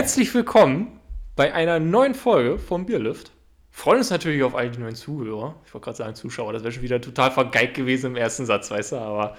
Herzlich 0.00 0.32
willkommen 0.32 0.98
bei 1.36 1.52
einer 1.52 1.78
neuen 1.78 2.14
Folge 2.14 2.58
vom 2.58 2.86
Bierlift. 2.86 3.32
Freuen 3.70 3.98
uns 3.98 4.08
natürlich 4.08 4.42
auf 4.42 4.54
all 4.54 4.70
die 4.70 4.78
neuen 4.78 4.94
Zuhörer. 4.94 5.56
Ich 5.66 5.74
wollte 5.74 5.84
gerade 5.84 5.98
sagen 5.98 6.14
Zuschauer, 6.14 6.54
das 6.54 6.62
wäre 6.62 6.72
schon 6.72 6.82
wieder 6.82 7.02
total 7.02 7.30
vergeigt 7.30 7.74
gewesen 7.74 8.06
im 8.12 8.16
ersten 8.16 8.46
Satz, 8.46 8.70
weißt 8.70 8.92
du, 8.92 8.96
aber 8.96 9.36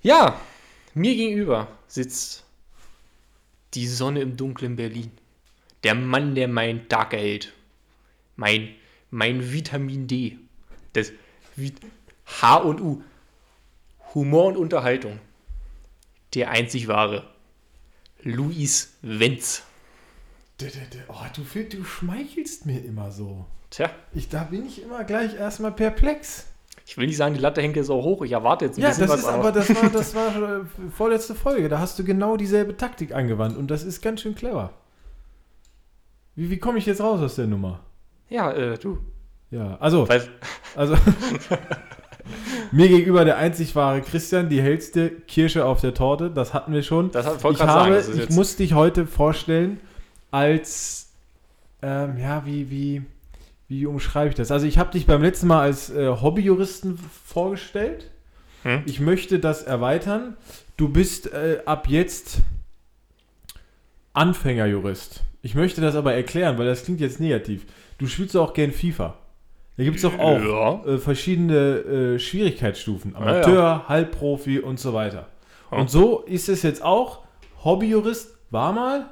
ja, 0.00 0.40
mir 0.94 1.16
gegenüber 1.16 1.66
sitzt 1.88 2.44
die 3.74 3.88
Sonne 3.88 4.20
im 4.20 4.36
dunklen 4.36 4.76
Berlin. 4.76 5.10
Der 5.82 5.96
Mann, 5.96 6.36
der 6.36 6.46
mein 6.46 6.88
Tag 6.88 7.12
erhält. 7.12 7.52
Mein, 8.36 8.68
mein 9.10 9.52
Vitamin 9.52 10.06
D. 10.06 10.38
Das 10.92 11.10
Vi- 11.56 11.74
H 12.40 12.56
und 12.58 12.80
U. 12.80 13.02
Humor 14.14 14.46
und 14.46 14.58
Unterhaltung. 14.58 15.18
Der 16.34 16.52
einzig 16.52 16.86
wahre. 16.86 17.28
Luis 18.22 18.96
Wenz. 19.02 19.64
Oh, 21.08 21.14
du, 21.34 21.42
du 21.64 21.84
schmeichelst 21.84 22.66
mir 22.66 22.84
immer 22.84 23.10
so. 23.10 23.46
Tja, 23.70 23.90
Ich, 24.12 24.28
da 24.28 24.44
bin 24.44 24.66
ich 24.66 24.82
immer 24.82 25.04
gleich 25.04 25.34
erstmal 25.34 25.72
perplex. 25.72 26.46
ich 26.86 26.96
will 26.98 27.06
nicht 27.06 27.16
sagen, 27.16 27.34
die 27.34 27.40
Latte 27.40 27.62
hängt 27.62 27.76
jetzt 27.76 27.90
auch 27.90 28.02
hoch. 28.04 28.22
Ich 28.22 28.32
erwarte 28.32 28.66
jetzt 28.66 28.76
ein 28.78 28.82
Ja, 28.82 28.88
bisschen 28.88 29.06
das 29.06 29.10
was. 29.12 29.20
ist 29.20 29.26
aber, 29.28 29.52
das 29.52 29.68
war, 29.74 29.90
das 29.92 30.14
war 30.14 30.36
äh, 30.36 30.60
vorletzte 30.94 31.34
Folge. 31.34 31.68
Da 31.68 31.78
hast 31.78 31.98
du 31.98 32.04
genau 32.04 32.36
dieselbe 32.36 32.76
Taktik 32.76 33.14
angewandt 33.14 33.56
und 33.56 33.70
das 33.70 33.82
ist 33.84 34.02
ganz 34.02 34.20
schön 34.20 34.34
clever. 34.34 34.72
Wie, 36.34 36.50
wie 36.50 36.58
komme 36.58 36.78
ich 36.78 36.86
jetzt 36.86 37.00
raus 37.00 37.20
aus 37.20 37.34
der 37.36 37.46
Nummer? 37.46 37.80
ja, 38.28 38.50
äh, 38.52 38.78
du. 38.78 38.98
Ja, 39.50 39.76
also, 39.80 40.08
Weil, 40.08 40.22
also 40.74 40.96
mir 42.72 42.88
gegenüber 42.88 43.24
der 43.26 43.36
einzig 43.36 43.76
wahre 43.76 44.00
Christian, 44.00 44.48
die 44.48 44.62
hellste 44.62 45.10
Kirsche 45.10 45.66
auf 45.66 45.80
der 45.82 45.92
Torte, 45.92 46.30
das 46.30 46.54
hatten 46.54 46.72
wir 46.72 46.82
schon. 46.82 47.10
das 47.10 47.26
hat 47.26 47.40
voll 47.40 47.52
ich 47.52 47.58
sagen. 47.58 47.70
habe, 47.70 47.94
ist 47.96 48.08
ich 48.16 48.30
muss 48.30 48.56
dich 48.56 48.72
heute 48.74 49.06
vorstellen 49.06 49.78
als, 50.32 51.12
ähm, 51.82 52.18
ja, 52.18 52.44
wie, 52.44 52.68
wie, 52.70 53.02
wie 53.68 53.86
umschreibe 53.86 54.30
ich 54.30 54.34
das? 54.34 54.50
Also 54.50 54.66
ich 54.66 54.78
habe 54.78 54.90
dich 54.90 55.06
beim 55.06 55.22
letzten 55.22 55.46
Mal 55.46 55.60
als 55.60 55.90
äh, 55.90 56.08
Hobbyjuristen 56.08 56.98
vorgestellt. 57.24 58.10
Hm? 58.64 58.82
Ich 58.86 58.98
möchte 58.98 59.38
das 59.38 59.62
erweitern. 59.62 60.36
Du 60.76 60.88
bist 60.88 61.32
äh, 61.32 61.60
ab 61.66 61.88
jetzt 61.88 62.38
Anfängerjurist. 64.14 65.22
Ich 65.42 65.54
möchte 65.54 65.80
das 65.80 65.94
aber 65.96 66.14
erklären, 66.14 66.58
weil 66.58 66.66
das 66.66 66.84
klingt 66.84 67.00
jetzt 67.00 67.18
negativ. 67.20 67.66
Du 67.98 68.06
spielst 68.06 68.36
auch 68.36 68.52
gern 68.54 68.72
FIFA. 68.72 69.14
Da 69.76 69.84
gibt 69.84 69.96
es 69.96 70.02
doch 70.02 70.18
auch 70.18 70.38
Ja. 70.38 70.84
äh, 70.84 70.98
verschiedene 70.98 71.54
äh, 72.14 72.18
Schwierigkeitsstufen. 72.18 73.12
ja. 73.12 73.18
Amateur, 73.18 73.88
Halbprofi 73.88 74.60
und 74.60 74.78
so 74.78 74.92
weiter. 74.92 75.28
Ja. 75.70 75.78
Und 75.78 75.90
so 75.90 76.20
ist 76.20 76.48
es 76.48 76.62
jetzt 76.62 76.82
auch. 76.82 77.20
Hobbyjurist 77.64 78.34
war 78.50 78.72
mal, 78.72 79.06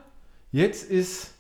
jetzt 0.53 0.91
ist, 0.91 1.35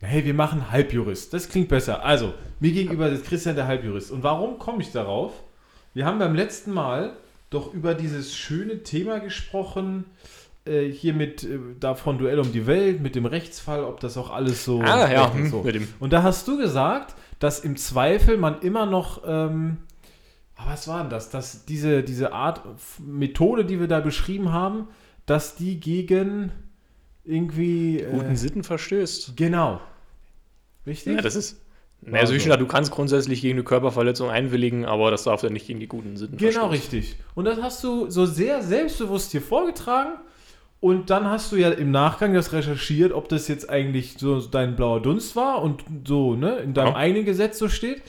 hey, 0.00 0.24
wir 0.24 0.34
machen 0.34 0.70
Halbjurist. 0.70 1.32
Das 1.32 1.48
klingt 1.48 1.68
besser. 1.68 2.04
Also, 2.04 2.34
mir 2.60 2.72
gegenüber 2.72 3.08
ist 3.08 3.24
Christian 3.24 3.56
der 3.56 3.66
Halbjurist. 3.66 4.10
Und 4.10 4.22
warum 4.22 4.58
komme 4.58 4.82
ich 4.82 4.92
darauf? 4.92 5.32
Wir 5.94 6.06
haben 6.06 6.18
beim 6.18 6.34
letzten 6.34 6.72
Mal 6.72 7.16
doch 7.50 7.72
über 7.72 7.94
dieses 7.94 8.36
schöne 8.36 8.82
Thema 8.82 9.20
gesprochen, 9.20 10.04
äh, 10.64 10.90
hier 10.90 11.14
mit 11.14 11.44
äh, 11.44 11.58
da 11.80 11.94
von 11.94 12.18
Duell 12.18 12.38
um 12.38 12.52
die 12.52 12.66
Welt, 12.66 13.00
mit 13.00 13.14
dem 13.14 13.26
Rechtsfall, 13.26 13.84
ob 13.84 14.00
das 14.00 14.16
auch 14.16 14.30
alles 14.30 14.64
so. 14.64 14.80
Ah, 14.82 15.10
ja, 15.10 15.24
und 15.26 15.38
hm, 15.38 15.50
so. 15.50 15.64
Und 15.98 16.12
da 16.12 16.22
hast 16.22 16.46
du 16.46 16.58
gesagt, 16.58 17.14
dass 17.38 17.60
im 17.60 17.76
Zweifel 17.76 18.36
man 18.36 18.60
immer 18.60 18.84
noch, 18.84 19.22
ähm, 19.26 19.78
ah, 20.56 20.64
was 20.66 20.86
war 20.86 21.00
denn 21.00 21.10
das? 21.10 21.30
Dass 21.30 21.64
diese, 21.64 22.02
diese 22.02 22.32
Art 22.32 22.62
Methode, 22.98 23.64
die 23.64 23.80
wir 23.80 23.88
da 23.88 24.00
beschrieben 24.00 24.52
haben, 24.52 24.88
dass 25.24 25.56
die 25.56 25.80
gegen 25.80 26.52
irgendwie. 27.28 28.04
guten 28.10 28.32
Äh, 28.32 28.36
Sitten 28.36 28.64
verstößt. 28.64 29.36
genau. 29.36 29.80
Richtig? 30.86 31.14
Ja, 31.16 31.22
das 31.22 31.36
ist. 31.36 31.60
Naja, 32.00 32.20
also, 32.20 32.32
Also. 32.34 32.56
du 32.56 32.66
kannst 32.66 32.92
grundsätzlich 32.92 33.40
gegen 33.42 33.54
eine 33.56 33.64
Körperverletzung 33.64 34.30
einwilligen, 34.30 34.84
aber 34.84 35.10
das 35.10 35.24
darf 35.24 35.42
ja 35.42 35.50
nicht 35.50 35.66
gegen 35.66 35.80
die 35.80 35.88
guten 35.88 36.16
Sitten 36.16 36.36
Genau, 36.36 36.68
verstoßen. 36.68 36.70
richtig. 36.70 37.16
Und 37.34 37.44
das 37.44 37.60
hast 37.60 37.82
du 37.82 38.08
so 38.08 38.24
sehr 38.24 38.62
selbstbewusst 38.62 39.32
hier 39.32 39.42
vorgetragen. 39.42 40.12
Und 40.80 41.10
dann 41.10 41.24
hast 41.24 41.50
du 41.50 41.56
ja 41.56 41.70
im 41.70 41.90
Nachgang 41.90 42.34
das 42.34 42.52
recherchiert, 42.52 43.10
ob 43.12 43.28
das 43.28 43.48
jetzt 43.48 43.68
eigentlich 43.68 44.14
so 44.16 44.40
dein 44.40 44.76
blauer 44.76 45.02
Dunst 45.02 45.34
war 45.34 45.60
und 45.60 45.82
so, 46.06 46.36
ne, 46.36 46.58
in 46.58 46.72
deinem 46.72 46.88
Ja. 46.92 46.96
eigenen 46.96 47.24
Gesetz 47.24 47.58
so 47.58 47.68
steht. 47.68 48.00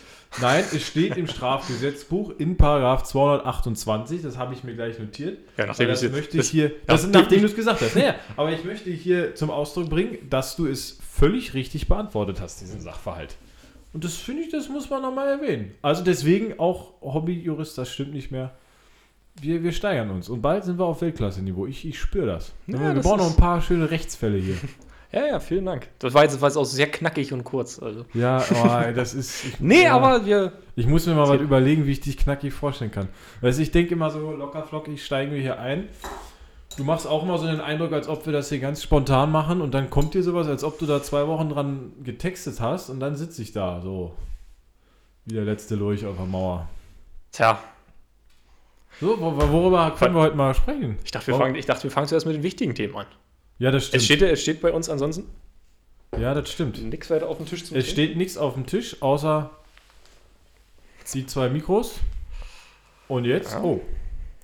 Nein, 0.42 0.64
es 0.74 0.86
steht 0.88 1.18
im 1.18 1.28
Strafgesetzbuch 1.28 2.34
in 2.38 2.56
Paragraph 2.56 3.04
228, 3.04 4.22
das 4.22 4.38
habe 4.38 4.54
ich 4.54 4.64
mir 4.64 4.76
gleich 4.76 5.00
notiert. 5.00 5.40
Ja, 5.58 5.66
nachdem 5.66 5.88
das 5.88 6.02
jetzt- 6.04 6.12
möchte 6.14 6.38
ich 6.38 6.44
das- 6.44 6.50
hier, 6.50 6.72
das, 6.86 7.04
nachdem 7.04 7.22
nachdem 7.22 7.40
du 7.42 7.46
es 7.48 7.56
gesagt 7.56 7.82
hast. 7.82 7.96
Naja, 7.96 8.16
aber 8.38 8.52
ich 8.52 8.64
möchte 8.64 8.92
hier 8.92 9.34
zum 9.36 9.50
Ausdruck 9.50 9.90
bringen, 9.90 10.18
dass 10.30 10.56
du 10.56 10.68
es 10.68 11.00
völlig 11.12 11.54
richtig 11.56 11.88
beantwortet 11.88 12.40
hast, 12.42 12.62
diesen 12.62 12.80
Sachverhalt. 12.80 13.36
Und 13.92 14.04
das 14.04 14.16
finde 14.18 14.44
ich, 14.44 14.50
das 14.52 14.70
muss 14.70 14.88
man 14.90 15.02
nochmal 15.02 15.28
erwähnen. 15.30 15.72
Also 15.82 16.04
deswegen 16.04 16.60
auch 16.60 16.94
Hobbyjurist, 17.02 17.76
das 17.78 17.90
stimmt 17.92 18.14
nicht 18.14 18.30
mehr. 18.30 18.52
Wir, 19.42 19.64
wir 19.64 19.72
steigern 19.72 20.12
uns 20.12 20.30
und 20.30 20.42
bald 20.42 20.64
sind 20.64 20.78
wir 20.78 20.86
auf 20.86 21.02
Weltklasse-Niveau. 21.02 21.66
Ich, 21.66 21.86
ich 21.88 21.98
spüre 22.00 22.28
das. 22.28 22.52
Ja, 22.68 22.80
wir 22.80 22.94
das 22.94 23.04
brauchen 23.04 23.20
noch 23.20 23.30
ein 23.32 23.36
paar 23.36 23.62
schöne 23.62 23.90
Rechtsfälle 23.90 24.38
hier. 24.38 24.58
Ja, 25.12 25.26
ja, 25.26 25.40
vielen 25.40 25.66
Dank. 25.66 25.88
Das 25.98 26.14
war 26.14 26.22
jetzt, 26.24 26.34
das 26.36 26.42
war 26.42 26.50
jetzt 26.50 26.58
auch 26.58 26.66
sehr 26.66 26.86
knackig 26.92 27.34
und 27.34 27.44
kurz. 27.44 27.80
Also. 27.80 28.06
Ja, 28.14 28.44
oh, 28.52 28.94
das 28.94 29.14
ist. 29.16 29.44
Ich, 29.46 29.60
Nee, 29.60 29.84
ja. 29.86 29.96
aber 29.96 30.26
wir. 30.26 30.54
Ich 30.76 30.86
muss 30.86 31.06
mir 31.08 31.16
mal 31.16 31.28
was 31.28 31.42
überlegen, 31.42 31.86
wie 31.88 31.92
ich 31.92 32.00
dich 32.02 32.16
knackig 32.18 32.54
vorstellen 32.54 32.92
kann. 32.92 33.10
Weißt 33.42 33.58
du, 33.58 33.64
ich 33.64 33.72
denke 33.72 33.94
immer 33.96 34.12
so 34.12 34.32
locker 34.32 34.64
flockig 34.64 35.04
steigen 35.04 35.32
wir 35.32 35.42
hier 35.42 35.60
ein. 35.60 35.88
Du 36.78 36.84
machst 36.84 37.08
auch 37.08 37.24
immer 37.24 37.38
so 37.40 37.48
den 37.48 37.60
Eindruck, 37.60 37.92
als 37.92 38.08
ob 38.08 38.26
wir 38.28 38.32
das 38.34 38.50
hier 38.50 38.60
ganz 38.60 38.84
spontan 38.84 39.32
machen 39.32 39.60
und 39.62 39.74
dann 39.74 39.90
kommt 39.90 40.14
dir 40.14 40.22
sowas, 40.24 40.48
als 40.48 40.64
ob 40.64 40.78
du 40.78 40.86
da 40.86 41.02
zwei 41.02 41.28
Wochen 41.28 41.50
dran 41.50 41.92
getextet 42.04 42.62
hast 42.62 42.90
und 42.92 43.00
dann 43.00 43.16
sitze 43.16 43.42
ich 43.42 43.52
da 43.52 43.82
so 43.82 44.14
wie 45.26 45.34
der 45.34 45.44
letzte 45.44 45.76
Lurch 45.76 46.06
auf 46.06 46.16
der 46.18 46.26
Mauer. 46.28 46.70
Tja, 47.32 47.60
So, 49.02 49.18
wor- 49.20 49.52
worüber 49.52 49.92
können 49.98 50.14
wir 50.16 50.22
heute 50.22 50.36
mal 50.38 50.54
sprechen? 50.54 50.98
ich 51.04 51.12
dachte, 51.12 51.28
wir 51.28 51.36
fangen, 51.36 51.56
ich 51.56 51.66
dachte, 51.66 51.84
wir 51.84 51.92
fangen 51.92 52.08
zuerst 52.08 52.26
mit 52.28 52.36
den 52.36 52.44
wichtigen 52.44 52.76
Themen 52.76 52.96
an. 52.96 53.06
Ja, 53.60 53.72
das 53.72 53.84
Es 53.84 53.88
stimmt. 53.90 54.04
steht, 54.04 54.22
es 54.22 54.42
steht 54.42 54.62
bei 54.62 54.72
uns 54.72 54.90
ansonsten 54.90 55.26
ja, 56.18 56.34
das 56.34 56.52
stimmt. 56.52 56.82
nichts 56.84 57.10
weiter 57.12 57.28
auf 57.28 57.38
dem 57.38 57.46
Tisch 57.46 57.64
zu 57.66 57.76
Es 57.76 57.88
steht 57.90 58.18
nichts 58.18 58.36
auf 58.38 58.56
dem 58.56 58.66
Tisch, 58.66 59.00
außer 59.02 59.52
die 61.14 61.26
zwei 61.26 61.50
Mikros. 61.50 61.96
Und 63.08 63.26
jetzt, 63.26 63.54
Ja. 63.54 63.62
oh, 63.64 63.82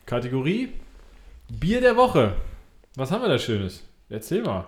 Kategorie 0.06 0.74
Bier 1.50 1.82
der 1.82 1.96
Woche. 1.96 2.36
Was 2.96 3.12
haben 3.12 3.22
wir 3.22 3.30
da 3.30 3.38
Schönes? 3.40 3.84
Erzähl 4.10 4.42
mal. 4.44 4.68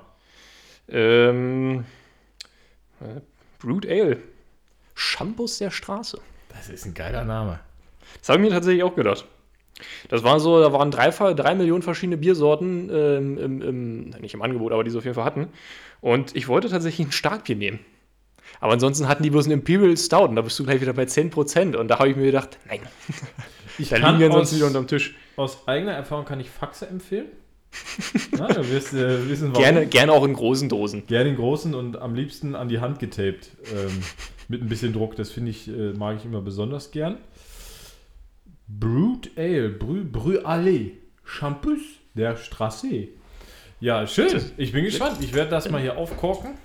Ähm, 0.90 1.86
äh, 3.02 3.22
Brood 3.60 3.86
Ale. 3.88 4.18
Shampoos 4.96 5.58
der 5.60 5.72
Straße. 5.72 6.20
Das 6.50 6.70
ist 6.70 6.86
ein 6.86 6.94
geiler 6.94 7.24
Name. 7.26 7.60
Das 8.20 8.30
habe 8.30 8.40
ich 8.42 8.50
mir 8.50 8.54
tatsächlich 8.56 8.84
auch 8.84 8.96
gedacht. 8.96 9.26
Das 10.10 10.24
war 10.24 10.40
so, 10.40 10.60
da 10.60 10.74
waren 10.74 10.92
drei, 10.92 11.10
drei 11.10 11.56
Millionen 11.56 11.84
verschiedene 11.84 12.18
Biersorten 12.18 12.90
ähm, 12.92 13.38
im, 13.38 13.62
im, 13.62 14.10
nicht 14.22 14.34
im 14.34 14.42
Angebot, 14.42 14.72
aber 14.72 14.84
die 14.84 14.90
sie 14.90 14.98
auf 14.98 15.04
jeden 15.04 15.16
Fall 15.16 15.26
hatten. 15.26 15.48
Und 16.02 16.36
ich 16.36 16.48
wollte 16.48 16.70
tatsächlich 16.70 17.08
ein 17.08 17.12
Starkbier 17.12 17.56
nehmen. 17.56 17.80
Aber 18.60 18.74
ansonsten 18.74 19.08
hatten 19.08 19.24
die 19.24 19.30
bloß 19.30 19.46
einen 19.46 19.60
Imperial 19.60 19.96
Stout 19.98 20.26
und 20.26 20.36
da 20.36 20.42
bist 20.42 20.58
du 20.58 20.64
gleich 20.64 20.82
wieder 20.82 20.94
bei 20.94 21.04
10%. 21.04 21.76
Und 21.76 21.90
da 21.90 22.00
habe 22.00 22.10
ich 22.10 22.16
mir 22.16 22.26
gedacht, 22.26 22.58
nein, 22.68 22.80
Ich 23.80 23.90
da 23.90 23.98
liegen 23.98 24.20
wir 24.20 24.28
ansonsten 24.28 24.58
wieder 24.58 24.68
unterm 24.68 24.88
Tisch. 24.88 25.16
aus 25.36 25.68
eigener 25.68 25.94
Erfahrung 25.94 26.26
kann 26.26 26.40
ich 26.40 26.50
Faxe 26.50 26.88
empfehlen. 26.88 27.28
Na, 28.38 28.48
du 28.48 28.68
wirst 28.72 28.94
äh, 28.94 29.30
wissen, 29.30 29.50
warum. 29.50 29.62
Gerne, 29.62 29.86
gerne 29.86 30.12
auch 30.12 30.24
in 30.24 30.34
großen 30.34 30.70
Dosen. 30.70 31.06
Gerne 31.06 31.30
in 31.30 31.36
großen 31.36 31.76
und 31.76 31.98
am 31.98 32.16
liebsten 32.16 32.56
an 32.56 32.70
die 32.70 32.80
Hand 32.80 33.00
getaped. 33.00 33.52
Ähm, 33.72 34.02
mit 34.48 34.62
ein 34.62 34.70
bisschen 34.70 34.94
Druck. 34.94 35.16
Das 35.16 35.30
finde 35.30 35.52
ich, 35.52 35.68
äh, 35.68 35.94
mag 35.94 36.18
ich 36.18 36.26
immer 36.26 36.42
besonders 36.42 36.92
gern. 36.92 37.18
Brut 38.68 39.32
Ale, 39.38 39.70
Brü, 39.70 40.04
Brü 40.04 40.40
Allée, 40.44 40.92
Shampoos 41.24 41.80
der 42.16 42.36
Straße. 42.36 43.08
Ja, 43.80 44.08
schön. 44.08 44.52
Ich 44.58 44.72
bin 44.72 44.84
gespannt. 44.84 45.18
Ich 45.22 45.34
werde 45.34 45.52
das 45.52 45.70
mal 45.70 45.80
hier 45.82 45.98
aufkorken. 45.98 46.56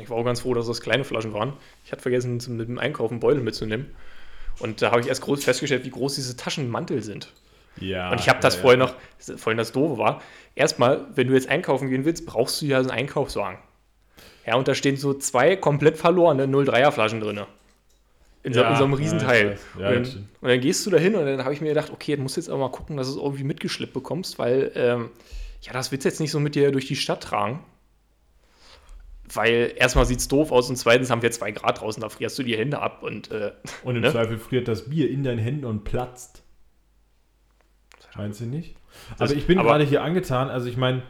Ich 0.00 0.08
war 0.10 0.16
auch 0.16 0.24
ganz 0.24 0.40
froh, 0.42 0.54
dass 0.54 0.66
das 0.66 0.80
kleine 0.80 1.02
Flaschen 1.04 1.32
waren. 1.32 1.54
Ich 1.84 1.90
hatte 1.90 2.02
vergessen, 2.02 2.38
zum- 2.38 2.56
mit 2.56 2.68
dem 2.68 2.78
Einkaufen 2.78 3.18
Beutel 3.18 3.42
mitzunehmen. 3.42 3.86
Und 4.60 4.80
da 4.80 4.90
habe 4.92 5.00
ich 5.00 5.08
erst 5.08 5.22
groß 5.22 5.42
festgestellt, 5.44 5.84
wie 5.84 5.90
groß 5.90 6.14
diese 6.14 6.36
Taschenmantel 6.36 7.02
sind. 7.02 7.32
Ja. 7.80 8.10
Und 8.10 8.20
ich 8.20 8.28
habe 8.28 8.40
das 8.40 8.56
ja, 8.56 8.60
vorher 8.62 8.78
noch, 8.78 8.94
vorhin 9.18 9.56
das 9.58 9.72
Doofe 9.72 9.98
war, 9.98 10.22
erstmal, 10.54 11.06
wenn 11.14 11.28
du 11.28 11.34
jetzt 11.34 11.48
einkaufen 11.48 11.90
gehen 11.90 12.04
willst, 12.04 12.26
brauchst 12.26 12.60
du 12.62 12.66
ja 12.66 12.82
so 12.82 12.90
einen 12.90 12.98
Einkaufswagen. 13.00 13.58
Ja, 14.46 14.56
und 14.56 14.66
da 14.68 14.74
stehen 14.74 14.96
so 14.96 15.14
zwei 15.14 15.56
komplett 15.56 15.96
verlorene 15.96 16.46
03er 16.46 16.90
Flaschen 16.92 17.20
drin. 17.20 17.40
In, 18.48 18.54
so, 18.54 18.60
Ja, 18.60 18.70
in 18.70 18.76
so 18.76 18.84
einem 18.84 18.94
Riesenteil. 18.94 19.58
Ja, 19.78 19.88
und, 19.90 19.94
dann, 20.14 20.28
und 20.40 20.48
dann 20.48 20.60
gehst 20.60 20.86
du 20.86 20.90
da 20.90 20.96
hin 20.96 21.14
und 21.14 21.26
dann 21.26 21.44
habe 21.44 21.52
ich 21.52 21.60
mir 21.60 21.68
gedacht, 21.68 21.90
okay, 21.92 22.16
du 22.16 22.22
musst 22.22 22.36
jetzt 22.36 22.48
aber 22.48 22.58
mal 22.58 22.70
gucken, 22.70 22.96
dass 22.96 23.08
du 23.08 23.18
es 23.18 23.22
irgendwie 23.22 23.44
mitgeschleppt 23.44 23.92
bekommst, 23.92 24.38
weil, 24.38 24.72
ähm, 24.74 25.10
ja, 25.60 25.72
das 25.74 25.92
willst 25.92 26.04
du 26.04 26.08
jetzt 26.08 26.20
nicht 26.20 26.30
so 26.30 26.40
mit 26.40 26.54
dir 26.54 26.72
durch 26.72 26.86
die 26.86 26.96
Stadt 26.96 27.22
tragen. 27.22 27.62
Weil 29.34 29.74
erstmal 29.76 30.06
sieht 30.06 30.20
es 30.20 30.28
doof 30.28 30.50
aus 30.52 30.70
und 30.70 30.76
zweitens 30.76 31.10
haben 31.10 31.20
wir 31.20 31.30
zwei 31.30 31.50
Grad 31.52 31.80
draußen, 31.82 32.00
da 32.00 32.08
frierst 32.08 32.38
du 32.38 32.42
die 32.42 32.56
Hände 32.56 32.80
ab 32.80 33.02
und 33.02 33.30
äh, 33.30 33.52
Und 33.84 33.96
im 33.96 34.02
ne? 34.02 34.10
Zweifel 34.10 34.38
friert 34.38 34.66
das 34.68 34.88
Bier 34.88 35.10
in 35.10 35.22
deinen 35.22 35.38
Händen 35.38 35.66
und 35.66 35.84
platzt. 35.84 36.42
Meinst 38.16 38.40
du 38.40 38.46
nicht? 38.46 38.76
Das- 39.18 39.30
aber 39.30 39.38
ich 39.38 39.46
bin 39.46 39.58
aber- 39.58 39.68
gerade 39.68 39.84
hier 39.84 40.02
angetan, 40.02 40.48
also 40.48 40.66
ich 40.68 40.76
meine, 40.78 41.02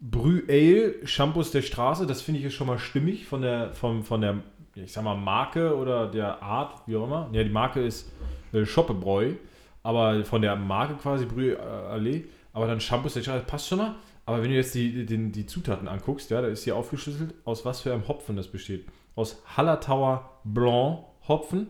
Brü 0.00 0.42
Ale, 0.48 1.06
Shampoos 1.06 1.52
der 1.52 1.62
Straße, 1.62 2.06
das 2.08 2.20
finde 2.22 2.38
ich 2.38 2.44
jetzt 2.44 2.54
schon 2.54 2.66
mal 2.66 2.78
stimmig 2.80 3.26
von 3.26 3.40
der, 3.42 3.72
vom, 3.72 4.02
von 4.02 4.20
der, 4.20 4.42
ich 4.74 4.92
sag 4.92 5.04
mal, 5.04 5.16
Marke 5.16 5.76
oder 5.76 6.06
der 6.08 6.42
Art, 6.42 6.82
wie 6.86 6.96
auch 6.96 7.04
immer. 7.04 7.28
Ja, 7.32 7.42
die 7.44 7.50
Marke 7.50 7.80
ist 7.84 8.10
äh, 8.52 8.64
Schoppebräu, 8.64 9.34
aber 9.82 10.24
von 10.24 10.42
der 10.42 10.56
Marke 10.56 10.94
quasi 10.94 11.26
Brü 11.26 11.56
Allee, 11.56 12.24
aber 12.52 12.66
dann 12.66 12.80
Shampoos 12.80 13.12
Straße, 13.12 13.44
passt 13.46 13.68
schon 13.68 13.78
mal. 13.78 13.94
Aber 14.24 14.40
wenn 14.42 14.50
du 14.50 14.56
jetzt 14.56 14.74
die, 14.74 15.04
die, 15.04 15.32
die 15.32 15.46
Zutaten 15.46 15.88
anguckst, 15.88 16.30
ja, 16.30 16.40
da 16.40 16.48
ist 16.48 16.64
hier 16.64 16.76
aufgeschlüsselt, 16.76 17.34
aus 17.44 17.64
was 17.64 17.80
für 17.80 17.92
einem 17.92 18.06
Hopfen 18.06 18.36
das 18.36 18.46
besteht. 18.48 18.86
Aus 19.16 19.42
Hallertauer 19.56 20.30
Blanc 20.44 21.00
Hopfen, 21.26 21.66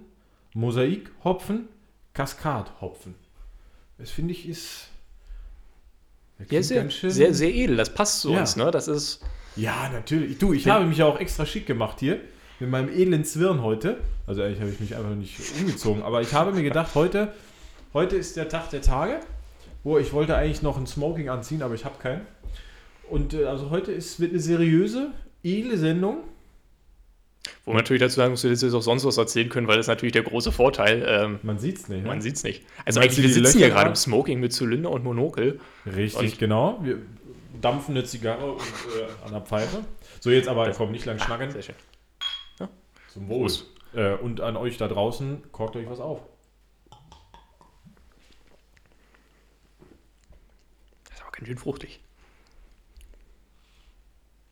Mosaik 0.54 1.10
Hopfen, 1.24 1.68
Cascade 2.12 2.70
Hopfen. 2.80 3.14
Das 3.98 4.10
finde 4.10 4.32
ich 4.32 4.46
ist. 4.48 4.88
das 6.38 6.48
Ja, 6.50 6.62
sehr, 6.62 6.90
sehr, 6.90 7.34
sehr 7.34 7.54
edel. 7.54 7.76
Das 7.76 7.92
passt 7.94 8.20
zu 8.20 8.32
Ja. 8.32 8.40
uns, 8.40 8.56
ne? 8.56 8.70
Das 8.70 8.86
ist. 8.88 9.24
Ja, 9.56 9.88
natürlich. 9.90 10.38
Du, 10.38 10.52
ich 10.52 10.66
habe 10.68 10.84
mich 10.84 10.98
ja 10.98 11.06
auch 11.06 11.18
extra 11.18 11.46
schick 11.46 11.66
gemacht 11.66 12.00
hier. 12.00 12.20
Mit 12.62 12.70
meinem 12.70 12.88
edlen 12.90 13.24
Zwirn 13.24 13.60
heute. 13.60 13.96
Also 14.24 14.40
eigentlich 14.40 14.60
habe 14.60 14.70
ich 14.70 14.78
mich 14.78 14.94
einfach 14.94 15.10
nicht 15.16 15.36
umgezogen. 15.60 16.04
Aber 16.04 16.20
ich 16.20 16.32
habe 16.32 16.52
mir 16.52 16.62
gedacht, 16.62 16.94
heute, 16.94 17.32
heute 17.92 18.14
ist 18.14 18.36
der 18.36 18.48
Tag 18.48 18.70
der 18.70 18.82
Tage. 18.82 19.18
Wo 19.82 19.98
ich 19.98 20.12
wollte 20.12 20.36
eigentlich 20.36 20.62
noch 20.62 20.76
ein 20.78 20.86
Smoking 20.86 21.28
anziehen, 21.28 21.60
aber 21.62 21.74
ich 21.74 21.84
habe 21.84 21.96
keinen. 22.00 22.20
Und 23.10 23.34
äh, 23.34 23.46
also 23.46 23.70
heute 23.70 23.90
ist, 23.90 24.20
wird 24.20 24.30
eine 24.30 24.38
seriöse, 24.38 25.10
edle 25.42 25.76
Sendung. 25.76 26.18
Wo 27.64 27.72
man 27.72 27.78
natürlich 27.78 28.00
dazu 28.00 28.14
sagen 28.14 28.30
muss, 28.30 28.42
dass 28.42 28.60
wir 28.62 28.68
jetzt 28.68 28.74
auch 28.74 28.80
sonst 28.80 29.04
was 29.04 29.16
erzählen 29.16 29.48
können, 29.48 29.66
weil 29.66 29.76
das 29.76 29.86
ist 29.86 29.88
natürlich 29.88 30.12
der 30.12 30.22
große 30.22 30.52
Vorteil. 30.52 31.04
Ähm, 31.04 31.40
Man 31.42 31.58
sieht 31.58 31.78
es 31.78 31.88
nicht. 31.88 32.06
man 32.06 32.18
Ne? 32.18 32.22
sieht 32.22 32.36
es 32.36 32.44
nicht. 32.44 32.62
Also 32.84 33.00
Meinst 33.00 33.18
eigentlich, 33.18 33.34
wir 33.34 33.44
sitzen 33.44 33.58
hier 33.58 33.70
gerade 33.70 33.90
im 33.90 33.96
Smoking 33.96 34.38
mit 34.38 34.52
Zylinder 34.52 34.90
und 34.92 35.02
Monokel. 35.02 35.58
Richtig, 35.84 36.16
Und- 36.34 36.38
genau. 36.38 36.78
Wir 36.84 36.98
dampfen 37.60 37.96
eine 37.96 38.04
Zigarre 38.04 38.52
und, 38.52 38.60
äh, 38.60 39.26
an 39.26 39.32
der 39.32 39.40
Pfeife. 39.40 39.80
So, 40.20 40.30
jetzt 40.30 40.46
aber, 40.46 40.70
komm, 40.70 40.92
nicht 40.92 41.06
lang 41.06 41.18
schnacken. 41.18 41.50
Sehr 41.50 41.62
schön. 41.62 41.74
Zum 43.12 43.28
Wohl. 43.28 43.50
Äh, 43.94 44.14
und 44.14 44.40
an 44.40 44.56
euch 44.56 44.78
da 44.78 44.88
draußen, 44.88 45.52
korkt 45.52 45.76
euch 45.76 45.86
was 45.86 46.00
auf. 46.00 46.22
Das 51.04 51.16
ist 51.16 51.20
aber 51.20 51.30
ganz 51.32 51.46
schön 51.46 51.58
fruchtig. 51.58 52.00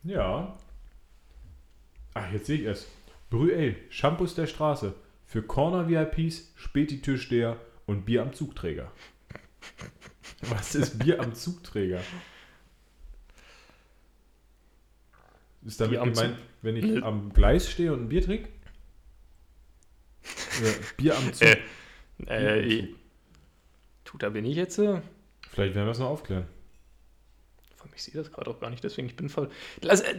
Ja. 0.03 0.55
Ach, 2.13 2.31
jetzt 2.31 2.45
sehe 2.45 2.59
ich 2.59 2.65
es. 2.65 2.87
Brüel, 3.31 3.77
Shampoos 3.89 4.35
der 4.35 4.45
Straße. 4.45 4.93
Für 5.25 5.41
Corner-VIPs, 5.41 6.51
Späti-Türsteher 6.55 7.57
und 7.87 8.05
Bier 8.05 8.21
am 8.21 8.33
Zugträger. 8.33 8.91
Was 10.41 10.75
ist 10.75 10.99
Bier 10.99 11.19
am 11.19 11.33
Zugträger? 11.33 12.01
Ist 15.65 15.79
damit 15.79 15.91
Bier 15.91 16.01
am 16.01 16.13
gemeint, 16.13 16.37
wenn 16.61 16.75
ich 16.75 17.03
am 17.03 17.31
Gleis 17.33 17.69
stehe 17.69 17.93
und 17.93 18.03
ein 18.03 18.09
Bier 18.09 18.23
trinke? 18.23 18.49
Ja, 20.63 20.69
Bier 20.97 21.17
am 21.17 21.33
Zug. 21.33 21.47
Äh, 21.47 21.57
äh, 22.27 22.59
ich- 22.61 22.87
tu, 24.03 24.17
da 24.17 24.29
bin 24.29 24.45
ich 24.45 24.55
jetzt. 24.55 24.77
Äh, 24.79 25.01
Vielleicht 25.49 25.75
werden 25.75 25.87
wir 25.87 25.91
es 25.91 25.99
noch 25.99 26.09
aufklären. 26.09 26.45
vor 27.75 27.85
allem, 27.85 27.93
ich 27.95 28.03
sehe 28.03 28.13
das 28.13 28.31
gerade 28.31 28.49
auch 28.49 28.59
gar 28.59 28.69
nicht, 28.69 28.83
deswegen 28.83 29.07
ich 29.07 29.15
bin 29.15 29.29
voll. 29.29 29.49
Lass, 29.81 30.01
äh, 30.01 30.15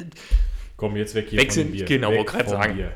Komm, 0.77 0.97
jetzt 0.97 1.15
weg 1.15 1.29
hier 1.29 1.39
Wechseln- 1.39 1.69
von 1.69 1.73
dem 1.73 1.77
Bier. 1.79 1.85
genau, 1.87 2.11
Weg 2.11 2.19
wollte 2.33 2.44
vom 2.44 2.49
sagen. 2.55 2.75
Bier. 2.75 2.93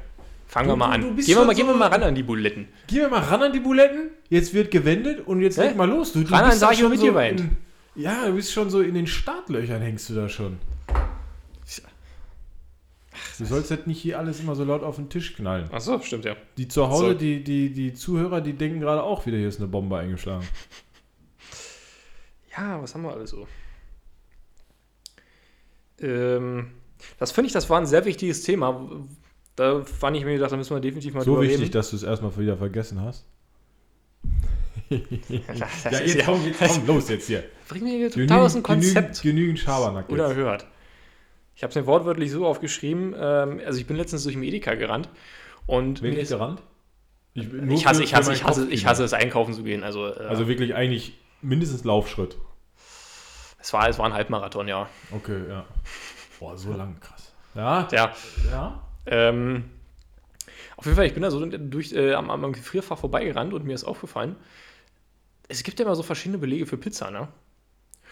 fangen 0.48 0.66
Du- 0.69 0.72
wir 0.72 0.76
mal 0.76 0.90
an. 0.90 1.16
Gehen 1.16 1.26
wir 1.26 1.44
mal, 1.44 1.54
gehen 1.54 1.66
wir 1.66 1.72
so- 1.72 1.78
mal 1.78 1.88
ran 1.88 2.02
an 2.02 2.14
die 2.14 2.22
Buletten. 2.22 2.69
Gehen 2.87 3.00
wir 3.00 3.08
mal 3.08 3.20
ran 3.20 3.43
an 3.43 3.52
die 3.52 3.60
Buletten. 3.60 4.10
Jetzt 4.28 4.54
wird 4.54 4.70
gewendet 4.70 5.26
und 5.26 5.40
jetzt 5.40 5.58
Hä? 5.58 5.69
leg 5.69 5.76
mal 5.76 5.88
los. 5.88 6.12
Du, 6.12 6.22
du 6.25 6.32
Ran 6.32 6.44
an 6.44 6.52
Sergio 6.52 6.82
schon 6.82 6.90
mit 6.90 7.00
so 7.00 7.10
dir 7.12 7.28
in- 7.31 7.56
Ja, 7.96 8.26
du 8.26 8.34
bist 8.34 8.52
schon 8.52 8.70
so 8.70 8.81
in 8.81 8.94
den 8.94 9.06
Startlöchern 9.06 9.82
hängst 9.82 10.08
du 10.10 10.14
da 10.14 10.28
schon. 10.28 10.58
Du 13.38 13.44
sollst 13.44 13.70
halt 13.70 13.86
nicht 13.86 14.00
hier 14.00 14.18
alles 14.18 14.40
immer 14.40 14.54
so 14.54 14.64
laut 14.64 14.82
auf 14.82 14.96
den 14.96 15.08
Tisch 15.08 15.34
knallen. 15.36 15.70
Achso, 15.72 16.00
stimmt 16.00 16.24
ja. 16.24 16.36
Die 16.56 16.68
zu 16.68 16.88
Hause, 16.88 17.08
So. 17.08 17.14
die, 17.14 17.42
die, 17.44 17.70
die 17.72 17.92
Zuhörer, 17.94 18.40
die 18.40 18.52
denken 18.54 18.80
gerade 18.80 19.02
auch 19.02 19.26
wieder, 19.26 19.36
hier 19.36 19.48
ist 19.48 19.58
eine 19.58 19.68
Bombe 19.68 19.98
eingeschlagen. 19.98 20.46
Ja, 22.56 22.80
was 22.82 22.94
haben 22.94 23.02
wir 23.02 23.12
alles 23.12 23.30
so? 23.30 23.46
Ähm, 26.00 26.68
das 27.18 27.32
finde 27.32 27.46
ich, 27.46 27.52
das 27.52 27.68
war 27.70 27.78
ein 27.80 27.86
sehr 27.86 28.04
wichtiges 28.04 28.42
Thema. 28.42 28.88
Da 29.54 29.82
fand 29.84 30.16
ich 30.16 30.24
mir 30.24 30.34
gedacht, 30.34 30.52
da 30.52 30.56
müssen 30.56 30.74
wir 30.76 30.80
definitiv 30.80 31.14
mal 31.14 31.24
So 31.24 31.40
wichtig, 31.40 31.60
reden. 31.60 31.72
dass 31.72 31.90
du 31.90 31.96
es 31.96 32.02
erstmal 32.02 32.36
wieder 32.38 32.56
vergessen 32.56 33.00
hast. 33.02 33.24
Ja, 34.88 35.98
jetzt 36.00 36.24
komm, 36.24 36.44
jetzt 36.46 36.58
komm, 36.60 36.86
los 36.86 37.08
jetzt 37.08 37.26
hier. 37.26 37.42
Bring 37.68 37.82
mir 37.82 37.96
hier 37.96 38.10
total 38.10 38.42
aus 38.42 38.52
dem 38.52 38.62
Konzept. 38.62 39.20
Genügend, 39.20 39.22
genügend 39.22 39.58
Schabernack 39.58 40.04
jetzt. 40.08 40.12
Unerhört. 40.12 40.66
Ich 41.56 41.62
habe 41.62 41.70
es 41.70 41.75
mir 41.75 41.87
wortwörtlich 41.87 42.31
so 42.31 42.47
aufgeschrieben. 42.47 43.14
Ähm, 43.19 43.61
also 43.64 43.79
ich 43.81 43.87
bin 43.87 43.97
letztens 43.97 44.23
durch 44.23 44.35
den 44.35 44.44
Edeka 44.44 44.75
gerannt 44.75 45.08
und 45.67 46.03
Wirklich 46.03 46.25
ist, 46.25 46.29
gerannt? 46.29 46.62
Ich, 47.35 47.53
ich 47.53 47.87
hasse, 47.87 48.03
ich 48.05 48.14
hasse, 48.14 48.32
ich 48.32 48.44
hasse, 48.44 48.69
ich 48.70 48.87
hasse 48.87 49.05
es 49.05 49.12
einkaufen 49.14 49.55
zu 49.55 49.62
gehen. 49.62 49.82
Also, 49.82 50.06
äh, 50.06 50.19
Also 50.26 50.49
wirklich 50.49 50.75
eigentlich 50.75 51.19
mindestens 51.43 51.85
Laufschritt. 51.85 52.37
es 53.58 53.73
war, 53.73 53.88
es 53.88 53.99
war 53.99 54.06
ein 54.06 54.12
Halbmarathon, 54.12 54.69
ja. 54.69 54.88
Okay, 55.11 55.49
ja. 55.49 55.64
Boah, 56.38 56.56
so 56.56 56.73
lang, 56.73 57.01
krass. 57.01 57.32
Ja, 57.55 57.89
Ja. 57.91 58.15
ja. 58.51 58.82
Ähm, 59.06 59.65
auf 60.77 60.84
jeden 60.84 60.96
Fall, 60.96 61.06
ich 61.06 61.15
bin 61.15 61.22
da 61.22 61.31
so 61.31 61.44
durch, 61.44 61.93
äh, 61.93 62.13
am, 62.13 62.29
am 62.31 62.53
Gefrierfach 62.53 62.98
vorbeigerannt 62.98 63.55
und 63.55 63.65
mir 63.65 63.72
ist 63.75 63.84
aufgefallen, 63.84 64.36
es 65.48 65.63
gibt 65.63 65.79
ja 65.79 65.86
immer 65.86 65.94
so 65.94 66.03
verschiedene 66.03 66.39
Belege 66.39 66.67
für 66.67 66.77
Pizza, 66.77 67.10
ne? 67.10 67.29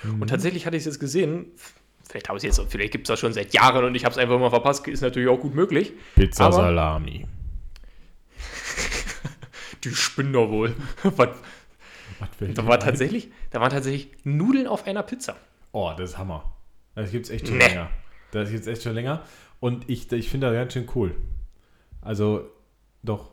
Mhm. 0.02 0.22
Und 0.22 0.28
tatsächlich 0.28 0.64
hatte 0.66 0.76
ich 0.76 0.82
es 0.82 0.86
jetzt 0.86 1.00
gesehen, 1.00 1.46
vielleicht 2.14 2.28
habe 2.28 2.38
ich 2.38 2.44
es 2.44 2.56
jetzt, 2.56 2.70
vielleicht 2.70 2.92
gibt 2.92 3.06
es 3.06 3.08
das 3.08 3.18
schon 3.18 3.32
seit 3.32 3.52
Jahren 3.52 3.84
und 3.84 3.96
ich 3.96 4.04
habe 4.04 4.12
es 4.12 4.18
einfach 4.18 4.38
mal 4.38 4.50
verpasst, 4.50 4.86
ist 4.86 5.00
natürlich 5.00 5.28
auch 5.28 5.40
gut 5.40 5.52
möglich. 5.52 5.92
Pizza 6.14 6.44
Aber- 6.44 6.54
Salami. 6.54 7.26
Die 9.82 9.90
Spinner 9.92 10.48
wohl. 10.48 10.76
Was, 11.02 11.30
Was 12.20 12.28
da 12.54 12.66
war 12.66 12.78
tatsächlich, 12.78 13.30
da 13.50 13.60
waren 13.60 13.70
tatsächlich 13.70 14.10
Nudeln 14.22 14.68
auf 14.68 14.86
einer 14.86 15.02
Pizza. 15.02 15.36
Oh, 15.72 15.92
das 15.98 16.10
ist 16.10 16.18
Hammer. 16.18 16.54
Das 16.94 17.10
gibt's 17.10 17.30
echt 17.30 17.48
schon 17.48 17.58
Nee. 17.58 17.66
länger. 17.66 17.90
Das 18.30 18.48
gibt's 18.50 18.68
echt 18.68 18.84
schon 18.84 18.94
länger. 18.94 19.24
Und 19.58 19.90
ich, 19.90 20.10
ich 20.12 20.30
finde 20.30 20.46
das 20.46 20.54
ganz 20.54 20.72
schön 20.72 20.88
cool. 20.94 21.16
Also, 22.00 22.48
doch. 23.02 23.32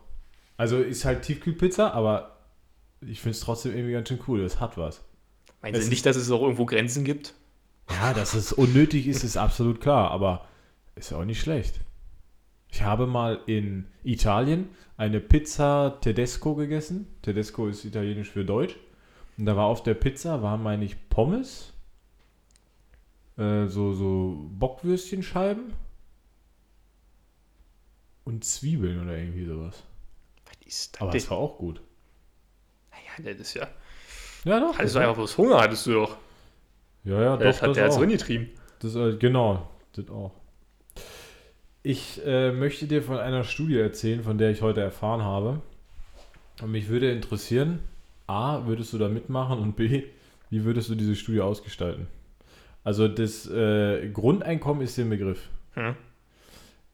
Also 0.56 0.78
ist 0.78 1.04
halt 1.04 1.22
Tiefkühlpizza, 1.22 1.92
aber 1.92 2.38
ich 3.00 3.20
finde 3.20 3.36
es 3.36 3.40
trotzdem 3.40 3.76
irgendwie 3.76 3.92
ganz 3.92 4.08
schön 4.08 4.18
cool. 4.26 4.42
Das 4.42 4.58
hat 4.58 4.76
was. 4.76 5.04
Sie 5.62 5.70
Es 5.70 5.88
nicht, 5.88 6.04
dass 6.04 6.16
es 6.16 6.28
auch 6.32 6.42
irgendwo 6.42 6.66
Grenzen 6.66 7.04
gibt? 7.04 7.34
Ja, 7.90 8.14
dass 8.14 8.34
es 8.34 8.52
unnötig 8.52 9.06
ist, 9.06 9.24
ist 9.24 9.36
absolut 9.36 9.80
klar, 9.80 10.10
aber 10.10 10.46
ist 10.94 11.10
ja 11.10 11.18
auch 11.18 11.24
nicht 11.24 11.40
schlecht. 11.40 11.80
Ich 12.68 12.82
habe 12.82 13.06
mal 13.06 13.40
in 13.46 13.86
Italien 14.02 14.70
eine 14.96 15.20
Pizza 15.20 15.98
Tedesco 16.00 16.54
gegessen. 16.54 17.06
Tedesco 17.22 17.68
ist 17.68 17.84
italienisch 17.84 18.30
für 18.30 18.44
Deutsch. 18.44 18.76
Und 19.36 19.46
da 19.46 19.56
war 19.56 19.66
auf 19.66 19.82
der 19.82 19.94
Pizza, 19.94 20.42
waren, 20.42 20.62
meine 20.62 20.84
ich, 20.84 21.08
Pommes, 21.08 21.72
äh, 23.36 23.66
so, 23.66 23.92
so 23.92 24.48
Bockwürstchenscheiben 24.52 25.72
und 28.24 28.44
Zwiebeln 28.44 29.02
oder 29.02 29.16
irgendwie 29.18 29.44
sowas. 29.44 29.82
Was 30.46 30.66
ist 30.66 30.94
das 30.94 31.02
Aber 31.02 31.10
das 31.12 31.30
war 31.30 31.38
auch 31.38 31.58
gut. 31.58 31.80
Naja, 32.90 33.32
das 33.32 33.40
ist 33.40 33.54
ja. 33.54 33.68
Ja, 34.44 34.60
doch. 34.60 34.78
Hattest 34.78 34.94
du 34.94 34.98
einfach 35.00 35.16
bloß 35.16 35.38
Hunger, 35.38 35.60
hattest 35.60 35.86
du 35.86 35.92
doch. 35.92 36.16
Ja, 37.04 37.20
ja, 37.20 37.36
doch, 37.36 37.44
das 37.44 37.62
hat 37.62 37.70
das 37.70 37.76
der 37.76 37.90
auch. 37.90 37.98
drin 37.98 38.10
getrieben. 38.10 38.48
Das, 38.78 38.94
äh, 38.94 39.16
genau, 39.16 39.68
das 39.94 40.08
auch. 40.08 40.32
Ich 41.82 42.24
äh, 42.24 42.52
möchte 42.52 42.86
dir 42.86 43.02
von 43.02 43.18
einer 43.18 43.42
Studie 43.44 43.78
erzählen, 43.78 44.22
von 44.22 44.38
der 44.38 44.50
ich 44.50 44.62
heute 44.62 44.80
erfahren 44.80 45.22
habe. 45.22 45.60
Und 46.60 46.70
mich 46.70 46.88
würde 46.88 47.10
interessieren, 47.10 47.80
A, 48.26 48.66
würdest 48.66 48.92
du 48.92 48.98
da 48.98 49.08
mitmachen 49.08 49.58
und 49.58 49.74
B, 49.74 50.04
wie 50.50 50.64
würdest 50.64 50.88
du 50.90 50.94
diese 50.94 51.16
Studie 51.16 51.40
ausgestalten? 51.40 52.06
Also 52.84 53.08
das 53.08 53.50
äh, 53.50 54.08
Grundeinkommen 54.10 54.82
ist 54.82 54.96
der 54.98 55.04
Begriff. 55.04 55.48
Hm. 55.74 55.96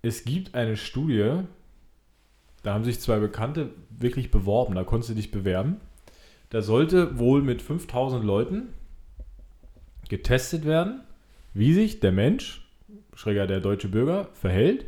Es 0.00 0.24
gibt 0.24 0.54
eine 0.54 0.76
Studie, 0.76 1.42
da 2.62 2.74
haben 2.74 2.84
sich 2.84 3.00
zwei 3.00 3.18
Bekannte 3.18 3.70
wirklich 3.90 4.30
beworben, 4.30 4.74
da 4.74 4.84
konntest 4.84 5.10
du 5.10 5.14
dich 5.14 5.30
bewerben. 5.30 5.80
Da 6.50 6.62
sollte 6.62 7.18
wohl 7.18 7.42
mit 7.42 7.60
5000 7.60 8.24
Leuten 8.24 8.68
getestet 10.08 10.64
werden, 10.64 11.00
wie 11.54 11.72
sich 11.74 12.00
der 12.00 12.12
Mensch, 12.12 12.66
schräger 13.14 13.46
der 13.46 13.60
deutsche 13.60 13.88
Bürger, 13.88 14.28
verhält, 14.34 14.84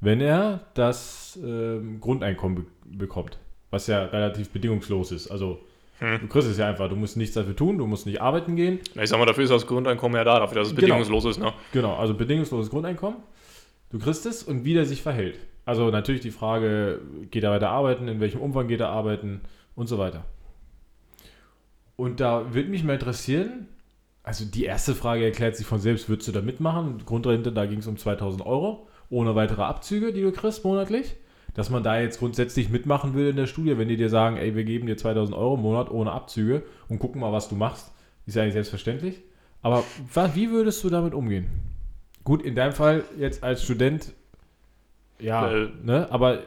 wenn 0.00 0.20
er 0.20 0.60
das 0.74 1.38
ähm, 1.42 2.00
Grundeinkommen 2.00 2.56
be 2.56 2.64
bekommt. 2.98 3.38
Was 3.70 3.86
ja 3.86 4.04
relativ 4.06 4.48
bedingungslos 4.50 5.12
ist. 5.12 5.30
Also 5.30 5.60
Hm. 5.98 6.20
du 6.20 6.26
kriegst 6.28 6.48
es 6.48 6.56
ja 6.56 6.68
einfach, 6.68 6.88
du 6.88 6.96
musst 6.96 7.16
nichts 7.16 7.34
dafür 7.34 7.54
tun, 7.56 7.76
du 7.76 7.86
musst 7.86 8.06
nicht 8.06 8.20
arbeiten 8.22 8.54
gehen. 8.56 8.78
Ich 8.94 9.10
sag 9.10 9.18
mal, 9.18 9.26
dafür 9.26 9.44
ist 9.44 9.50
das 9.50 9.66
Grundeinkommen 9.66 10.16
ja 10.16 10.24
da, 10.24 10.38
dafür, 10.38 10.58
dass 10.60 10.68
es 10.68 10.74
Genau. 10.74 10.86
bedingungslos 10.86 11.24
ist, 11.24 11.38
ne? 11.38 11.52
Genau, 11.72 11.96
also 11.96 12.14
bedingungsloses 12.14 12.70
Grundeinkommen. 12.70 13.18
Du 13.90 13.98
kriegst 13.98 14.24
es 14.24 14.42
und 14.44 14.64
wie 14.64 14.74
der 14.74 14.84
sich 14.84 15.02
verhält. 15.02 15.38
Also 15.64 15.90
natürlich 15.90 16.20
die 16.22 16.30
Frage, 16.30 17.00
geht 17.30 17.42
er 17.44 17.50
weiter 17.50 17.70
arbeiten, 17.70 18.06
in 18.08 18.20
welchem 18.20 18.40
Umfang 18.40 18.68
geht 18.68 18.80
er 18.80 18.88
arbeiten 18.90 19.40
und 19.74 19.86
so 19.88 19.98
weiter. 19.98 20.24
Und 21.96 22.20
da 22.20 22.54
würde 22.54 22.68
mich 22.70 22.84
mal 22.84 22.94
interessieren, 22.94 23.66
Also 24.28 24.44
die 24.44 24.66
erste 24.66 24.94
Frage 24.94 25.24
erklärt 25.24 25.56
sich 25.56 25.66
von 25.66 25.80
selbst, 25.80 26.10
würdest 26.10 26.28
du 26.28 26.32
da 26.32 26.42
mitmachen? 26.42 27.02
Grundrente, 27.06 27.50
da 27.50 27.64
ging 27.64 27.78
es 27.78 27.86
um 27.86 27.96
2000 27.96 28.44
Euro, 28.44 28.86
ohne 29.08 29.34
weitere 29.34 29.62
Abzüge, 29.62 30.12
die 30.12 30.20
du 30.20 30.32
kriegst 30.32 30.66
monatlich. 30.66 31.14
Dass 31.54 31.70
man 31.70 31.82
da 31.82 31.98
jetzt 31.98 32.18
grundsätzlich 32.18 32.68
mitmachen 32.68 33.14
will 33.14 33.28
in 33.28 33.36
der 33.36 33.46
Studie, 33.46 33.78
wenn 33.78 33.88
die 33.88 33.96
dir 33.96 34.10
sagen, 34.10 34.36
ey, 34.36 34.54
wir 34.54 34.64
geben 34.64 34.86
dir 34.86 34.98
2000 34.98 35.34
Euro 35.34 35.54
im 35.54 35.62
Monat 35.62 35.90
ohne 35.90 36.12
Abzüge 36.12 36.62
und 36.90 36.98
gucken 36.98 37.22
mal, 37.22 37.32
was 37.32 37.48
du 37.48 37.54
machst, 37.54 37.90
ist 38.26 38.34
ja 38.34 38.42
eigentlich 38.42 38.52
selbstverständlich. 38.52 39.22
Aber 39.62 39.82
wie 40.34 40.50
würdest 40.50 40.84
du 40.84 40.90
damit 40.90 41.14
umgehen? 41.14 41.48
Gut, 42.22 42.42
in 42.42 42.54
deinem 42.54 42.74
Fall 42.74 43.04
jetzt 43.18 43.42
als 43.42 43.62
Student, 43.64 44.12
ja, 45.18 45.44
Weil- 45.44 45.72
ne, 45.82 46.06
aber 46.10 46.40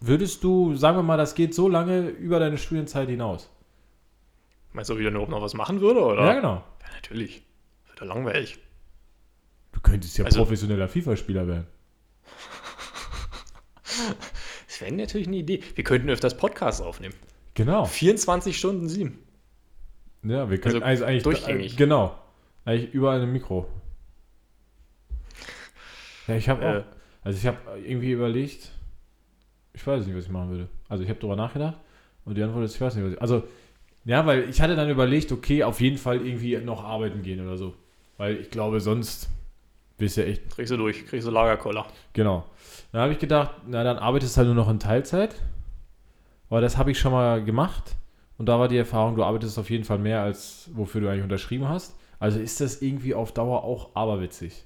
würdest 0.00 0.44
du, 0.44 0.76
sagen 0.76 0.98
wir 0.98 1.02
mal, 1.02 1.16
das 1.16 1.34
geht 1.34 1.52
so 1.52 1.68
lange 1.68 2.10
über 2.10 2.38
deine 2.38 2.58
Studienzeit 2.58 3.08
hinaus? 3.08 3.50
Meinst 4.72 4.88
du, 4.88 4.94
ob 4.94 5.00
ich 5.00 5.04
dann 5.04 5.14
überhaupt 5.14 5.32
noch 5.32 5.42
was 5.42 5.54
machen 5.54 5.80
würde, 5.80 6.00
oder? 6.00 6.24
Ja, 6.24 6.34
genau. 6.34 6.62
Natürlich. 6.94 7.42
Wird 7.88 8.00
ja 8.00 8.06
langweilig. 8.06 8.58
Du 9.72 9.80
könntest 9.80 10.18
ja 10.18 10.24
Also- 10.24 10.40
professioneller 10.40 10.88
FIFA-Spieler 10.88 11.46
werden. 11.46 11.66
Das 14.68 14.80
wäre 14.80 14.92
natürlich 14.92 15.26
eine 15.28 15.36
Idee. 15.36 15.62
Wir 15.74 15.84
könnten 15.84 16.08
öfters 16.08 16.36
Podcasts 16.36 16.80
aufnehmen. 16.80 17.14
Genau. 17.54 17.84
24 17.84 18.56
Stunden 18.56 18.88
sieben. 18.88 19.18
Ja, 20.22 20.48
wir 20.50 20.58
können 20.58 20.76
Also 20.82 20.86
also 20.86 21.04
eigentlich 21.04 21.22
durchgängig. 21.24 21.76
Genau. 21.76 22.18
Eigentlich 22.64 22.92
überall 22.94 23.20
ein 23.20 23.30
Mikro. 23.32 23.68
Ja, 26.26 26.36
ich 26.36 26.48
habe 26.48 26.64
Äh. 26.64 26.78
auch. 26.78 26.84
Also 27.22 27.38
ich 27.38 27.46
habe 27.46 27.58
irgendwie 27.84 28.12
überlegt. 28.12 28.70
Ich 29.74 29.86
weiß 29.86 30.06
nicht, 30.06 30.16
was 30.16 30.24
ich 30.24 30.30
machen 30.30 30.50
würde. 30.50 30.68
Also 30.88 31.02
ich 31.04 31.10
habe 31.10 31.20
darüber 31.20 31.36
nachgedacht 31.36 31.78
und 32.24 32.36
die 32.36 32.42
Antwort 32.42 32.64
ist, 32.64 32.74
ich 32.74 32.80
weiß 32.80 32.94
nicht, 32.94 33.04
was 33.04 33.12
ich. 33.12 33.20
Also 33.20 33.46
ja, 34.04 34.26
weil 34.26 34.48
ich 34.48 34.60
hatte 34.60 34.76
dann 34.76 34.90
überlegt, 34.90 35.32
okay, 35.32 35.62
auf 35.62 35.80
jeden 35.80 35.98
Fall 35.98 36.26
irgendwie 36.26 36.56
noch 36.58 36.84
arbeiten 36.84 37.22
gehen 37.22 37.40
oder 37.40 37.56
so, 37.56 37.74
weil 38.16 38.36
ich 38.36 38.50
glaube 38.50 38.80
sonst 38.80 39.28
bist 39.98 40.16
du 40.16 40.22
ja 40.22 40.28
echt 40.28 40.50
Kriegst 40.50 40.72
du 40.72 40.76
durch, 40.76 41.06
kriegst 41.06 41.26
du 41.26 41.30
Lagerkoller. 41.30 41.86
Genau. 42.12 42.44
Dann 42.90 43.02
habe 43.02 43.12
ich 43.12 43.18
gedacht, 43.18 43.52
na 43.66 43.84
dann 43.84 43.98
arbeitest 43.98 44.36
du 44.36 44.38
halt 44.38 44.46
nur 44.48 44.56
noch 44.56 44.68
in 44.68 44.80
Teilzeit. 44.80 45.36
Aber 46.50 46.60
das 46.60 46.76
habe 46.76 46.90
ich 46.90 46.98
schon 46.98 47.12
mal 47.12 47.42
gemacht. 47.42 47.96
Und 48.36 48.46
da 48.46 48.58
war 48.58 48.68
die 48.68 48.76
Erfahrung, 48.76 49.14
du 49.14 49.22
arbeitest 49.22 49.58
auf 49.58 49.70
jeden 49.70 49.84
Fall 49.84 49.98
mehr, 49.98 50.20
als 50.22 50.68
wofür 50.74 51.00
du 51.00 51.08
eigentlich 51.08 51.22
unterschrieben 51.22 51.68
hast. 51.68 51.96
Also 52.18 52.40
ist 52.40 52.60
das 52.60 52.82
irgendwie 52.82 53.14
auf 53.14 53.32
Dauer 53.32 53.64
auch 53.64 53.94
aberwitzig. 53.94 54.64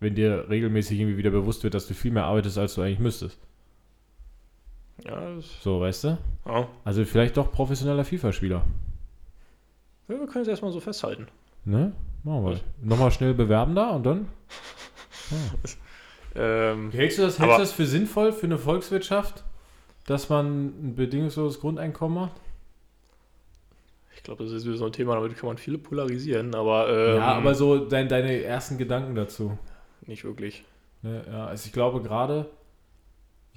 Wenn 0.00 0.14
dir 0.14 0.46
regelmäßig 0.48 0.98
irgendwie 0.98 1.18
wieder 1.18 1.30
bewusst 1.30 1.62
wird, 1.62 1.74
dass 1.74 1.86
du 1.86 1.94
viel 1.94 2.10
mehr 2.10 2.24
arbeitest, 2.24 2.58
als 2.58 2.74
du 2.74 2.82
eigentlich 2.82 2.98
müsstest. 2.98 3.38
Ja, 5.04 5.40
So, 5.62 5.80
weißt 5.80 6.04
du? 6.04 6.18
ja. 6.46 6.68
Also 6.84 7.04
vielleicht 7.04 7.36
doch 7.36 7.50
professioneller 7.52 8.04
FIFA-Spieler. 8.04 8.64
ja 10.08 10.18
wir 10.20 10.26
können 10.26 10.42
es 10.42 10.48
erstmal 10.48 10.72
so 10.72 10.80
festhalten. 10.80 11.26
Ne? 11.64 11.92
Machen 12.24 12.44
wir. 12.44 12.52
Was? 12.52 12.60
Nochmal 12.82 13.10
schnell 13.10 13.34
bewerben 13.34 13.74
da 13.74 13.90
und 13.90 14.04
dann. 14.04 14.28
Ähm, 16.34 16.92
Hältst 16.92 17.18
du 17.18 17.22
das, 17.22 17.38
hältst 17.40 17.56
du 17.56 17.60
das 17.60 17.72
für 17.72 17.86
sinnvoll 17.86 18.32
für 18.32 18.46
eine 18.46 18.56
Volkswirtschaft, 18.58 19.42
dass 20.06 20.28
man 20.28 20.66
ein 20.90 20.94
bedingungsloses 20.94 21.60
Grundeinkommen 21.60 22.14
macht? 22.22 22.32
ich 24.14 24.22
glaube, 24.22 24.44
das 24.44 24.52
ist 24.52 24.66
wieder 24.66 24.76
so 24.76 24.84
ein 24.84 24.92
Thema, 24.92 25.14
damit 25.14 25.34
kann 25.36 25.46
man 25.48 25.56
viele 25.56 25.78
polarisieren, 25.78 26.54
aber, 26.54 26.88
ähm, 26.90 27.16
ja, 27.16 27.22
aber 27.34 27.54
so 27.54 27.78
dein, 27.86 28.06
deine 28.08 28.42
ersten 28.42 28.76
Gedanken 28.76 29.14
dazu. 29.14 29.56
nicht 30.06 30.24
wirklich. 30.24 30.62
Ne, 31.02 31.24
ja, 31.26 31.46
also 31.46 31.64
ich 31.66 31.72
glaube 31.72 32.02
gerade, 32.02 32.50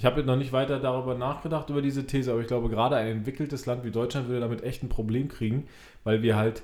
ich 0.04 0.06
habe 0.06 0.22
noch 0.26 0.36
nicht 0.36 0.52
weiter 0.52 0.80
darüber 0.80 1.16
nachgedacht, 1.16 1.70
über 1.70 1.82
diese 1.82 2.06
These, 2.06 2.34
aber 2.34 2.42
ich 2.42 2.48
glaube 2.48 2.68
gerade 2.68 2.98
ein 2.98 3.08
entwickeltes 3.08 3.66
Land 3.66 3.86
wie 3.86 3.92
Deutschland 3.92 4.28
würde 4.28 4.42
damit 4.42 4.62
echt 4.62 4.84
ein 4.84 4.90
Problem 4.90 5.30
kriegen, 5.30 5.66
weil 6.04 6.22
wir 6.22 6.36
halt 6.36 6.62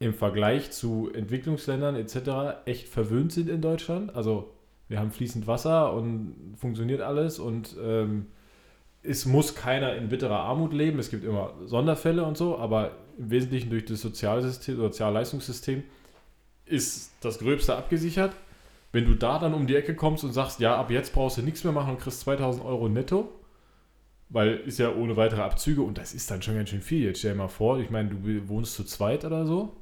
im 0.00 0.14
Vergleich 0.14 0.72
zu 0.72 1.12
Entwicklungsländern 1.14 1.94
etc. 1.94 2.66
echt 2.66 2.88
verwöhnt 2.88 3.30
sind 3.30 3.48
in 3.48 3.60
Deutschland. 3.60 4.16
Also 4.16 4.52
wir 4.88 4.98
haben 4.98 5.12
fließend 5.12 5.46
Wasser 5.46 5.92
und 5.92 6.56
funktioniert 6.56 7.02
alles 7.02 7.38
und 7.38 7.76
ähm, 7.80 8.26
es 9.04 9.26
muss 9.26 9.54
keiner 9.54 9.94
in 9.94 10.08
bitterer 10.08 10.40
Armut 10.40 10.72
leben. 10.72 10.98
Es 10.98 11.10
gibt 11.10 11.24
immer 11.24 11.52
Sonderfälle 11.66 12.24
und 12.24 12.36
so, 12.36 12.58
aber 12.58 12.96
im 13.16 13.30
Wesentlichen 13.30 13.70
durch 13.70 13.84
das 13.84 14.00
Sozialsystem, 14.00 14.74
Sozialleistungssystem 14.74 15.84
ist 16.66 17.12
das 17.20 17.38
Gröbste 17.38 17.76
abgesichert. 17.76 18.32
Wenn 18.94 19.06
du 19.06 19.14
da 19.14 19.38
dann 19.40 19.54
um 19.54 19.66
die 19.66 19.74
Ecke 19.76 19.94
kommst 19.96 20.22
und 20.24 20.32
sagst, 20.32 20.60
ja, 20.60 20.76
ab 20.76 20.90
jetzt 20.90 21.12
brauchst 21.12 21.36
du 21.38 21.42
nichts 21.42 21.64
mehr 21.64 21.72
machen 21.72 21.90
und 21.94 22.00
kriegst 22.00 22.20
2000 22.20 22.64
Euro 22.64 22.88
netto, 22.88 23.28
weil 24.28 24.56
ist 24.58 24.78
ja 24.78 24.94
ohne 24.94 25.16
weitere 25.16 25.42
Abzüge 25.42 25.82
und 25.82 25.98
das 25.98 26.14
ist 26.14 26.30
dann 26.30 26.42
schon 26.42 26.54
ganz 26.56 26.70
schön 26.70 26.80
viel. 26.80 27.04
Jetzt 27.04 27.18
stell 27.18 27.32
dir 27.32 27.38
mal 27.38 27.48
vor, 27.48 27.78
ich 27.80 27.90
meine, 27.90 28.10
du 28.10 28.48
wohnst 28.48 28.74
zu 28.74 28.84
zweit 28.84 29.24
oder 29.24 29.46
so. 29.46 29.76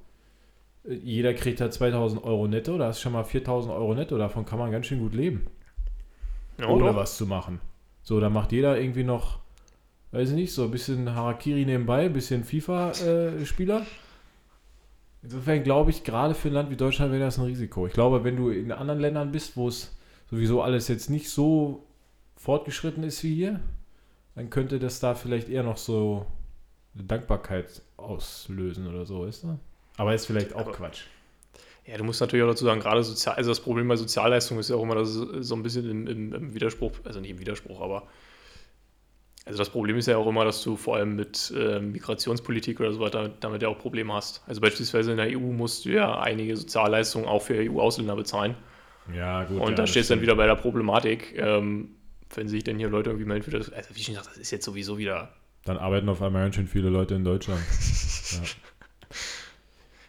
Äh, 0.88 0.95
Jeder 0.95 1.35
kriegt 1.35 1.61
halt 1.61 1.75
2000 1.75 2.25
Euro 2.25 2.49
netto, 2.49 2.78
da 2.78 2.87
hast 2.88 3.00
du 3.00 3.02
schon 3.04 3.12
mal 3.12 3.25
4000 3.25 3.75
Euro 3.75 3.95
netto, 3.95 4.19
davon 4.19 4.47
kann 4.47 4.59
man 4.59 4.71
ganz 4.73 4.87
schön 4.87 5.00
gut 5.00 5.14
leben 5.14 5.47
Ja, 6.59 6.69
ohne 6.69 6.87
doch. 6.87 6.97
was 6.97 7.16
zu 7.16 7.26
machen. 7.26 7.61
So, 8.02 8.19
dann 8.21 8.33
macht 8.33 8.52
jeder 8.52 8.78
irgendwie 8.81 9.04
noch, 9.04 9.40
weiß 10.12 10.31
ich 10.31 10.35
nicht, 10.37 10.52
so 10.54 10.64
ein 10.64 10.71
bisschen 10.71 11.14
Harakiri 11.14 11.64
nebenbei, 11.64 12.07
ein 12.07 12.12
bisschen 12.12 12.45
FIFA-Spieler. 12.45 13.87
Insofern 15.23 15.62
glaube 15.62 15.91
ich, 15.91 16.02
gerade 16.05 16.35
für 16.35 16.49
ein 16.49 16.55
Land 16.55 16.71
wie 16.71 16.76
Deutschland 16.76 17.12
wäre 17.12 17.23
das 17.23 17.38
ein 17.38 17.45
Risiko. 17.45 17.87
Ich 17.87 17.93
glaube, 17.93 18.25
wenn 18.25 18.37
du 18.37 18.50
in 18.50 18.73
anderen 18.73 19.00
Ländern 19.00 19.31
bist, 19.33 19.57
wo 19.57 19.69
es 19.69 19.97
sowieso 20.31 20.62
alles 20.62 20.88
jetzt 20.88 21.11
nicht 21.11 21.31
so 21.31 21.85
fortgeschritten 22.37 23.05
ist 23.05 23.23
wie 23.23 23.35
hier, 23.35 23.61
dann 24.35 24.50
könnte 24.50 24.79
das 24.79 24.99
da 24.99 25.14
vielleicht 25.14 25.49
eher 25.49 25.62
noch 25.62 25.76
so 25.76 26.26
eine 26.95 27.05
Dankbarkeit 27.05 27.83
auslösen 27.97 28.88
oder 28.88 29.07
so, 29.07 29.25
ist 29.25 29.45
du? 29.45 29.59
Aber 29.97 30.14
ist 30.14 30.26
vielleicht 30.26 30.55
auch 30.55 30.61
Aber- 30.62 30.73
Quatsch. 30.73 31.02
Ja, 31.85 31.97
du 31.99 32.05
musst 32.05 32.21
natürlich 32.21 32.45
auch 32.45 32.50
dazu 32.50 32.64
sagen, 32.64 32.81
gerade 32.81 33.02
sozial, 33.02 33.35
also 33.35 33.50
das 33.50 33.59
Problem 33.59 33.88
bei 33.88 33.97
Sozialleistungen 33.97 34.61
ist 34.61 34.71
ja 34.71 34.76
auch 34.76 34.83
immer, 34.85 34.95
dass 34.95 35.09
es 35.17 35.49
so 35.49 35.57
ein 35.57 35.64
bisschen 35.64 35.91
im, 35.91 36.07
im, 36.07 36.33
im 36.33 36.55
Widerspruch, 36.55 36.93
also 37.05 37.19
nicht 37.19 37.31
im 37.31 37.41
Widerspruch, 37.41 37.81
aber 37.81 38.05
also 39.44 39.58
das 39.58 39.70
Problem 39.70 39.96
ist 39.96 40.06
ja 40.06 40.16
auch 40.16 40.26
immer, 40.26 40.44
dass 40.44 40.62
du 40.62 40.76
vor 40.76 40.96
allem 40.96 41.16
mit 41.16 41.52
ähm, 41.56 41.92
Migrationspolitik 41.92 42.78
oder 42.78 42.92
so 42.92 43.00
weiter 43.00 43.28
damit 43.40 43.62
ja 43.62 43.68
auch 43.68 43.78
Probleme 43.78 44.12
hast. 44.14 44.42
Also 44.46 44.61
beispielsweise 44.61 45.11
in 45.11 45.16
der 45.16 45.37
EU 45.37 45.40
musst 45.40 45.84
du 45.84 45.90
ja 45.90 46.20
einige 46.20 46.56
Sozialleistungen 46.56 47.26
auch 47.26 47.42
für 47.42 47.54
EU-Ausländer 47.54 48.14
bezahlen. 48.14 48.54
Ja, 49.12 49.42
gut. 49.44 49.61
Und 49.61 49.70
ja, 49.70 49.75
da 49.76 49.87
stehst 49.87 50.11
du 50.11 50.14
dann 50.14 50.22
wieder 50.22 50.37
bei 50.37 50.46
der 50.46 50.54
Problematik, 50.54 51.34
ähm, 51.37 51.96
wenn 52.34 52.46
sich 52.46 52.62
denn 52.62 52.78
hier 52.78 52.88
Leute 52.88 53.11
irgendwie 53.11 53.26
melden 53.26 53.42
für 53.42 53.50
das, 53.50 53.72
also 53.72 53.88
wie 53.94 54.02
schon 54.02 54.14
gesagt, 54.14 54.30
das 54.30 54.38
ist 54.38 54.52
jetzt 54.52 54.64
sowieso 54.64 54.96
wieder 54.96 55.34
Dann 55.64 55.76
arbeiten 55.76 56.08
auf 56.08 56.22
einmal 56.22 56.42
ganz 56.42 56.54
schön 56.54 56.68
viele 56.68 56.88
Leute 56.88 57.14
in 57.14 57.25
Deutschland. 57.25 57.61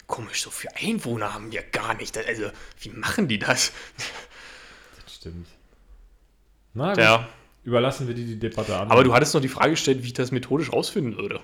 komisch, 0.07 0.43
so 0.43 0.51
für 0.51 0.67
Einwohner 0.75 1.33
haben 1.33 1.51
wir 1.51 1.63
gar 1.63 1.95
nicht. 1.95 2.15
Also, 2.15 2.51
wie 2.81 2.89
machen 2.89 3.27
die 3.27 3.39
das? 3.39 3.73
Das 5.03 5.15
stimmt. 5.15 5.47
Na 6.75 6.89
gut, 6.89 6.99
Ja, 6.99 7.27
überlassen 7.63 8.08
wir 8.08 8.13
die, 8.15 8.25
die 8.25 8.39
Debatte 8.39 8.77
an. 8.77 8.89
aber 8.91 9.03
du 9.03 9.13
hattest 9.13 9.34
noch 9.34 9.41
die 9.41 9.48
Frage 9.48 9.72
gestellt, 9.72 10.03
wie 10.03 10.08
ich 10.08 10.13
das 10.13 10.32
methodisch 10.32 10.72
rausfinden 10.72 11.17
würde. 11.17 11.39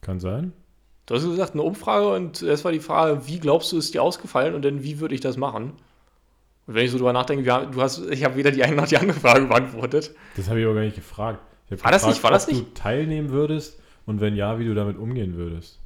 Kann 0.00 0.20
sein. 0.20 0.52
Du 1.06 1.14
hast 1.14 1.24
gesagt, 1.24 1.52
eine 1.52 1.62
Umfrage 1.62 2.08
und 2.08 2.40
es 2.42 2.64
war 2.64 2.72
die 2.72 2.80
Frage, 2.80 3.26
wie 3.26 3.38
glaubst 3.38 3.72
du, 3.72 3.78
ist 3.78 3.92
dir 3.94 4.02
ausgefallen 4.02 4.54
und 4.54 4.64
dann 4.64 4.82
wie 4.82 5.00
würde 5.00 5.14
ich 5.14 5.20
das 5.20 5.36
machen? 5.36 5.72
Und 6.66 6.74
wenn 6.74 6.84
ich 6.86 6.90
so 6.90 6.96
drüber 6.96 7.12
nachdenke, 7.12 7.50
haben, 7.52 7.72
du 7.72 7.80
hast, 7.82 7.98
ich 8.10 8.24
habe 8.24 8.36
weder 8.36 8.50
die 8.50 8.64
eine 8.64 8.76
noch 8.76 8.86
die 8.88 8.96
andere 8.96 9.20
Frage 9.20 9.46
beantwortet. 9.46 10.14
Das 10.36 10.48
habe 10.48 10.60
ich 10.60 10.64
aber 10.66 10.74
gar 10.74 10.80
nicht 10.82 10.96
gefragt. 10.96 11.40
War 11.68 11.90
das 11.90 12.02
gefragt, 12.02 12.06
nicht- 12.06 12.22
war 12.22 12.30
das 12.30 12.48
ob 12.48 12.54
du 12.54 12.62
teilnehmen 12.74 13.30
würdest 13.30 13.80
und 14.06 14.20
wenn 14.20 14.34
ja, 14.36 14.58
wie 14.58 14.64
du 14.64 14.74
damit 14.74 14.96
umgehen 14.96 15.34
würdest. 15.36 15.78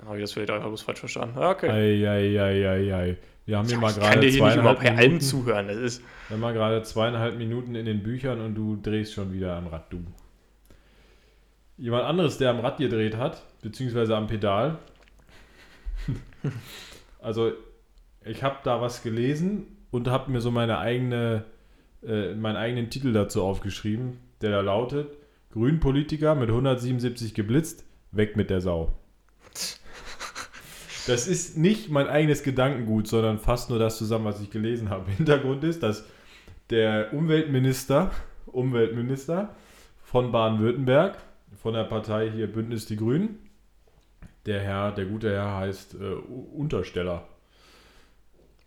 Dann 0.00 0.08
habe 0.08 0.18
ich 0.18 0.24
das 0.24 0.32
vielleicht 0.32 0.50
einfach 0.50 0.68
bloß 0.68 0.80
falsch 0.80 1.00
verstanden. 1.00 1.38
Okay. 1.38 1.68
Eieieiei. 1.68 3.18
Wir 3.44 3.58
haben 3.58 3.68
hier 3.68 3.76
mal 3.76 3.90
ich 3.90 3.96
kann 3.96 4.04
gerade 4.04 4.20
dir 4.20 4.30
hier 4.30 4.44
nicht 4.46 4.56
immer 4.56 4.74
bei 4.74 4.96
allem 4.96 5.20
zuhören. 5.20 5.68
Das 5.68 5.76
ist, 5.76 6.02
wir 6.28 6.36
haben 6.36 6.40
mal 6.40 6.54
gerade 6.54 6.82
zweieinhalb 6.82 7.36
Minuten 7.36 7.74
in 7.74 7.84
den 7.84 8.02
Büchern 8.02 8.40
und 8.40 8.54
du 8.54 8.76
drehst 8.76 9.12
schon 9.12 9.34
wieder 9.34 9.56
am 9.56 9.66
Rad, 9.66 9.92
du. 9.92 9.98
Jemand 11.76 12.04
anderes, 12.04 12.38
der 12.38 12.48
am 12.48 12.60
Rad 12.60 12.78
gedreht 12.78 13.18
hat, 13.18 13.42
beziehungsweise 13.60 14.16
am 14.16 14.26
Pedal. 14.26 14.78
also, 17.20 17.52
ich 18.24 18.42
habe 18.42 18.56
da 18.64 18.80
was 18.80 19.02
gelesen 19.02 19.66
und 19.90 20.08
habe 20.08 20.30
mir 20.30 20.40
so 20.40 20.50
meine 20.50 20.78
eigene, 20.78 21.44
äh, 22.02 22.34
meinen 22.34 22.56
eigenen 22.56 22.88
Titel 22.88 23.12
dazu 23.12 23.42
aufgeschrieben, 23.42 24.18
der 24.40 24.50
da 24.50 24.60
lautet: 24.62 25.08
Grünpolitiker 25.52 26.34
mit 26.34 26.48
177 26.48 27.34
geblitzt, 27.34 27.84
weg 28.12 28.36
mit 28.36 28.48
der 28.48 28.62
Sau. 28.62 28.94
Das 31.10 31.26
ist 31.26 31.56
nicht 31.56 31.90
mein 31.90 32.06
eigenes 32.06 32.44
Gedankengut, 32.44 33.08
sondern 33.08 33.40
fast 33.40 33.68
nur 33.68 33.80
das 33.80 33.98
zusammen, 33.98 34.26
was 34.26 34.40
ich 34.40 34.48
gelesen 34.48 34.90
habe. 34.90 35.10
Hintergrund 35.16 35.64
ist, 35.64 35.82
dass 35.82 36.04
der 36.70 37.12
Umweltminister, 37.12 38.12
Umweltminister 38.46 39.56
von 40.04 40.30
Baden-Württemberg, 40.30 41.18
von 41.60 41.74
der 41.74 41.82
Partei 41.82 42.30
hier 42.30 42.46
Bündnis 42.46 42.86
Die 42.86 42.94
Grünen, 42.94 43.40
der 44.46 44.60
Herr, 44.60 44.92
der 44.92 45.06
gute 45.06 45.32
Herr 45.32 45.56
heißt 45.56 45.94
äh, 45.94 46.14
Untersteller. 46.56 47.26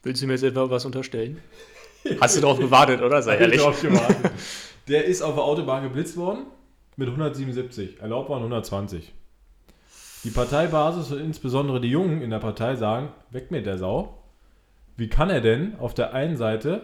willst 0.04 0.22
du 0.22 0.28
mir 0.28 0.34
jetzt 0.34 0.44
etwa 0.44 0.70
was 0.70 0.84
unterstellen? 0.84 1.40
Hast 2.20 2.36
du 2.36 2.42
darauf 2.42 2.60
gewartet, 2.60 3.02
oder? 3.02 3.22
Sei 3.22 3.36
ich 3.36 3.42
ehrlich. 3.42 3.62
drauf 3.62 3.82
gewartet. 3.82 4.32
Der 4.90 5.06
ist 5.06 5.22
auf 5.22 5.36
der 5.36 5.46
Autobahn 5.46 5.84
geblitzt 5.84 6.18
worden 6.18 6.48
mit 6.98 7.08
177. 7.08 8.02
Erlaubt 8.02 8.30
waren 8.30 8.40
120. 8.40 9.14
Die 10.24 10.30
Parteibasis 10.30 11.12
und 11.12 11.20
insbesondere 11.20 11.82
die 11.82 11.90
Jungen 11.90 12.22
in 12.22 12.30
der 12.30 12.40
Partei 12.40 12.76
sagen, 12.76 13.10
weg 13.32 13.52
mit 13.52 13.66
der 13.66 13.78
Sau. 13.78 14.18
Wie 14.96 15.10
kann 15.10 15.30
er 15.30 15.42
denn 15.42 15.76
auf 15.80 15.94
der 15.94 16.14
einen 16.14 16.38
Seite 16.38 16.82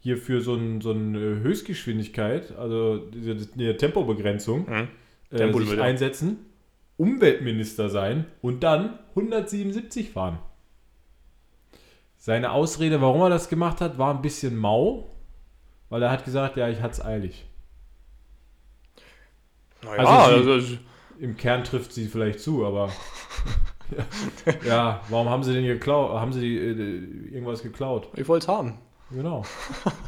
hier 0.00 0.16
für 0.16 0.40
so, 0.40 0.54
ein, 0.54 0.80
so 0.80 0.92
eine 0.92 1.18
Höchstgeschwindigkeit, 1.40 2.56
also 2.56 2.98
diese, 2.98 3.34
diese 3.34 3.76
Tempobegrenzung, 3.76 4.66
Hm. 4.66 4.88
äh, 5.32 5.52
sich 5.52 5.80
einsetzen, 5.80 6.46
Umweltminister 6.96 7.88
sein 7.90 8.24
und 8.42 8.62
dann 8.62 8.98
177 9.14 10.10
fahren? 10.10 10.38
Seine 12.16 12.52
Ausrede, 12.52 13.00
warum 13.00 13.20
er 13.22 13.28
das 13.30 13.48
gemacht 13.48 13.80
hat, 13.80 13.98
war 13.98 14.14
ein 14.14 14.22
bisschen 14.22 14.56
mau, 14.56 15.10
weil 15.88 16.02
er 16.02 16.10
hat 16.10 16.24
gesagt, 16.24 16.56
ja, 16.56 16.68
ich 16.68 16.80
hatte 16.80 16.92
es 16.94 17.04
eilig. 17.04 17.44
Naja, 19.84 19.98
Also 19.98 20.34
also, 20.48 20.60
sie- 20.60 20.78
Im 21.20 21.36
Kern 21.36 21.64
trifft 21.64 21.92
sie 21.92 22.06
vielleicht 22.06 22.40
zu, 22.40 22.64
aber 22.64 22.92
ja, 23.96 24.54
ja, 24.66 25.00
warum 25.08 25.28
haben 25.28 25.42
sie 25.42 25.52
denn 25.52 25.64
geklaut? 25.64 26.12
Haben 26.12 26.32
sie 26.32 26.40
die, 26.40 26.56
äh, 26.56 27.32
irgendwas 27.34 27.62
geklaut? 27.62 28.08
ich 28.16 28.28
wollte 28.28 28.44
es 28.44 28.48
haben. 28.48 28.74
Genau. 29.10 29.44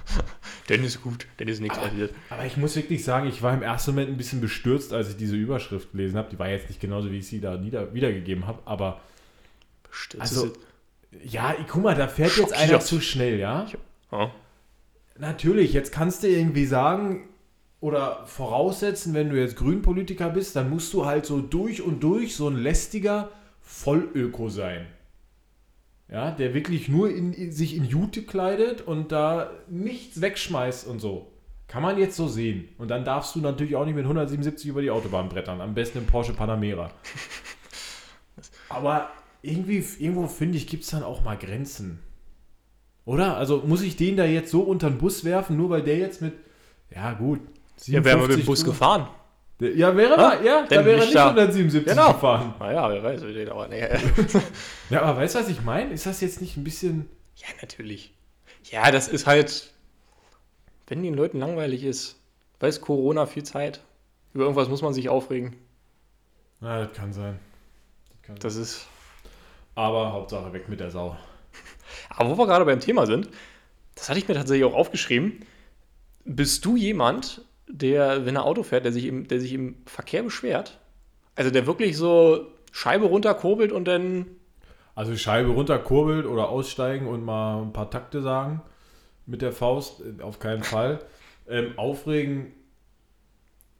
Denn 0.68 0.84
ist 0.84 1.02
gut, 1.02 1.26
denn 1.40 1.48
ist 1.48 1.60
nichts 1.60 1.78
passiert. 1.78 2.14
Aber 2.28 2.46
ich 2.46 2.56
muss 2.56 2.76
wirklich 2.76 3.02
sagen, 3.02 3.26
ich 3.26 3.42
war 3.42 3.52
im 3.52 3.62
ersten 3.62 3.90
Moment 3.90 4.10
ein 4.10 4.16
bisschen 4.16 4.40
bestürzt, 4.40 4.92
als 4.92 5.08
ich 5.08 5.16
diese 5.16 5.34
Überschrift 5.34 5.90
gelesen 5.90 6.16
habe. 6.16 6.30
Die 6.30 6.38
war 6.38 6.48
jetzt 6.48 6.68
nicht 6.68 6.80
genauso, 6.80 7.10
wie 7.10 7.18
ich 7.18 7.26
sie 7.26 7.40
da 7.40 7.56
nieder, 7.56 7.92
wiedergegeben 7.92 8.46
habe, 8.46 8.60
aber 8.66 9.00
Bestimmt. 9.88 10.22
Also- 10.22 10.52
ja, 11.24 11.56
guck 11.66 11.82
mal, 11.82 11.96
da 11.96 12.06
fährt 12.06 12.36
jetzt 12.36 12.52
einer 12.52 12.78
zu 12.78 13.00
schnell, 13.00 13.40
ja? 13.40 13.66
ja. 14.12 14.30
Natürlich, 15.18 15.72
jetzt 15.72 15.90
kannst 15.90 16.22
du 16.22 16.28
irgendwie 16.28 16.66
sagen 16.66 17.28
oder 17.80 18.26
voraussetzen, 18.26 19.14
wenn 19.14 19.30
du 19.30 19.40
jetzt 19.40 19.56
Grünpolitiker 19.56 20.30
bist, 20.30 20.54
dann 20.54 20.70
musst 20.70 20.92
du 20.92 21.06
halt 21.06 21.24
so 21.24 21.40
durch 21.40 21.82
und 21.82 22.02
durch 22.02 22.36
so 22.36 22.48
ein 22.48 22.56
lästiger 22.56 23.30
Vollöko 23.62 24.48
sein. 24.48 24.86
Ja, 26.08 26.32
der 26.32 26.54
wirklich 26.54 26.88
nur 26.88 27.08
in, 27.10 27.32
in, 27.32 27.52
sich 27.52 27.76
in 27.76 27.84
Jute 27.84 28.22
kleidet 28.22 28.82
und 28.82 29.12
da 29.12 29.50
nichts 29.68 30.20
wegschmeißt 30.20 30.86
und 30.88 30.98
so. 30.98 31.30
Kann 31.68 31.82
man 31.82 31.98
jetzt 31.98 32.16
so 32.16 32.26
sehen. 32.26 32.68
Und 32.78 32.88
dann 32.88 33.04
darfst 33.04 33.36
du 33.36 33.40
natürlich 33.40 33.76
auch 33.76 33.84
nicht 33.84 33.94
mit 33.94 34.04
177 34.04 34.68
über 34.68 34.82
die 34.82 34.90
Autobahn 34.90 35.28
brettern. 35.28 35.60
Am 35.60 35.72
besten 35.72 35.98
im 35.98 36.06
Porsche 36.06 36.32
Panamera. 36.32 36.90
Aber 38.68 39.10
irgendwie, 39.40 39.84
irgendwo 40.00 40.26
finde 40.26 40.58
ich, 40.58 40.66
gibt 40.66 40.82
es 40.82 40.90
dann 40.90 41.04
auch 41.04 41.22
mal 41.22 41.38
Grenzen. 41.38 42.00
Oder? 43.04 43.36
Also 43.36 43.62
muss 43.64 43.82
ich 43.82 43.94
den 43.96 44.16
da 44.16 44.24
jetzt 44.24 44.50
so 44.50 44.62
unter 44.62 44.90
den 44.90 44.98
Bus 44.98 45.24
werfen, 45.24 45.56
nur 45.56 45.70
weil 45.70 45.82
der 45.82 45.98
jetzt 45.98 46.20
mit. 46.20 46.34
Ja, 46.92 47.12
gut. 47.12 47.40
Ja, 47.86 48.04
wären 48.04 48.18
wir 48.20 48.28
mit 48.28 48.36
dem 48.38 48.42
57 48.42 48.46
Bus 48.46 48.64
gefahren. 48.64 49.08
Der- 49.60 49.74
Ja, 49.76 49.94
wäre 49.96 50.16
Ah, 50.18 50.34
er, 50.34 50.42
ja, 50.42 50.66
da 50.66 50.84
wäre 50.84 51.00
nicht 51.00 51.14
da. 51.14 51.28
177 51.28 51.84
Genau. 51.94 52.12
gefahren. 52.14 52.54
Naja, 52.58 52.88
wer 52.90 53.02
weiß, 53.02 53.24
wie 53.26 53.32
den 53.34 53.48
aber 53.50 53.68
nee. 53.68 53.86
Ja, 54.90 55.02
aber 55.02 55.20
weißt 55.20 55.34
du, 55.34 55.38
was 55.40 55.48
ich 55.48 55.62
meine? 55.62 55.92
Ist 55.92 56.06
das 56.06 56.20
jetzt 56.20 56.40
nicht 56.40 56.56
ein 56.56 56.64
bisschen. 56.64 57.08
Ja, 57.36 57.46
natürlich. 57.60 58.14
Ja, 58.70 58.90
das 58.90 59.08
ist 59.08 59.26
halt, 59.26 59.72
wenn 60.86 61.02
den 61.02 61.14
Leuten 61.14 61.38
langweilig 61.38 61.84
ist, 61.84 62.18
weiß 62.60 62.80
Corona 62.80 63.26
viel 63.26 63.42
Zeit. 63.42 63.80
Über 64.34 64.44
irgendwas 64.44 64.68
muss 64.68 64.82
man 64.82 64.94
sich 64.94 65.08
aufregen. 65.08 65.56
Na, 66.60 66.84
das 66.84 66.96
kann 66.96 67.12
sein. 67.12 67.38
Das 68.10 68.22
kann 68.22 68.36
sein. 68.36 68.40
Das 68.42 68.56
ist. 68.56 68.86
Aber 69.74 70.12
Hauptsache 70.12 70.52
weg 70.52 70.68
mit 70.68 70.80
der 70.80 70.90
Sau. 70.90 71.16
Aber 72.10 72.30
wo 72.30 72.38
wir 72.38 72.46
gerade 72.46 72.64
beim 72.64 72.80
Thema 72.80 73.06
sind, 73.06 73.28
das 73.94 74.08
hatte 74.08 74.18
ich 74.18 74.28
mir 74.28 74.34
tatsächlich 74.34 74.64
auch 74.64 74.74
aufgeschrieben. 74.74 75.44
Bist 76.24 76.64
du 76.64 76.76
jemand, 76.76 77.42
der, 77.70 78.26
wenn 78.26 78.36
er 78.36 78.44
Auto 78.44 78.62
fährt, 78.62 78.84
der 78.84 78.92
sich 78.92 79.06
im, 79.06 79.28
der 79.28 79.40
sich 79.40 79.52
im 79.52 79.76
Verkehr 79.86 80.22
beschwert? 80.22 80.78
Also 81.34 81.50
der 81.50 81.66
wirklich 81.66 81.96
so 81.96 82.46
Scheibe 82.72 83.06
runterkurbelt 83.06 83.72
und 83.72 83.86
dann. 83.86 84.26
Also 84.94 85.16
Scheibe 85.16 85.50
runterkurbelt 85.50 86.26
oder 86.26 86.48
aussteigen 86.48 87.06
und 87.06 87.24
mal 87.24 87.62
ein 87.62 87.72
paar 87.72 87.90
Takte 87.90 88.22
sagen 88.22 88.62
mit 89.26 89.42
der 89.42 89.52
Faust, 89.52 90.00
äh, 90.00 90.22
auf 90.22 90.38
keinen 90.38 90.62
Fall. 90.62 91.00
Ähm, 91.48 91.78
aufregen, 91.78 92.52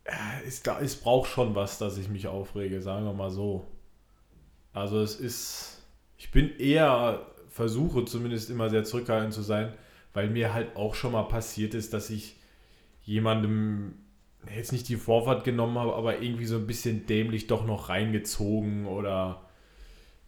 äh, 0.04 0.46
ist, 0.46 0.66
da- 0.66 0.80
es 0.80 0.96
braucht 0.96 1.30
schon 1.30 1.54
was, 1.54 1.78
dass 1.78 1.98
ich 1.98 2.08
mich 2.08 2.26
aufrege, 2.26 2.80
sagen 2.82 3.04
wir 3.04 3.12
mal 3.12 3.30
so. 3.30 3.64
Also 4.72 5.00
es 5.00 5.16
ist, 5.16 5.82
ich 6.16 6.30
bin 6.30 6.56
eher, 6.58 7.26
versuche 7.48 8.04
zumindest 8.04 8.50
immer 8.50 8.70
sehr 8.70 8.84
zurückhaltend 8.84 9.34
zu 9.34 9.42
sein, 9.42 9.72
weil 10.14 10.30
mir 10.30 10.54
halt 10.54 10.76
auch 10.76 10.94
schon 10.94 11.12
mal 11.12 11.24
passiert 11.24 11.74
ist, 11.74 11.92
dass 11.92 12.10
ich 12.10 12.36
jemandem 13.10 13.94
jetzt 14.54 14.70
nicht 14.72 14.88
die 14.88 14.96
Vorfahrt 14.96 15.42
genommen 15.42 15.76
habe, 15.78 15.94
aber 15.94 16.22
irgendwie 16.22 16.44
so 16.46 16.56
ein 16.56 16.66
bisschen 16.66 17.06
dämlich 17.06 17.48
doch 17.48 17.66
noch 17.66 17.88
reingezogen 17.88 18.86
oder 18.86 19.42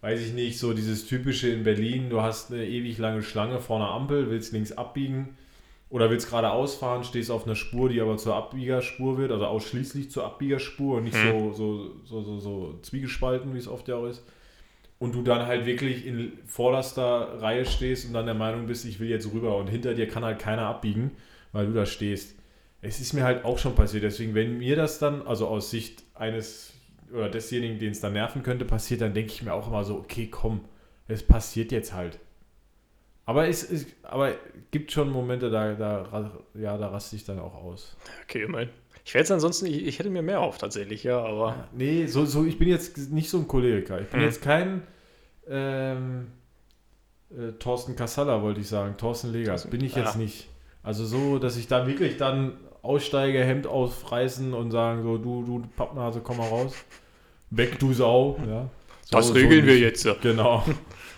weiß 0.01 0.21
ich 0.21 0.33
nicht, 0.33 0.59
so 0.59 0.73
dieses 0.75 1.07
typische 1.07 1.49
in 1.49 1.62
Berlin, 1.62 2.11
du 2.11 2.23
hast 2.23 2.53
eine 2.53 2.66
ewig 2.66 2.99
lange 2.99 3.23
Schlange 3.23 3.61
vor 3.61 3.77
einer 3.77 3.92
Ampel, 3.92 4.31
willst 4.31 4.53
links 4.53 4.73
abbiegen 4.73 5.37
oder 5.90 6.11
willst 6.11 6.29
geradeaus 6.29 6.75
fahren, 6.75 7.05
stehst 7.05 7.31
auf 7.31 7.47
einer 7.47 7.55
Spur, 7.55 7.88
die 7.88 8.01
aber 8.01 8.16
zur 8.16 8.35
Abbiegerspur 8.35 9.16
wird, 9.16 9.31
also 9.31 9.47
ausschließlich 9.47 10.11
zur 10.11 10.25
Abbiegerspur 10.25 10.97
und 10.97 11.05
nicht 11.05 11.16
so, 11.16 11.53
so, 11.53 11.90
so, 12.05 12.23
so, 12.23 12.38
so 12.40 12.79
zwiegespalten, 12.83 13.55
wie 13.55 13.59
es 13.59 13.68
oft 13.68 13.87
ja 13.87 13.95
auch 13.95 14.07
ist. 14.07 14.25
Und 14.99 15.14
du 15.14 15.23
dann 15.23 15.47
halt 15.47 15.66
wirklich 15.66 16.05
in 16.05 16.33
vorderster 16.47 17.40
Reihe 17.40 17.64
stehst 17.64 18.07
und 18.07 18.12
dann 18.12 18.27
der 18.27 18.35
Meinung 18.35 18.66
bist, 18.66 18.85
ich 18.87 18.99
will 18.99 19.09
jetzt 19.09 19.33
rüber 19.33 19.57
und 19.57 19.68
hinter 19.68 19.95
dir 19.95 20.09
kann 20.09 20.25
halt 20.25 20.40
keiner 20.40 20.66
abbiegen, 20.66 21.12
weil 21.53 21.66
du 21.66 21.73
da 21.73 21.87
stehst. 21.87 22.42
Es 22.83 23.01
ist 23.01 23.12
mir 23.14 23.23
halt 23.25 23.45
auch 23.45 23.59
schon 23.59 23.75
passiert, 23.75 24.03
deswegen, 24.03 24.35
wenn 24.35 24.59
mir 24.59 24.77
das 24.77 24.99
dann, 24.99 25.23
also 25.27 25.47
aus 25.47 25.71
Sicht 25.71 26.03
eines 26.14 26.75
oder 27.12 27.29
desjenigen, 27.29 27.79
den 27.79 27.92
es 27.92 28.01
dann 28.01 28.12
nerven 28.14 28.42
könnte, 28.42 28.64
passiert, 28.64 29.01
dann 29.03 29.14
denke 29.14 29.33
ich 29.33 29.42
mir 29.42 29.55
auch 29.55 29.68
immer 29.68 29.85
so, 29.85 29.97
okay, 29.97 30.29
komm, 30.31 30.64
es 31.09 31.23
passiert 31.23 31.71
jetzt 31.73 31.92
halt. 31.95 32.18
Aber 33.25 33.47
es, 33.49 33.62
es 33.71 33.87
aber 34.03 34.33
gibt 34.73 34.90
schon 34.90 35.11
Momente, 35.11 35.49
da, 35.51 35.75
da, 35.75 36.33
ja, 36.55 36.77
da 36.77 36.88
raste 36.88 37.14
ich 37.14 37.25
dann 37.25 37.38
auch 37.38 37.55
aus. 37.55 37.97
Okay, 38.25 38.42
immerhin. 38.42 38.71
Ich 39.05 39.14
wäre 39.14 39.23
jetzt 39.23 39.31
ansonsten, 39.31 39.66
ich, 39.66 39.85
ich 39.87 39.99
hätte 39.99 40.11
mir 40.11 40.23
mehr 40.23 40.40
auf 40.40 40.59
tatsächlich, 40.59 41.05
ja, 41.05 41.21
aber. 41.23 41.68
Nee, 41.73 42.07
so, 42.07 42.25
so, 42.25 42.45
ich 42.45 42.59
bin 42.59 42.68
jetzt 42.68 42.99
nicht 43.12 43.31
so 43.31 43.38
ein 43.38 43.47
Choleriker. 43.47 44.01
Ich 44.01 44.09
bin 44.09 44.21
Mhm. 44.21 44.27
jetzt 44.27 44.42
kein 44.42 44.83
ähm, 45.49 46.29
äh, 47.31 47.53
Thorsten 47.59 47.95
Kassala, 47.95 48.42
wollte 48.42 48.61
ich 48.61 48.68
sagen. 48.68 48.97
Thorsten 48.97 49.31
Legers. 49.33 49.62
Thorsten- 49.62 49.71
Bin 49.71 49.85
ich 49.85 49.95
jetzt 49.95 50.14
ja. 50.14 50.21
nicht. 50.21 50.49
Also 50.83 51.05
so, 51.05 51.38
dass 51.38 51.57
ich 51.57 51.68
da 51.68 51.87
wirklich 51.87 52.16
dann 52.16 52.57
aussteige, 52.83 53.42
Hemd 53.45 53.66
aufreißen 53.66 54.53
und 54.55 54.71
sagen 54.71 55.03
so, 55.03 55.16
du, 55.18 55.42
du 55.45 55.62
Pappnase, 55.77 56.21
komm 56.23 56.38
mal 56.38 56.49
raus. 56.49 56.75
Weg, 57.51 57.79
du 57.79 57.92
Sau. 57.92 58.38
Ja. 58.49 58.68
So- 59.05 59.16
Das 59.16 59.29
so 59.29 59.33
regeln 59.35 59.66
wir 59.66 59.75
nicht. 59.75 59.83
jetzt. 59.83 60.05
ja. 60.05 60.14
Genau. 60.21 60.64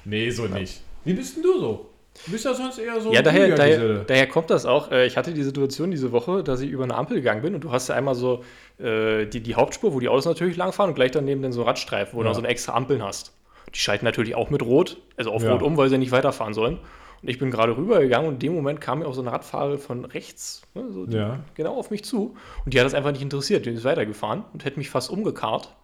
Nee, 0.07 0.29
so 0.29 0.45
nicht. 0.47 0.83
Wie 1.07 1.15
bist 1.15 1.37
denn 1.37 1.43
du 1.45 1.59
so? 1.59 1.91
Du 2.27 2.31
bist 2.33 2.45
ja 2.45 2.53
sonst 2.53 2.79
eher 2.79 3.01
so 3.01 3.11
Ja, 3.11 3.21
ein 3.21 3.25
daher, 3.25 3.55
daher, 3.57 4.05
daher 4.05 4.27
kommt 4.29 4.51
das 4.51 4.67
auch. 4.67 4.91
Äh, 4.93 5.07
Ich 5.07 5.17
hatte 5.17 5.33
die 5.33 5.43
Situation 5.43 5.91
diese 5.91 6.13
Woche, 6.13 6.45
dass 6.45 6.61
ich 6.61 6.69
über 6.71 6.85
eine 6.85 6.95
Ampel 6.95 7.17
gegangen 7.17 7.41
bin 7.41 7.55
und 7.55 7.65
du 7.65 7.73
hast 7.73 7.89
ja 7.89 7.95
einmal 7.95 8.15
so 8.15 8.45
äh, 8.79 9.25
die, 9.25 9.41
die 9.41 9.55
Hauptspur, 9.55 9.95
wo 9.95 10.01
die 10.01 10.09
Autos 10.11 10.27
natürlich 10.27 10.59
langfahren 10.59 10.91
und 10.91 10.95
gleich 10.95 11.11
daneben 11.11 11.41
dann 11.41 11.53
so 11.53 11.63
Radstreifen, 11.63 12.13
wo 12.15 12.19
du 12.19 12.25
Ja. 12.25 12.29
noch 12.31 12.35
so 12.35 12.43
eine 12.43 12.49
extra 12.49 12.75
Ampeln 12.75 13.03
hast. 13.03 13.33
Die 13.75 13.79
schalten 13.79 14.05
natürlich 14.05 14.35
auch 14.35 14.51
mit 14.51 14.63
Rot, 14.63 14.99
also 15.17 15.33
auf 15.33 15.43
Ja. 15.43 15.53
Rot 15.53 15.63
um, 15.63 15.79
weil 15.79 15.89
sie 15.89 15.97
nicht 15.97 16.13
weiterfahren 16.13 16.53
sollen. 16.53 16.79
Und 17.25 17.31
ich 17.31 17.39
bin 17.39 17.51
gerade 17.51 17.75
rübergegangen 17.75 18.29
und 18.29 18.35
in 18.35 18.39
dem 18.41 18.55
Moment 18.55 18.83
kam 18.83 18.99
mir 18.99 19.07
auch 19.07 19.15
so 19.15 19.23
eine 19.23 19.33
Radfahrerin 19.33 19.79
von 19.79 20.05
rechts, 20.05 20.61
ne, 20.75 20.85
so 20.93 21.07
Ja. 21.07 21.41
genau 21.55 21.75
auf 21.75 21.91
mich 21.91 22.05
zu. 22.05 22.37
Und 22.67 22.75
die 22.75 22.79
hat 22.79 22.85
das 22.85 22.93
einfach 22.93 23.13
nicht 23.13 23.23
interessiert. 23.23 23.65
Die 23.65 23.71
ist 23.71 23.83
weitergefahren 23.85 24.45
und 24.53 24.67
hätte 24.67 24.77
mich 24.79 24.91
fast 24.91 25.09
umgekarrt. 25.09 25.75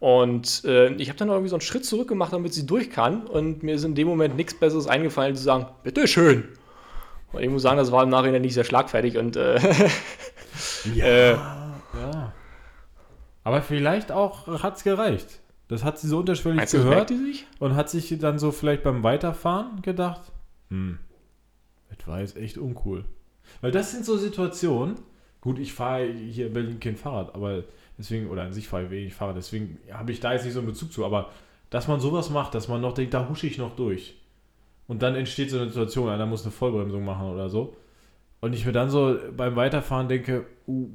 Und 0.00 0.64
äh, 0.64 0.88
ich 0.94 1.08
habe 1.08 1.16
dann 1.20 1.28
irgendwie 1.28 1.48
so 1.50 1.54
einen 1.54 1.60
Schritt 1.60 1.84
zurück 1.86 2.08
gemacht, 2.08 2.32
damit 2.32 2.52
sie 2.52 2.66
durch 2.66 2.90
kann. 2.90 3.28
Und 3.28 3.62
mir 3.62 3.76
ist 3.76 3.84
in 3.84 3.94
dem 3.94 4.08
Moment 4.08 4.34
nichts 4.34 4.54
Besseres 4.54 4.88
eingefallen, 4.88 5.36
zu 5.36 5.44
sagen, 5.44 5.66
bitteschön. 5.84 6.48
Und 7.30 7.42
ich 7.44 7.48
muss 7.48 7.62
sagen, 7.62 7.76
das 7.76 7.92
war 7.92 8.02
im 8.02 8.08
Nachhinein 8.08 8.42
nicht 8.42 8.54
sehr 8.54 8.64
schlagfertig. 8.64 9.16
Und 9.18 9.36
äh, 9.36 9.60
Ja, 10.96 11.04
Äh. 11.06 11.30
ja. 11.34 12.32
Aber 13.44 13.62
vielleicht 13.62 14.10
auch 14.10 14.48
hat 14.64 14.78
es 14.78 14.82
gereicht. 14.82 15.38
Das 15.68 15.84
hat 15.84 16.00
sie 16.00 16.08
so 16.08 16.18
unterschwellig 16.18 16.68
gehört 16.72 17.10
die 17.10 17.16
sich? 17.16 17.46
und 17.60 17.76
hat 17.76 17.88
sich 17.88 18.18
dann 18.18 18.40
so 18.40 18.50
vielleicht 18.50 18.82
beim 18.82 19.04
Weiterfahren 19.04 19.80
gedacht, 19.82 20.31
hm, 20.72 20.98
das 21.96 22.06
war 22.08 22.20
jetzt 22.20 22.36
echt 22.36 22.56
uncool. 22.58 23.04
Weil 23.60 23.70
das 23.70 23.92
sind 23.92 24.04
so 24.06 24.16
Situationen, 24.16 24.96
gut, 25.42 25.58
ich 25.58 25.72
fahre 25.74 26.06
hier 26.10 26.46
in 26.46 26.52
Berlin 26.54 26.80
kein 26.80 26.96
Fahrrad, 26.96 27.34
aber 27.34 27.64
deswegen, 27.98 28.28
oder 28.30 28.42
an 28.42 28.52
sich 28.52 28.68
fahre 28.68 28.84
ich 28.84 28.90
wenig 28.90 29.14
Fahrrad, 29.14 29.36
deswegen 29.36 29.78
habe 29.92 30.12
ich 30.12 30.20
da 30.20 30.32
jetzt 30.32 30.44
nicht 30.44 30.54
so 30.54 30.60
einen 30.60 30.68
Bezug 30.68 30.92
zu, 30.92 31.04
aber 31.04 31.30
dass 31.70 31.88
man 31.88 32.00
sowas 32.00 32.30
macht, 32.30 32.54
dass 32.54 32.68
man 32.68 32.80
noch 32.80 32.94
denkt, 32.94 33.12
da 33.14 33.28
husche 33.28 33.46
ich 33.46 33.58
noch 33.58 33.76
durch. 33.76 34.14
Und 34.86 35.02
dann 35.02 35.14
entsteht 35.14 35.50
so 35.50 35.58
eine 35.58 35.68
Situation, 35.68 36.08
einer 36.08 36.26
muss 36.26 36.42
eine 36.42 36.52
Vollbremsung 36.52 37.04
machen 37.04 37.28
oder 37.30 37.48
so. 37.48 37.76
Und 38.40 38.52
ich 38.54 38.66
mir 38.66 38.72
dann 38.72 38.90
so 38.90 39.16
beim 39.36 39.54
Weiterfahren 39.56 40.08
denke, 40.08 40.44
uh, 40.66 40.88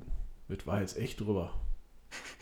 das 0.50 0.68
war 0.68 0.82
jetzt 0.82 0.98
echt 0.98 1.20
drüber. 1.20 1.54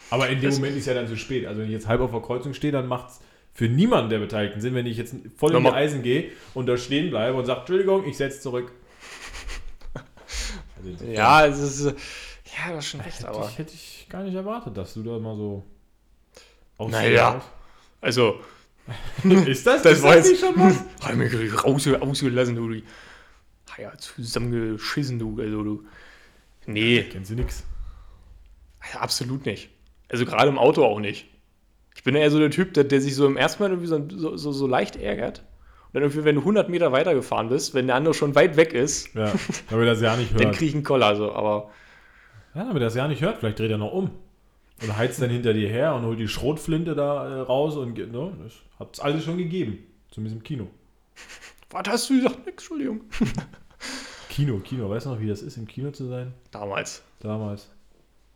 Aber 0.10 0.28
in 0.30 0.40
dem 0.42 0.50
Das- 0.50 0.56
Moment 0.60 0.76
ist 0.78 0.86
ja 0.88 0.94
dann 0.94 1.08
zu 1.08 1.16
spät. 1.18 1.46
Also 1.46 1.60
wenn 1.62 1.68
ich 1.68 1.74
jetzt 1.74 1.88
halb 1.88 2.02
auf 2.02 2.12
der 2.12 2.22
Kreuzung 2.22 2.54
stehe, 2.54 2.74
dann 2.74 2.88
macht 2.88 3.10
es 3.12 3.22
für 3.56 3.68
niemanden 3.70 4.10
der 4.12 4.20
Beteiligten 4.20 4.60
Sinn, 4.62 4.76
wenn 4.76 4.86
ich 4.86 4.98
jetzt 4.98 5.16
voll 5.38 5.52
in 5.52 5.58
die 5.58 5.64
Nochmal- 5.64 5.82
Eisen 5.82 6.04
gehe 6.04 6.32
und 6.54 6.68
da 6.68 6.78
stehen 6.78 7.10
bleibe 7.10 7.38
und 7.38 7.46
sage, 7.46 7.62
Entschuldigung, 7.62 8.06
ich 8.06 8.16
setze 8.18 8.40
zurück. 8.42 8.72
Also 10.78 11.06
Ja, 11.06 11.46
es 11.48 11.58
ist. 11.60 11.86
Ja, 11.86 12.74
das 12.74 12.86
ist 12.86 12.92
schon 12.92 13.02
recht, 13.02 13.20
hätte, 13.20 13.30
aber. 13.30 13.50
ich, 13.50 13.58
hätte 13.58 13.74
ich 13.74 14.06
gar 14.10 14.24
nicht 14.24 14.36
erwartet, 14.36 14.78
dass 14.78 14.94
du 14.94 15.02
da 15.04 15.18
mal 15.18 15.36
so 15.36 15.64
Naja. 16.78 17.42
Also, 18.02 18.40
Ist 19.24 19.66
das? 19.66 19.82
das 19.82 19.98
ist 19.98 20.04
war 20.04 20.16
das 20.16 20.30
jetzt. 20.30 20.42
nicht 20.44 20.46
schon 20.46 20.60
was? 20.60 20.84
Hab 21.08 21.16
mich 21.16 21.34
raus, 21.64 21.88
ausgelassen, 21.88 22.56
du. 22.56 22.82
Ah 23.72 23.82
Ja, 23.82 23.98
zusammengeschissen, 23.98 25.18
du. 25.18 25.40
Also, 25.42 25.64
du. 25.64 25.84
Nee, 26.68 27.04
Kennen 27.04 27.26
Sie 27.26 27.36
nix. 27.36 27.64
absolut 29.00 29.46
nicht. 29.46 29.70
Also, 30.10 30.26
gerade 30.26 30.50
im 30.50 30.60
Auto 30.60 30.84
auch 30.86 31.00
nicht. 31.00 31.28
Bin 32.06 32.16
eher 32.16 32.30
so 32.32 32.40
der 32.40 32.52
Typ, 32.52 32.74
der, 32.76 32.86
der 32.86 33.02
sich 33.02 33.16
so 33.16 33.26
im 33.26 33.36
ersten 33.36 33.64
Mal 33.64 33.72
irgendwie 33.72 33.88
so, 33.88 34.38
so, 34.38 34.52
so, 34.52 34.68
leicht 34.68 34.96
ärgert. 34.96 35.40
Und 35.88 35.96
dann 35.96 36.04
irgendwie, 36.04 36.24
wenn 36.24 36.36
du 36.36 36.42
100 36.42 36.70
Meter 36.70 36.92
weitergefahren 36.92 37.50
bist, 37.50 37.74
wenn 37.74 37.88
der 37.88 37.96
andere 37.96 38.14
schon 38.14 38.36
weit 38.36 38.56
weg 38.58 38.74
ist, 38.74 39.14
Ja, 39.16 39.34
damit 39.70 39.88
das 39.88 40.02
ja 40.02 40.16
nicht 40.16 40.34
dann 40.36 40.46
hört. 40.46 40.56
krieg 40.56 40.70
ich 40.70 40.76
einen 40.76 40.84
Koller. 40.84 41.16
So. 41.16 41.34
Aber 41.34 41.72
Ja, 42.54 42.64
damit 42.64 42.82
er 42.82 42.86
das 42.86 42.96
ja 42.96 43.08
nicht 43.08 43.22
hört. 43.22 43.40
Vielleicht 43.40 43.58
dreht 43.60 43.72
er 43.72 43.80
noch 43.80 43.92
um. 43.92 44.12
Und 44.84 44.98
heizt 44.98 45.22
dann 45.22 45.30
hinter 45.32 45.54
dir 45.54 45.68
her 45.68 45.96
und 45.96 46.06
holt 46.06 46.20
die 46.20 46.28
Schrotflinte 46.28 46.96
da 46.96 47.28
äh, 47.28 47.40
raus 47.42 47.76
und 47.76 47.98
ne? 47.98 48.34
Das 48.44 48.54
hat's 48.78 49.00
alles 49.00 49.24
schon 49.24 49.38
gegeben. 49.38 49.80
Zumindest 50.12 50.36
im 50.38 50.44
Kino. 50.44 50.68
was 51.72 51.84
hast 51.88 52.10
du 52.10 52.18
gesagt? 52.18 52.46
Nix, 52.46 52.64
Entschuldigung. 52.64 53.02
Kino, 54.30 54.60
Kino. 54.60 54.90
Weißt 54.90 55.06
du 55.08 55.12
noch, 55.12 55.20
wie 55.20 55.28
das 55.28 55.42
ist, 55.42 55.58
im 55.58 55.66
Kino 55.66 55.92
zu 55.92 56.06
sein? 56.08 56.34
Damals. 56.52 57.02
Damals. 57.20 57.70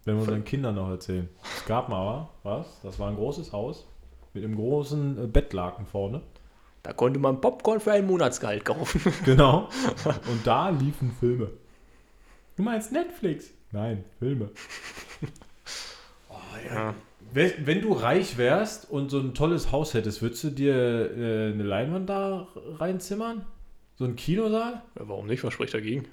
Wenn 0.05 0.15
wir 0.15 0.21
unseren 0.21 0.43
Kindern 0.43 0.75
noch 0.75 0.89
erzählen. 0.89 1.29
Es 1.57 1.65
gab 1.65 1.89
mal 1.89 1.97
aber, 1.97 2.29
was? 2.43 2.81
Das 2.83 2.99
war 2.99 3.09
ein 3.09 3.15
großes 3.15 3.51
Haus 3.51 3.85
mit 4.33 4.43
einem 4.43 4.55
großen 4.55 5.23
äh, 5.23 5.27
Bettlaken 5.27 5.85
vorne. 5.85 6.21
Da 6.83 6.93
konnte 6.93 7.19
man 7.19 7.41
Popcorn 7.41 7.79
für 7.79 7.91
ein 7.91 8.07
Monatsgehalt 8.07 8.65
kaufen. 8.65 9.01
Genau. 9.25 9.69
Und 10.05 10.45
da 10.45 10.69
liefen 10.69 11.11
Filme. 11.11 11.51
Du 12.55 12.63
meinst 12.63 12.91
Netflix? 12.91 13.51
Nein, 13.71 14.03
Filme. 14.19 14.49
ja. 16.69 16.95
Wenn, 17.31 17.67
wenn 17.67 17.81
du 17.81 17.93
reich 17.93 18.37
wärst 18.37 18.89
und 18.89 19.09
so 19.09 19.19
ein 19.19 19.35
tolles 19.35 19.71
Haus 19.71 19.93
hättest, 19.93 20.21
würdest 20.21 20.43
du 20.43 20.49
dir 20.49 20.75
äh, 20.75 21.53
eine 21.53 21.63
Leinwand 21.63 22.09
da 22.09 22.47
reinzimmern? 22.55 23.45
So 23.95 24.05
ein 24.05 24.15
Kinosaal? 24.15 24.81
ja, 24.97 25.07
warum 25.07 25.27
nicht? 25.27 25.43
Was 25.43 25.53
spricht 25.53 25.73
dagegen? 25.73 26.07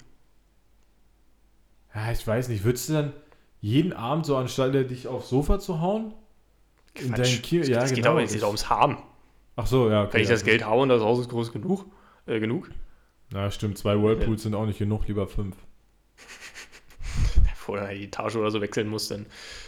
Ja, 1.95 2.11
ich 2.11 2.27
weiß 2.27 2.49
nicht. 2.49 2.63
Würdest 2.63 2.89
du 2.89 2.93
dann 2.93 3.13
jeden 3.61 3.93
Abend 3.93 4.25
so 4.25 4.35
anstatt 4.35 4.73
dich 4.73 5.07
aufs 5.07 5.29
Sofa 5.29 5.59
zu 5.59 5.81
hauen? 5.81 6.13
In 6.95 7.13
Quatsch. 7.13 7.41
Kino? 7.41 7.65
Ja, 7.65 7.83
es 7.83 7.89
geht 7.89 7.97
genau. 7.97 8.11
aber 8.11 8.21
jetzt 8.21 8.33
nicht 8.33 8.43
ums 8.43 8.69
Haben. 8.69 8.97
Ach 9.55 9.67
so, 9.67 9.89
ja. 9.89 10.03
Okay, 10.03 10.13
Wenn 10.13 10.21
ich 10.21 10.29
das 10.29 10.41
ja. 10.41 10.47
Geld 10.47 10.65
habe 10.65 10.81
und 10.81 10.89
das 10.89 11.01
Haus 11.01 11.19
ist 11.19 11.29
groß 11.29 11.51
genug, 11.51 11.85
äh, 12.25 12.39
genug, 12.39 12.69
Na, 13.31 13.49
stimmt. 13.51 13.77
Zwei 13.77 14.01
Whirlpools 14.01 14.43
sind 14.43 14.55
auch 14.55 14.65
nicht 14.65 14.79
genug, 14.79 15.07
lieber 15.07 15.27
fünf. 15.27 15.55
vorher 17.67 17.93
die 17.93 18.05
Etage 18.05 18.35
oder 18.37 18.49
so 18.49 18.61
wechseln 18.61 18.87
muss, 18.87 19.09
dann 19.09 19.25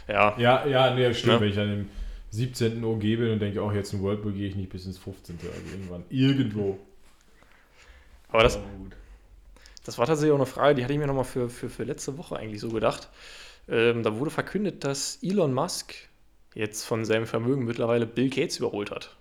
ja. 0.08 0.38
Ja, 0.40 0.66
ja, 0.66 0.96
nee, 0.96 1.14
stimmt. 1.14 1.34
Ja. 1.34 1.42
Wenn 1.42 1.50
ich 1.50 1.60
an 1.60 1.70
dem 1.70 1.90
17. 2.32 2.84
OG 2.84 3.00
bin 3.02 3.32
und 3.32 3.40
denke, 3.40 3.62
auch 3.62 3.74
jetzt 3.74 3.94
ein 3.94 4.02
Whirlpool 4.02 4.34
gehe 4.34 4.48
ich 4.48 4.56
nicht 4.56 4.70
bis 4.70 4.86
ins 4.86 4.98
15. 4.98 5.38
Also 5.42 5.72
irgendwann. 5.72 6.04
Irgendwo. 6.10 6.80
Aber 8.30 8.44
das, 8.44 8.56
gut. 8.56 8.96
das 9.84 9.98
war 9.98 10.06
tatsächlich 10.06 10.32
auch 10.32 10.38
eine 10.38 10.46
Frage, 10.46 10.76
die 10.76 10.84
hatte 10.84 10.94
ich 10.94 11.00
mir 11.00 11.08
nochmal 11.08 11.26
für, 11.26 11.50
für, 11.50 11.70
für 11.70 11.84
letzte 11.84 12.18
Woche 12.18 12.38
eigentlich 12.38 12.62
so 12.62 12.70
gedacht. 12.70 13.10
Ähm, 13.70 14.04
da 14.04 14.18
wurde 14.18 14.32
verkündet, 14.32 14.84
dass 14.84 15.20
Elon 15.22 15.54
Musk 15.54 15.94
jetzt 16.56 16.84
von 16.86 17.06
seinem 17.06 17.28
Vermögen 17.28 17.66
mittlerweile 17.66 18.06
Bill 18.06 18.30
Gates 18.30 18.58
überholt 18.58 18.92
hat. 18.92 19.16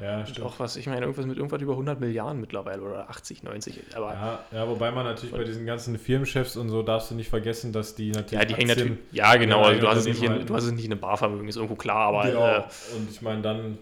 Ja, 0.00 0.24
stimmt. 0.26 0.46
auch 0.46 0.58
was, 0.58 0.76
ich 0.76 0.86
meine, 0.86 1.02
irgendwas 1.02 1.26
mit 1.26 1.36
irgendwas 1.36 1.60
über 1.60 1.72
100 1.72 2.00
Milliarden 2.00 2.40
mittlerweile 2.40 2.80
oder 2.80 3.10
80, 3.10 3.42
90. 3.42 3.82
Aber 3.94 4.14
ja, 4.14 4.44
Ja, 4.50 4.58
ja, 4.58 4.68
wobei 4.68 4.90
man 4.90 5.04
natürlich 5.04 5.32
bei 5.32 5.44
diesen 5.44 5.66
ganzen 5.66 5.98
Firmenchefs 5.98 6.56
und 6.56 6.70
so 6.70 6.82
darfst 6.82 7.10
du 7.10 7.14
nicht 7.14 7.28
vergessen, 7.28 7.72
dass 7.72 7.94
die 7.94 8.10
natürlich. 8.10 8.46
die 8.46 8.54
hängen 8.54 8.68
natürlich. 8.68 8.98
Ja, 9.12 9.36
genau, 9.36 9.60
Ja, 9.60 9.66
also 9.68 9.80
du, 9.80 9.88
hast 9.88 9.98
es 9.98 10.06
nicht 10.06 10.22
in, 10.22 10.46
du 10.46 10.54
hast 10.54 10.64
es 10.64 10.72
nicht 10.72 10.86
in 10.86 10.92
einem 10.92 11.00
Barvermögen, 11.02 11.48
ist 11.48 11.56
irgendwo 11.56 11.74
klar, 11.76 12.06
aber 12.08 12.22
genau. 12.24 12.46
äh, 12.46 12.62
und 12.96 13.10
ich 13.10 13.20
meine, 13.20 13.42
dann, 13.42 13.78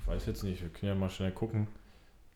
ich 0.00 0.06
weiß 0.06 0.24
jetzt 0.26 0.42
nicht, 0.42 0.62
wir 0.62 0.70
können 0.70 0.92
ja 0.92 0.94
mal 0.98 1.10
schnell 1.10 1.32
gucken. 1.32 1.66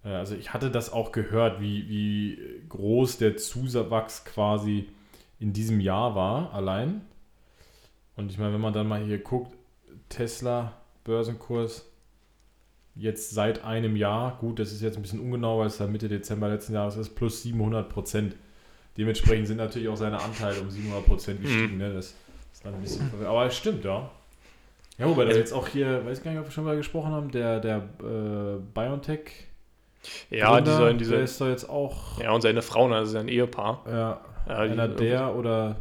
Äh, 0.04 0.10
Also 0.10 0.34
ich 0.34 0.52
hatte 0.52 0.70
das 0.70 0.92
auch 0.92 1.10
gehört, 1.10 1.58
wie, 1.60 1.88
wie 1.88 2.38
groß 2.68 3.16
der 3.16 3.38
Zuwachs 3.38 4.26
quasi 4.26 4.88
in 5.38 5.52
diesem 5.52 5.80
Jahr 5.80 6.14
war, 6.14 6.52
allein. 6.52 7.02
Und 8.16 8.30
ich 8.32 8.38
meine, 8.38 8.54
wenn 8.54 8.60
man 8.60 8.72
dann 8.72 8.88
mal 8.88 9.02
hier 9.02 9.18
guckt, 9.18 9.52
Tesla, 10.08 10.72
Börsenkurs, 11.04 11.84
jetzt 12.94 13.30
seit 13.32 13.62
einem 13.64 13.96
Jahr, 13.96 14.38
gut, 14.40 14.58
das 14.58 14.72
ist 14.72 14.80
jetzt 14.80 14.96
ein 14.96 15.02
bisschen 15.02 15.20
ungenau, 15.20 15.58
weil 15.58 15.66
es 15.66 15.78
ja 15.78 15.86
Mitte 15.86 16.08
Dezember 16.08 16.48
letzten 16.48 16.72
Jahres 16.74 16.96
ist, 16.96 17.14
plus 17.14 17.42
700 17.42 17.88
Prozent. 17.88 18.36
Dementsprechend 18.96 19.46
sind 19.46 19.58
natürlich 19.58 19.88
auch 19.88 19.96
seine 19.96 20.18
Anteile 20.20 20.60
um 20.60 20.70
700 20.70 21.04
Prozent 21.04 21.42
gestiegen. 21.42 21.76
Ne? 21.76 21.92
Das 21.92 22.14
ist 22.54 22.64
dann 22.64 22.74
ein 22.74 22.80
bisschen 22.80 23.08
verwirrend. 23.10 23.30
Aber 23.30 23.44
es 23.46 23.54
stimmt, 23.56 23.84
ja. 23.84 24.10
Ja, 24.96 25.06
wobei 25.06 25.24
da 25.24 25.28
Also- 25.28 25.40
jetzt 25.40 25.52
auch 25.52 25.68
hier, 25.68 26.06
weiß 26.06 26.22
gar 26.22 26.30
nicht, 26.30 26.40
ob 26.40 26.46
wir 26.46 26.50
schon 26.52 26.64
mal 26.64 26.76
gesprochen 26.76 27.12
haben, 27.12 27.30
der, 27.30 27.60
der 27.60 27.76
äh, 28.02 28.58
BioNTech. 28.72 29.20
ja, 30.30 30.58
dieser, 30.62 30.84
der 30.86 30.94
dieser, 30.94 31.20
ist 31.20 31.38
doch 31.38 31.48
jetzt 31.48 31.68
auch 31.68 32.18
ja, 32.22 32.30
und 32.30 32.40
seine 32.40 32.62
Frau, 32.62 32.88
ne, 32.88 33.00
das 33.00 33.08
ist 33.08 33.14
ja 33.14 33.20
ein 33.20 33.28
Ehepaar. 33.28 33.84
ja, 33.86 34.20
Ja, 34.46 34.58
einer 34.58 34.88
der 34.88 35.34
oder. 35.34 35.76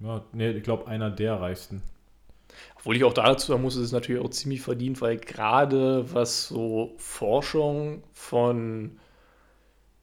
Ja, 0.00 0.22
nee, 0.32 0.50
ich 0.50 0.62
glaube, 0.62 0.86
einer 0.88 1.10
der 1.10 1.40
reichsten. 1.40 1.82
Obwohl 2.76 2.96
ich 2.96 3.04
auch 3.04 3.14
dazu 3.14 3.46
sagen 3.52 3.62
muss, 3.62 3.76
ist 3.76 3.82
es 3.82 3.92
natürlich 3.92 4.20
auch 4.20 4.30
ziemlich 4.30 4.60
verdient, 4.60 5.00
weil 5.00 5.16
gerade 5.16 6.12
was 6.12 6.48
so 6.48 6.94
Forschung 6.98 8.02
von 8.12 8.98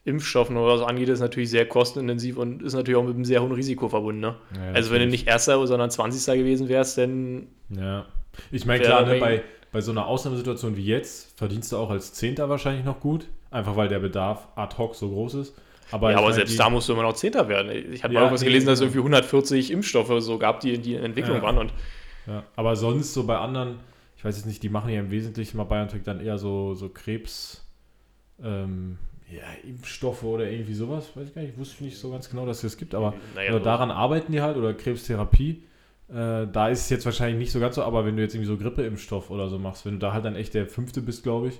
Impfstoffen 0.05 0.57
oder 0.57 0.77
so 0.77 0.85
angeht, 0.85 1.09
ist 1.09 1.19
natürlich 1.19 1.49
sehr 1.49 1.67
kostenintensiv 1.67 2.37
und 2.37 2.63
ist 2.63 2.73
natürlich 2.73 2.97
auch 2.97 3.03
mit 3.03 3.15
einem 3.15 3.25
sehr 3.25 3.41
hohen 3.41 3.51
Risiko 3.51 3.89
verbunden. 3.89 4.21
Ne? 4.21 4.35
Ja, 4.55 4.71
Also 4.73 4.91
wenn 4.91 5.01
du 5.01 5.07
nicht 5.07 5.27
Erster, 5.27 5.65
sondern 5.67 5.91
20. 5.91 6.39
gewesen 6.39 6.69
wärst, 6.69 6.97
dann 6.97 7.47
Ja. 7.69 8.05
Ich 8.51 8.65
meine, 8.65 8.83
klar, 8.83 9.05
ne, 9.05 9.19
bei, 9.19 9.43
bei 9.71 9.81
so 9.81 9.91
einer 9.91 10.07
Ausnahmesituation 10.07 10.77
wie 10.77 10.85
jetzt 10.85 11.37
verdienst 11.37 11.71
du 11.71 11.77
auch 11.77 11.89
als 11.89 12.13
Zehnter 12.13 12.47
wahrscheinlich 12.49 12.85
noch 12.85 12.99
gut. 12.99 13.27
Einfach 13.51 13.75
weil 13.75 13.89
der 13.89 13.99
Bedarf 13.99 14.47
ad 14.55 14.77
hoc 14.77 14.95
so 14.95 15.09
groß 15.09 15.33
ist. 15.35 15.55
Aber, 15.91 16.07
ja, 16.09 16.13
ich 16.13 16.17
aber 16.17 16.25
meine, 16.27 16.35
selbst 16.35 16.53
die- 16.53 16.57
da 16.57 16.69
musst 16.69 16.87
du 16.89 16.93
immer 16.93 17.03
noch 17.03 17.13
Zehnter 17.13 17.47
werden. 17.49 17.71
Ich 17.93 18.03
hatte 18.03 18.13
Ja, 18.13 18.19
mal 18.19 18.25
irgendwas 18.25 18.41
nee, 18.41 18.47
gelesen, 18.47 18.67
dass 18.67 18.79
es 18.79 18.81
irgendwie 18.81 18.99
140 18.99 19.71
Impfstoffe 19.71 20.11
so 20.21 20.37
gab, 20.37 20.59
die, 20.59 20.77
die 20.77 20.93
in 20.95 21.03
Entwicklung 21.03 21.37
Ja. 21.37 21.43
waren. 21.43 21.57
Und 21.57 21.73
Ja, 22.27 22.43
aber 22.55 22.75
sonst 22.75 23.13
so 23.13 23.23
bei 23.25 23.37
anderen, 23.37 23.77
ich 24.17 24.23
weiß 24.23 24.35
jetzt 24.37 24.45
nicht, 24.45 24.61
die 24.61 24.69
machen 24.69 24.91
ja 24.91 24.99
im 24.99 25.09
Wesentlichen 25.09 25.57
mal 25.57 25.63
BioNTech 25.63 26.03
dann 26.03 26.19
eher 26.21 26.37
so, 26.37 26.75
so 26.75 26.89
Krebs, 26.89 27.65
ähm, 28.43 28.97
ja, 29.31 29.43
Impfstoffe 29.67 30.23
oder 30.23 30.49
irgendwie 30.49 30.73
sowas. 30.73 31.09
Weiß 31.15 31.29
ich 31.29 31.35
gar 31.35 31.41
nicht, 31.41 31.53
ich 31.53 31.57
wusste 31.59 31.83
nicht 31.83 31.97
so 31.97 32.11
ganz 32.11 32.29
genau, 32.29 32.45
dass 32.45 32.57
es 32.57 32.73
das 32.73 32.77
gibt, 32.77 32.95
aber 32.95 33.13
naja, 33.35 33.53
so- 33.53 33.59
daran 33.59 33.91
arbeiten 33.91 34.31
die 34.31 34.41
halt 34.41 34.57
oder 34.57 34.73
Krebstherapie. 34.73 35.63
Äh, 36.09 36.47
da 36.51 36.69
ist 36.69 36.81
es 36.81 36.89
jetzt 36.89 37.05
wahrscheinlich 37.05 37.37
nicht 37.37 37.51
so 37.51 37.59
ganz 37.59 37.75
so, 37.75 37.83
aber 37.83 38.05
wenn 38.05 38.15
du 38.15 38.23
jetzt 38.23 38.33
irgendwie 38.33 38.47
so 38.51 38.57
Grippeimpfstoff 38.57 39.29
oder 39.29 39.47
so 39.47 39.59
machst, 39.59 39.85
wenn 39.85 39.93
du 39.93 39.99
da 39.99 40.13
halt 40.13 40.25
dann 40.25 40.35
echt 40.35 40.55
der 40.55 40.65
Fünfte 40.67 41.01
bist, 41.01 41.21
glaube 41.23 41.49
ich, 41.49 41.59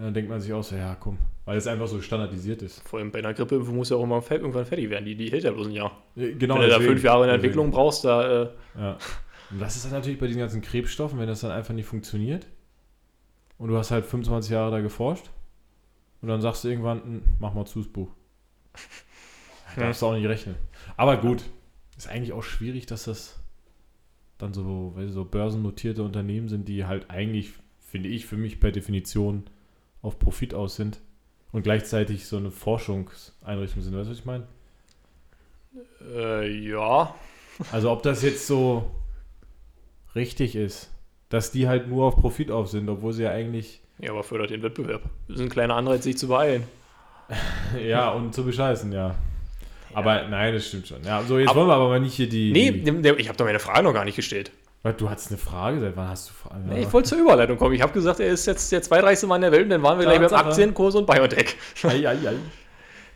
äh, 0.00 0.12
denkt 0.12 0.30
man 0.30 0.40
sich 0.40 0.52
auch 0.52 0.62
so, 0.62 0.76
ja 0.76 0.94
komm, 0.94 1.18
weil 1.44 1.56
es 1.56 1.66
einfach 1.66 1.86
so 1.86 2.00
standardisiert 2.00 2.62
ist. 2.62 2.86
vor 2.88 2.98
allem 2.98 3.10
bei 3.10 3.18
einer 3.20 3.34
Grippeimpfung 3.34 3.76
muss 3.76 3.90
ja 3.90 3.96
auch 3.96 4.02
immer 4.04 4.22
irgendwann 4.30 4.66
fertig 4.66 4.90
werden. 4.90 5.04
Die, 5.04 5.14
die 5.16 5.30
hält 5.30 5.44
ja 5.44 5.52
bloß 5.52 5.66
ein 5.68 5.72
Jahr. 5.72 5.92
Genau, 6.14 6.54
wenn 6.56 6.62
du 6.62 6.68
da 6.68 6.80
fünf 6.80 7.02
Jahre 7.02 7.24
in 7.24 7.28
deswegen. 7.28 7.34
Entwicklung 7.44 7.70
brauchst, 7.70 8.04
da 8.04 8.42
äh, 8.42 8.48
Ja. 8.78 8.98
Und 9.50 9.60
das 9.60 9.76
ist 9.76 9.84
dann 9.84 9.92
natürlich 9.92 10.18
bei 10.18 10.26
diesen 10.26 10.40
ganzen 10.40 10.60
Krebsstoffen, 10.60 11.18
wenn 11.20 11.28
das 11.28 11.40
dann 11.40 11.52
einfach 11.52 11.72
nicht 11.72 11.86
funktioniert 11.86 12.46
und 13.58 13.68
du 13.68 13.76
hast 13.76 13.90
halt 13.92 14.04
25 14.04 14.50
Jahre 14.50 14.70
da 14.72 14.80
geforscht 14.80 15.30
und 16.20 16.28
dann 16.28 16.40
sagst 16.40 16.64
du 16.64 16.68
irgendwann, 16.68 17.02
"Hm, 17.02 17.22
mach 17.38 17.54
mal 17.54 17.64
zu 17.64 17.78
das 17.80 17.88
Buch. 17.88 18.10
Da 19.76 19.82
darfst 19.82 20.00
du 20.00 20.06
auch 20.06 20.14
nicht 20.14 20.26
rechnen. 20.26 20.54
Aber 20.96 21.18
gut, 21.18 21.44
ist 21.98 22.08
eigentlich 22.08 22.32
auch 22.32 22.42
schwierig, 22.42 22.86
dass 22.86 23.04
das 23.04 23.38
dann 24.38 24.54
so, 24.54 24.92
weil 24.94 25.08
so 25.10 25.24
börsennotierte 25.24 26.02
Unternehmen 26.02 26.48
sind, 26.48 26.66
die 26.68 26.86
halt 26.86 27.10
eigentlich, 27.10 27.52
finde 27.80 28.08
ich, 28.08 28.24
für 28.26 28.36
mich 28.38 28.58
per 28.58 28.70
Definition 28.72 29.44
auf 30.02 30.18
Profit 30.18 30.54
aus 30.54 30.76
sind 30.76 31.00
und 31.52 31.62
gleichzeitig 31.62 32.26
so 32.26 32.36
eine 32.36 32.50
Forschungseinrichtung 32.50 33.82
sind. 33.82 33.94
Weißt 33.96 34.06
du, 34.06 34.10
was 34.12 34.18
ich 34.18 34.24
meine? 34.24 34.44
äh, 36.14 36.48
ja. 36.68 37.14
Also 37.72 37.90
ob 37.90 38.02
das 38.02 38.22
jetzt 38.22 38.46
so 38.46 38.90
richtig 40.14 40.54
ist, 40.56 40.90
dass 41.28 41.50
die 41.50 41.68
halt 41.68 41.88
nur 41.88 42.04
auf 42.06 42.16
Profit 42.16 42.50
auf 42.50 42.68
sind, 42.68 42.88
obwohl 42.88 43.12
sie 43.12 43.24
ja 43.24 43.30
eigentlich 43.30 43.80
Ja, 43.98 44.10
aber 44.12 44.22
fördert 44.22 44.50
den 44.50 44.62
Wettbewerb. 44.62 45.02
Das 45.28 45.36
ist 45.36 45.42
ein 45.42 45.48
kleiner 45.48 45.74
Anreiz, 45.74 46.04
sich 46.04 46.18
zu 46.18 46.28
beeilen. 46.28 46.64
ja 47.84 48.10
und 48.10 48.34
zu 48.34 48.44
bescheißen, 48.44 48.92
ja. 48.92 49.14
Aber 49.94 50.28
nein, 50.28 50.52
das 50.52 50.66
stimmt 50.68 50.86
schon. 50.86 51.02
Ja, 51.04 51.22
so 51.22 51.38
jetzt 51.38 51.48
Aber- 51.48 51.60
wollen 51.60 51.68
wir 51.70 51.74
aber 51.74 51.88
mal 51.88 52.00
nicht 52.00 52.14
hier 52.14 52.28
die. 52.28 52.52
Nee, 52.52 52.70
die, 52.70 53.08
ich 53.18 53.28
habe 53.28 53.36
doch 53.38 53.46
meine 53.46 53.58
Frage 53.58 53.82
noch 53.82 53.94
gar 53.94 54.04
nicht 54.04 54.16
gestellt. 54.16 54.50
Du 54.82 55.10
hattest 55.10 55.30
eine 55.30 55.38
Frage, 55.38 55.80
seit 55.80 55.96
wann 55.96 56.08
hast 56.08 56.28
du 56.28 56.32
Fragen? 56.32 56.68
Nee, 56.68 56.82
ich 56.82 56.92
wollte 56.92 57.08
zur 57.08 57.18
Überleitung 57.18 57.56
kommen. 57.56 57.74
Ich 57.74 57.82
habe 57.82 57.92
gesagt, 57.92 58.20
er 58.20 58.28
ist 58.28 58.46
jetzt 58.46 58.70
der 58.70 58.82
zweitreichste 58.82 59.26
Mann 59.26 59.40
der 59.40 59.50
Welt 59.50 59.64
und 59.64 59.70
dann 59.70 59.82
waren 59.82 59.98
wir 59.98 60.06
gleich 60.06 60.20
beim. 60.20 60.46
Aktienkurs 60.46 60.94
und 60.94 61.06
Biotech. 61.06 61.56
ei, 61.82 62.08
ei, 62.08 62.28
ei. 62.28 62.36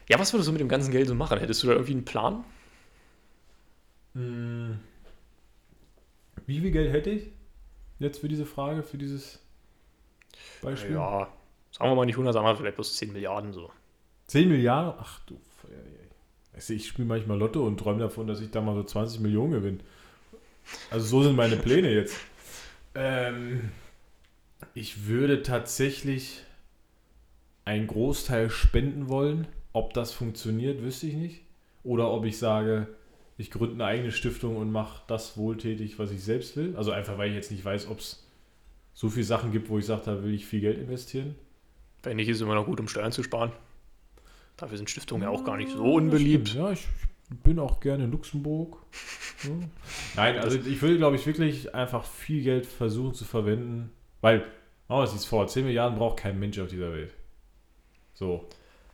Ja, 0.09 0.19
was 0.19 0.33
würdest 0.33 0.49
du 0.49 0.53
mit 0.53 0.61
dem 0.61 0.69
ganzen 0.69 0.91
Geld 0.91 1.07
so 1.07 1.15
machen? 1.15 1.39
Hättest 1.39 1.63
du 1.63 1.69
da 1.69 1.75
irgendwie 1.75 1.93
einen 1.93 2.05
Plan? 2.05 2.45
Hm. 4.15 4.81
Wie 6.47 6.59
viel 6.59 6.73
Geld 6.73 6.93
hätte 6.93 7.11
ich 7.11 7.31
jetzt 8.01 8.19
für 8.19 8.29
diese 8.29 8.47
Frage, 8.47 8.83
für 8.83 8.99
dieses 8.99 9.39
Beispiel? 10.63 10.95
Ja, 10.95 11.29
sagen 11.71 11.91
wir 11.91 11.95
mal 11.95 12.07
nicht 12.07 12.17
100, 12.17 12.35
sagen 12.35 12.45
wir 12.45 12.57
vielleicht 12.57 12.75
bloß 12.75 12.97
10 12.97 13.13
Milliarden 13.13 13.53
so. 13.53 13.71
10 14.27 14.49
Milliarden? 14.49 14.95
Ach 14.99 15.21
du 15.27 15.39
Feuer, 15.63 15.79
du, 16.53 16.73
ich 16.73 16.89
spiele 16.89 17.07
manchmal 17.07 17.39
Lotto 17.39 17.65
und 17.65 17.79
träume 17.79 18.01
davon, 18.01 18.27
dass 18.27 18.41
ich 18.41 18.51
da 18.51 18.61
mal 18.61 18.75
so 18.75 18.83
20 18.83 19.21
Millionen 19.21 19.53
gewinne. 19.53 19.79
Also 20.91 21.07
so 21.07 21.23
sind 21.23 21.37
meine 21.37 21.57
Pläne 21.57 21.93
jetzt. 21.93 22.17
Ähm, 22.95 23.71
Ich 24.75 25.07
würde 25.07 25.43
tatsächlich 25.43 26.43
einen 27.65 27.87
Großteil 27.87 28.51
spenden 28.51 29.09
wollen. 29.09 29.47
Ob 29.73 29.95
das 29.95 30.13
funktioniert, 30.13 30.83
wüsste 30.83 31.07
ich 31.07 31.15
nicht. 31.15 31.43
Oder 31.83 32.11
ob 32.11 32.25
ich 32.25 32.39
sage, 32.39 32.89
ich 33.39 33.51
gründe 33.51 33.75
eine 33.75 33.85
eigene 33.87 34.13
Stiftung 34.13 34.57
und 34.57 34.71
mache 34.71 35.03
das 35.07 35.37
wohltätig, 35.37 35.99
was 35.99 36.11
ich 36.11 36.23
selbst 36.23 36.57
will. 36.57 36.77
Also 36.77 36.91
einfach, 36.93 37.17
weil 37.19 37.31
ich 37.31 37.35
jetzt 37.37 37.51
nicht 37.51 37.65
weiß, 37.65 37.89
ob 37.89 38.01
es 38.01 38.27
so 38.93 39.09
viele 39.09 39.25
Sachen 39.25 39.53
gibt, 39.53 39.69
wo 39.71 39.79
ich 39.79 39.87
sage, 39.87 40.03
da 40.05 40.23
will 40.23 40.35
ich 40.35 40.47
viel 40.47 40.61
Geld 40.61 40.79
investieren. 40.79 41.35
Wenn 42.03 42.17
nicht, 42.17 42.29
ist 42.29 42.37
es 42.37 42.43
immer 42.43 42.55
noch 42.55 42.67
gut, 42.67 42.81
um 42.81 42.89
Steuern 42.89 43.13
zu 43.13 43.23
sparen. 43.23 43.53
Dafür 44.57 44.77
sind 44.77 44.91
Stiftungen 44.91 45.23
ja 45.23 45.31
auch 45.31 45.45
gar 45.45 45.57
nicht 45.57 45.71
so 45.71 45.95
unbeliebt. 45.95 46.55
Ja, 46.55 46.73
ich, 46.73 46.81
ich 46.81 47.10
bin 47.45 47.59
auch 47.59 47.81
gerne 47.81 48.05
in 48.05 48.11
Luxemburg. 48.13 48.77
Ja. 49.43 49.53
Nein, 50.17 50.37
also 50.39 50.59
ich 50.59 50.83
will, 50.83 50.99
glaube 50.99 51.17
ich, 51.17 51.27
wirklich 51.27 51.75
einfach 51.75 52.05
viel 52.05 52.43
Geld 52.43 52.67
versuchen 52.67 53.15
zu 53.15 53.25
verwenden, 53.25 53.91
weil, 54.21 54.41
machen 54.87 55.01
wir 55.01 55.05
es 55.05 55.25
vor, 55.25 55.47
10 55.47 55.65
Milliarden 55.65 55.99
braucht 55.99 56.19
kein 56.19 56.39
Mensch 56.39 56.59
auf 56.59 56.69
dieser 56.69 56.93
Welt. 56.93 57.15
So. 58.13 58.45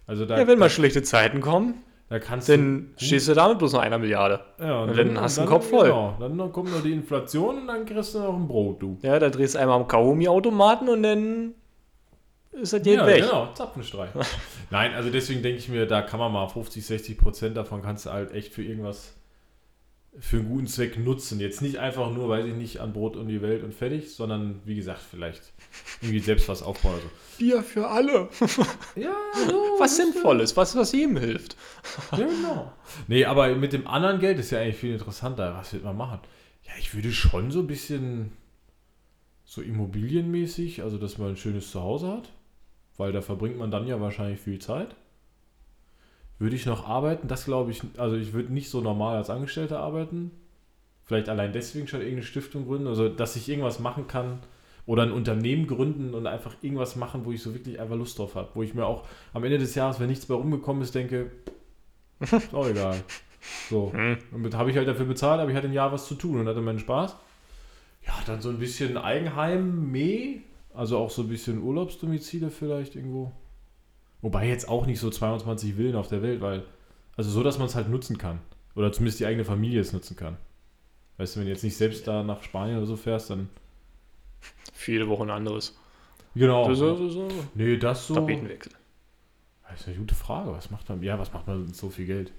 Also 0.06 0.24
da, 0.24 0.38
Ja, 0.38 0.46
wenn 0.46 0.60
mal 0.60 0.70
schlechte 0.70 1.02
Zeiten 1.02 1.40
kommen, 1.40 1.82
da 2.08 2.20
kannst 2.20 2.48
dann 2.48 2.92
du. 2.96 3.04
stehst 3.04 3.26
du 3.26 3.34
da 3.34 3.48
mit 3.48 3.58
bloß 3.58 3.72
noch 3.72 3.80
einer 3.80 3.98
Milliarde. 3.98 4.38
ja, 4.60 4.82
und 4.84 4.96
dann 4.96 5.20
hast 5.20 5.36
du 5.38 5.40
den 5.40 5.48
Kopf 5.48 5.68
voll. 5.68 5.88
Genau, 5.88 6.14
dann 6.20 6.52
kommt 6.52 6.70
noch 6.70 6.80
die 6.84 6.92
Inflation 6.92 7.58
und 7.62 7.66
dann 7.66 7.84
kriegst 7.84 8.14
du 8.14 8.20
noch 8.20 8.36
ein 8.36 8.46
Brot, 8.46 8.80
du. 8.80 8.96
Ja, 9.02 9.18
da 9.18 9.30
drehst 9.30 9.56
du 9.56 9.58
einmal 9.58 9.80
am 9.80 9.88
Kaugummi-Automaten 9.88 10.88
und 10.88 11.02
dann 11.02 11.54
ist 12.60 12.72
das 12.72 12.82
Geld 12.82 12.96
Ja, 12.98 13.06
weg. 13.06 13.22
genau, 13.22 13.52
Zapfenstreich. 13.54 14.10
Nein, 14.70 14.94
also 14.94 15.10
deswegen 15.10 15.42
denke 15.42 15.58
ich 15.58 15.68
mir, 15.68 15.86
da 15.86 16.02
kann 16.02 16.18
man 16.20 16.32
mal 16.32 16.48
50, 16.48 16.84
60 16.84 17.18
Prozent 17.18 17.56
davon 17.56 17.82
kannst 17.82 18.06
du 18.06 18.10
halt 18.10 18.32
echt 18.32 18.52
für 18.52 18.62
irgendwas, 18.64 19.14
für 20.18 20.38
einen 20.38 20.48
guten 20.48 20.66
Zweck 20.66 20.98
nutzen. 20.98 21.38
Jetzt 21.40 21.60
nicht 21.62 21.78
einfach 21.78 22.10
nur, 22.10 22.28
weiß 22.28 22.46
ich 22.46 22.54
nicht, 22.54 22.80
an 22.80 22.92
Brot 22.92 23.16
um 23.16 23.28
die 23.28 23.42
Welt 23.42 23.62
und 23.62 23.74
fertig, 23.74 24.14
sondern 24.14 24.60
wie 24.64 24.74
gesagt, 24.76 25.00
vielleicht 25.10 25.42
irgendwie 26.00 26.20
selbst 26.20 26.48
was 26.48 26.62
aufbauen. 26.62 26.94
Also. 26.94 27.08
Bier 27.38 27.62
für 27.62 27.86
alle. 27.88 28.28
Ja, 28.96 29.14
so, 29.46 29.54
Was 29.78 29.96
Sinnvolles, 29.96 30.56
was, 30.56 30.74
was 30.74 30.92
jedem 30.92 31.18
hilft. 31.18 31.54
Ja, 32.12 32.18
genau. 32.26 32.72
Nee, 33.08 33.26
aber 33.26 33.54
mit 33.54 33.74
dem 33.74 33.86
anderen 33.86 34.18
Geld 34.20 34.38
ist 34.38 34.50
ja 34.52 34.58
eigentlich 34.60 34.76
viel 34.76 34.94
interessanter. 34.94 35.54
Was 35.58 35.74
wird 35.74 35.84
man 35.84 35.96
machen? 35.96 36.20
Ja, 36.64 36.72
ich 36.78 36.94
würde 36.94 37.12
schon 37.12 37.50
so 37.50 37.58
ein 37.60 37.66
bisschen 37.66 38.32
so 39.44 39.60
immobilienmäßig, 39.60 40.82
also 40.82 40.96
dass 40.98 41.18
man 41.18 41.28
ein 41.30 41.36
schönes 41.36 41.70
Zuhause 41.70 42.08
hat, 42.08 42.32
weil 42.96 43.12
da 43.12 43.20
verbringt 43.20 43.58
man 43.58 43.70
dann 43.70 43.86
ja 43.86 44.00
wahrscheinlich 44.00 44.40
viel 44.40 44.58
Zeit. 44.58 44.94
Würde 46.38 46.56
ich 46.56 46.66
noch 46.66 46.86
arbeiten? 46.86 47.28
Das 47.28 47.44
glaube 47.46 47.70
ich, 47.70 47.82
also 47.96 48.16
ich 48.16 48.32
würde 48.32 48.52
nicht 48.52 48.68
so 48.68 48.80
normal 48.80 49.16
als 49.16 49.30
Angestellter 49.30 49.80
arbeiten. 49.80 50.30
Vielleicht 51.04 51.28
allein 51.28 51.52
deswegen 51.52 51.86
schon 51.88 52.00
irgendeine 52.00 52.26
Stiftung 52.26 52.66
gründen, 52.66 52.88
also 52.88 53.08
dass 53.08 53.36
ich 53.36 53.48
irgendwas 53.48 53.78
machen 53.78 54.06
kann 54.08 54.40
oder 54.86 55.02
ein 55.04 55.12
Unternehmen 55.12 55.66
gründen 55.66 56.14
und 56.14 56.26
einfach 56.26 56.54
irgendwas 56.62 56.96
machen, 56.96 57.24
wo 57.24 57.32
ich 57.32 57.42
so 57.42 57.54
wirklich 57.54 57.80
einfach 57.80 57.96
Lust 57.96 58.18
drauf 58.18 58.34
habe. 58.34 58.50
Wo 58.54 58.62
ich 58.62 58.74
mir 58.74 58.86
auch 58.86 59.04
am 59.32 59.44
Ende 59.44 59.58
des 59.58 59.74
Jahres, 59.74 59.98
wenn 60.00 60.08
nichts 60.08 60.28
mehr 60.28 60.36
rumgekommen 60.38 60.82
ist, 60.82 60.94
denke, 60.94 61.30
ist 62.20 62.32
auch 62.54 62.66
egal. 62.68 62.96
So. 63.70 63.92
Hm. 63.92 64.18
Und 64.32 64.42
mit- 64.42 64.54
habe 64.54 64.70
ich 64.70 64.76
halt 64.76 64.88
dafür 64.88 65.06
bezahlt, 65.06 65.40
aber 65.40 65.50
ich 65.50 65.56
hatte 65.56 65.68
ein 65.68 65.72
Jahr 65.72 65.92
was 65.92 66.06
zu 66.06 66.14
tun 66.16 66.40
und 66.40 66.48
hatte 66.48 66.60
meinen 66.60 66.78
Spaß. 66.80 67.16
Ja, 68.06 68.14
dann 68.26 68.40
so 68.40 68.50
ein 68.50 68.58
bisschen 68.58 68.96
Eigenheim, 68.96 69.90
Meh, 69.90 70.40
also 70.76 70.98
auch 70.98 71.10
so 71.10 71.22
ein 71.22 71.28
bisschen 71.28 71.62
Urlaubsdomizile 71.62 72.50
vielleicht 72.50 72.94
irgendwo. 72.96 73.32
Wobei 74.20 74.48
jetzt 74.48 74.68
auch 74.68 74.86
nicht 74.86 75.00
so 75.00 75.10
22 75.10 75.74
Villen 75.74 75.96
auf 75.96 76.08
der 76.08 76.22
Welt, 76.22 76.40
weil, 76.40 76.64
also 77.16 77.30
so, 77.30 77.42
dass 77.42 77.58
man 77.58 77.66
es 77.66 77.74
halt 77.74 77.88
nutzen 77.88 78.18
kann. 78.18 78.40
Oder 78.74 78.92
zumindest 78.92 79.20
die 79.20 79.26
eigene 79.26 79.44
Familie 79.44 79.80
es 79.80 79.92
nutzen 79.92 80.16
kann. 80.16 80.36
Weißt 81.16 81.34
du, 81.34 81.40
wenn 81.40 81.46
du 81.46 81.52
jetzt 81.52 81.64
nicht 81.64 81.76
selbst 81.76 82.06
da 82.06 82.22
nach 82.22 82.42
Spanien 82.42 82.76
oder 82.76 82.86
so 82.86 82.96
fährst, 82.96 83.30
dann. 83.30 83.48
Für 84.74 84.92
jede 84.92 85.08
Woche 85.08 85.22
ein 85.22 85.30
anderes. 85.30 85.78
Genau. 86.34 86.72
So, 86.74 86.94
so, 86.96 87.08
so. 87.08 87.28
Nee, 87.54 87.78
das 87.78 88.06
so. 88.06 88.14
Tapetenwechsel. 88.14 88.72
Das 89.68 89.80
ist 89.80 89.88
eine 89.88 89.96
gute 89.96 90.14
Frage. 90.14 90.52
Was 90.52 90.70
macht 90.70 90.88
man? 90.88 91.02
Ja, 91.02 91.18
was 91.18 91.32
macht 91.32 91.46
man 91.46 91.64
mit 91.64 91.74
so 91.74 91.88
viel 91.88 92.06
Geld? 92.06 92.32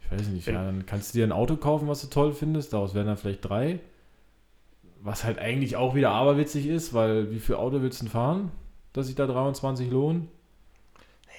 Ich 0.00 0.10
weiß 0.10 0.28
nicht. 0.28 0.46
Ja, 0.46 0.64
dann 0.64 0.86
kannst 0.86 1.12
du 1.12 1.18
dir 1.18 1.24
ein 1.24 1.32
Auto 1.32 1.56
kaufen, 1.56 1.88
was 1.88 2.00
du 2.02 2.06
toll 2.06 2.32
findest. 2.32 2.72
Daraus 2.72 2.94
werden 2.94 3.08
dann 3.08 3.16
vielleicht 3.16 3.44
drei. 3.44 3.80
Was 5.06 5.22
halt 5.24 5.38
eigentlich 5.38 5.76
auch 5.76 5.94
wieder 5.94 6.10
aberwitzig 6.10 6.66
ist, 6.66 6.92
weil 6.92 7.30
wie 7.30 7.38
viel 7.38 7.54
Auto 7.54 7.80
willst 7.80 8.00
du 8.00 8.04
denn 8.06 8.12
fahren, 8.12 8.50
dass 8.92 9.06
sich 9.06 9.14
da 9.14 9.26
23 9.26 9.88
lohnen? 9.90 10.28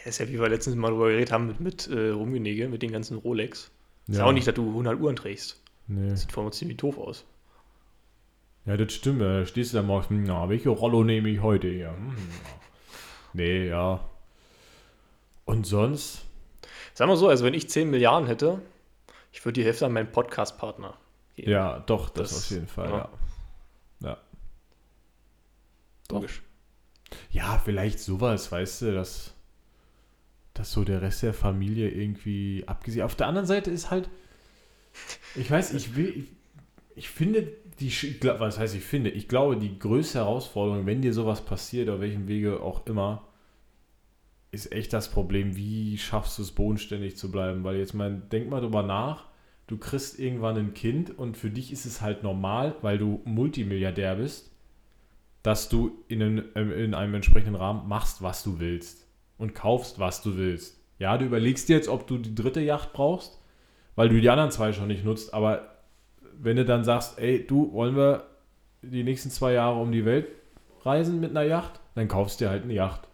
Das 0.06 0.14
ist 0.14 0.20
ja, 0.20 0.30
wie 0.30 0.40
wir 0.40 0.48
letztens 0.48 0.76
mal 0.78 0.90
drüber 0.90 1.10
geredet 1.10 1.34
haben 1.34 1.48
mit, 1.48 1.60
mit 1.60 1.88
äh, 1.90 2.10
Rumgenege, 2.12 2.70
mit 2.70 2.82
den 2.82 2.94
ganzen 2.94 3.18
Rolex. 3.18 3.70
Ist 4.08 4.18
Ja. 4.20 4.26
auch 4.26 4.32
nicht, 4.32 4.48
dass 4.48 4.56
du 4.56 4.70
100 4.70 5.00
Uhren 5.02 5.18
trägst. 5.18 5.62
Nee. 5.88 6.16
Sieht 6.16 6.32
vor 6.32 6.44
allem 6.44 6.54
ziemlich 6.54 6.78
doof 6.78 6.98
aus. 6.98 7.26
Ja, 8.66 8.78
das 8.78 8.94
stimmt. 8.94 9.22
Da 9.22 9.46
stehst 9.46 9.74
du 9.74 9.78
da 9.78 9.84
morgens, 9.84 10.08
na, 10.10 10.48
welche 10.48 10.70
Rollo 10.70 11.04
nehme 11.04 11.28
ich 11.30 11.42
heute 11.42 11.68
hier? 11.68 11.90
Hm. 11.90 12.16
Nee, 13.34 13.68
ja. 13.68 14.00
Und 15.46 15.66
sonst? 15.66 16.24
Sag 16.94 17.08
mal 17.08 17.18
so, 17.18 17.28
also 17.28 17.44
wenn 17.44 17.54
ich 17.54 17.70
10 17.70 17.90
Milliarden 17.90 18.28
hätte, 18.28 18.62
ich 19.34 19.44
würde 19.44 19.60
die 19.60 19.66
Hälfte 19.66 19.86
an 19.86 19.94
meinen 19.94 20.12
Podcast-Partner 20.12 20.94
geben. 21.36 21.52
Ja, 21.52 21.80
doch, 21.80 22.10
das, 22.10 22.30
Das- 22.32 22.46
auf 22.46 22.52
jeden 22.52 22.68
Fall, 22.68 22.90
ja. 22.90 22.98
Ja. 22.98 23.10
Logisch. 26.12 26.42
Ja, 27.32 27.62
vielleicht 27.64 28.00
sowas, 28.00 28.52
weißt 28.52 28.84
du, 28.84 28.94
dass, 28.94 29.34
dass 30.54 30.72
so 30.72 30.84
der 30.84 31.02
Rest 31.02 31.24
der 31.24 31.34
Familie 31.34 31.90
irgendwie 31.90 32.64
abgesehen. 32.68 33.06
Auf 33.06 33.16
der 33.16 33.28
anderen 33.28 33.48
Seite 33.48 33.72
ist 33.72 33.92
halt, 33.92 34.10
ich 35.36 35.50
weiß, 35.50 35.74
ich 35.74 35.96
will, 35.96 36.10
ich, 36.10 36.26
ich 36.96 37.10
finde, 37.10 37.48
die, 37.80 37.92
was 38.40 38.58
heißt 38.58 38.76
ich 38.76 38.84
finde, 38.84 39.12
ich 39.12 39.28
glaube, 39.28 39.58
die 39.58 39.78
größte 39.78 40.20
Herausforderung, 40.20 40.86
wenn 40.86 41.02
dir 41.02 41.14
sowas 41.14 41.46
passiert, 41.46 41.90
auf 41.90 42.00
welchem 42.00 42.28
Wege 42.28 42.62
auch 42.62 42.86
immer, 42.88 43.28
ist 44.52 44.72
echt 44.72 44.94
das 44.94 45.12
Problem, 45.12 45.56
wie 45.56 45.98
schaffst 45.98 46.38
du 46.38 46.42
es, 46.42 46.52
bodenständig 46.52 47.18
zu 47.18 47.32
bleiben? 47.32 47.64
Weil 47.64 47.78
jetzt 47.78 47.94
mal, 47.94 48.22
denk 48.32 48.50
mal 48.50 48.62
drüber 48.62 48.82
nach, 48.82 49.26
du 49.68 49.78
kriegst 49.78 50.18
irgendwann 50.20 50.58
ein 50.58 50.74
Kind 50.74 51.18
und 51.18 51.38
für 51.38 51.52
dich 51.52 51.72
ist 51.72 51.86
es 51.86 52.02
halt 52.02 52.24
normal, 52.24 52.76
weil 52.82 52.98
du 52.98 53.22
Multimilliardär 53.26 54.16
bist, 54.16 54.52
dass 55.48 55.70
du 55.70 56.04
in 56.10 56.22
einem, 56.22 56.44
ähm, 56.56 56.74
in 56.74 56.94
einem 56.94 57.14
entsprechenden 57.14 57.56
Rahmen 57.56 57.88
machst, 57.88 58.22
was 58.22 58.44
du 58.44 58.60
willst 58.60 59.08
und 59.38 59.56
kaufst, 59.56 59.98
was 59.98 60.22
du 60.22 60.36
willst. 60.36 60.78
Ja, 61.00 61.18
du 61.18 61.24
überlegst 61.24 61.70
dir 61.70 61.78
jetzt, 61.78 61.88
ob 61.88 62.06
du 62.06 62.18
die 62.18 62.36
dritte 62.36 62.60
Yacht 62.60 62.92
brauchst, 62.92 63.42
weil 63.96 64.10
du 64.10 64.20
die 64.20 64.30
anderen 64.30 64.52
zwei 64.52 64.74
schon 64.74 64.90
nicht 64.90 65.06
nutzt, 65.06 65.34
aber 65.34 65.78
wenn 66.38 66.58
du 66.58 66.66
dann 66.66 66.84
sagst, 66.84 67.18
ey, 67.18 67.48
du, 67.48 67.72
wollen 67.72 67.96
wir 67.96 68.26
die 68.82 69.06
nächsten 69.06 69.30
zwei 69.30 69.54
Jahre 69.54 69.80
um 69.80 69.94
die 69.94 70.04
Welt 70.04 70.28
reisen 70.84 71.22
mit 71.22 71.30
einer 71.30 71.44
Yacht, 71.44 71.80
dann 71.96 72.10
kaufst 72.10 72.42
du 72.42 72.46
dir 72.46 72.52
halt 72.52 72.64
eine 72.64 72.74
Yacht. 72.74 73.08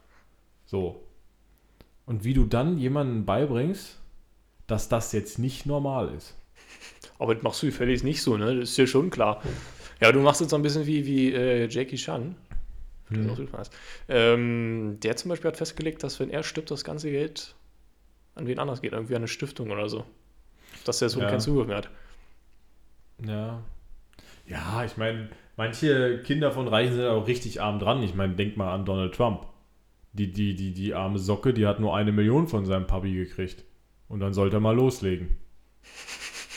So. 0.66 1.04
Und 2.08 2.24
wie 2.24 2.34
du 2.34 2.46
dann 2.46 2.80
jemandem 2.80 3.26
beibringst, 3.26 4.00
dass 4.66 4.90
das 4.90 5.12
jetzt 5.12 5.38
nicht 5.38 5.68
normal 5.68 6.12
ist. 6.18 6.36
Aber 7.20 7.36
das 7.36 7.44
machst 7.44 7.62
du 7.62 7.72
völlig 7.72 8.04
nicht 8.04 8.24
so, 8.24 8.38
ne? 8.38 8.56
Das 8.56 8.70
ist 8.70 8.78
dir 8.80 8.88
schon 8.88 9.12
klar. 9.12 9.44
Ja, 10.02 10.12
du 10.12 10.20
machst 10.20 10.42
jetzt 10.42 10.50
so 10.52 10.56
ein 10.56 10.62
bisschen 10.62 10.86
wie, 10.86 11.06
wie 11.06 11.34
äh, 11.34 11.68
Jackie 11.68 11.96
Chan. 11.96 12.36
Hm. 13.10 13.24
Der, 13.24 13.34
auch 13.34 13.64
ähm, 14.10 14.98
der 15.02 15.16
zum 15.16 15.30
Beispiel 15.30 15.50
hat 15.50 15.58
festgelegt, 15.58 16.04
dass 16.04 16.20
wenn 16.20 16.30
er 16.30 16.44
stirbt, 16.44 16.72
das 16.72 16.84
ganze 16.84 17.12
Geld 17.12 17.56
an 18.36 18.48
wen 18.48 18.60
anders 18.60 18.82
geht, 18.82 18.94
irgendwie 18.94 19.16
an 19.16 19.22
eine 19.22 19.28
Stiftung 19.28 19.72
oder 19.72 19.90
so. 19.90 20.06
Dass 20.86 21.00
der 21.00 21.10
so 21.10 21.20
Ja. 21.20 21.30
keinen 21.30 21.40
Zugriff 21.40 21.68
mehr 21.68 21.78
hat. 21.78 21.90
Ja. 23.26 23.62
Ja, 24.48 24.84
ich 24.84 24.98
meine, 24.98 25.30
manche 25.56 26.22
Kinder 26.24 26.52
von 26.52 26.68
Reichen 26.68 26.96
sind 26.96 27.06
auch 27.06 27.28
richtig 27.28 27.62
arm 27.62 27.80
dran. 27.80 28.04
Ich 28.04 28.16
meine, 28.16 28.36
denk 28.36 28.58
mal 28.58 28.74
an 28.74 28.86
Donald 28.86 29.14
Trump. 29.14 29.46
Die, 30.14 30.32
die, 30.32 30.56
die, 30.56 30.74
die 30.74 30.94
arme 30.94 31.18
Socke, 31.20 31.54
die 31.54 31.66
hat 31.66 31.80
nur 31.80 31.96
eine 31.96 32.12
Million 32.12 32.48
von 32.48 32.66
seinem 32.66 32.86
Papi 32.88 33.14
gekriegt. 33.14 33.64
Und 34.10 34.20
dann 34.20 34.34
sollte 34.34 34.58
er 34.58 34.60
mal 34.60 34.76
loslegen. 34.76 35.38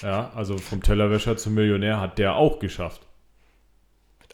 Ja, 0.02 0.30
also 0.34 0.58
vom 0.58 0.82
Tellerwäscher 0.82 1.36
zum 1.36 1.54
Millionär 1.54 2.00
hat 2.00 2.18
der 2.18 2.36
auch 2.36 2.58
geschafft. 2.58 3.05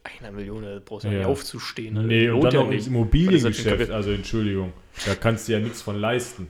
Einer 0.05 0.33
Million, 0.33 0.65
brauchst 0.85 1.05
du 1.05 1.09
ja 1.11 1.19
nicht 1.19 1.27
aufzustehen. 1.27 1.95
Ne? 1.95 2.03
Nee, 2.03 2.29
und 2.31 2.43
dann 2.43 2.55
noch 2.55 2.65
ins 2.67 2.73
nicht. 2.73 2.87
Immobiliengeschäft. 2.89 3.91
Also 3.91 4.11
Entschuldigung, 4.11 4.73
da 5.07 5.15
kannst 5.15 5.47
du 5.49 5.53
ja 5.53 5.61
nichts 5.61 5.81
von 5.83 5.97
leisten. 6.01 6.49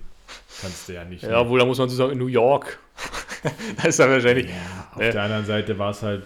Kannst 0.62 0.88
du 0.88 0.94
ja 0.94 1.04
nicht. 1.04 1.22
Ja, 1.22 1.46
wohl, 1.48 1.58
da 1.58 1.66
muss 1.66 1.76
man 1.78 1.88
so 1.90 1.96
sagen, 1.96 2.12
in 2.12 2.18
New 2.18 2.28
York. 2.28 2.78
da 3.76 3.88
ist 3.88 3.98
er 3.98 4.08
wahrscheinlich. 4.08 4.46
Ja, 4.48 4.88
auf 4.94 5.02
Ja. 5.02 5.10
der 5.12 5.22
anderen 5.24 5.44
Seite 5.44 5.78
war 5.78 5.90
es 5.90 6.00
halt, 6.02 6.24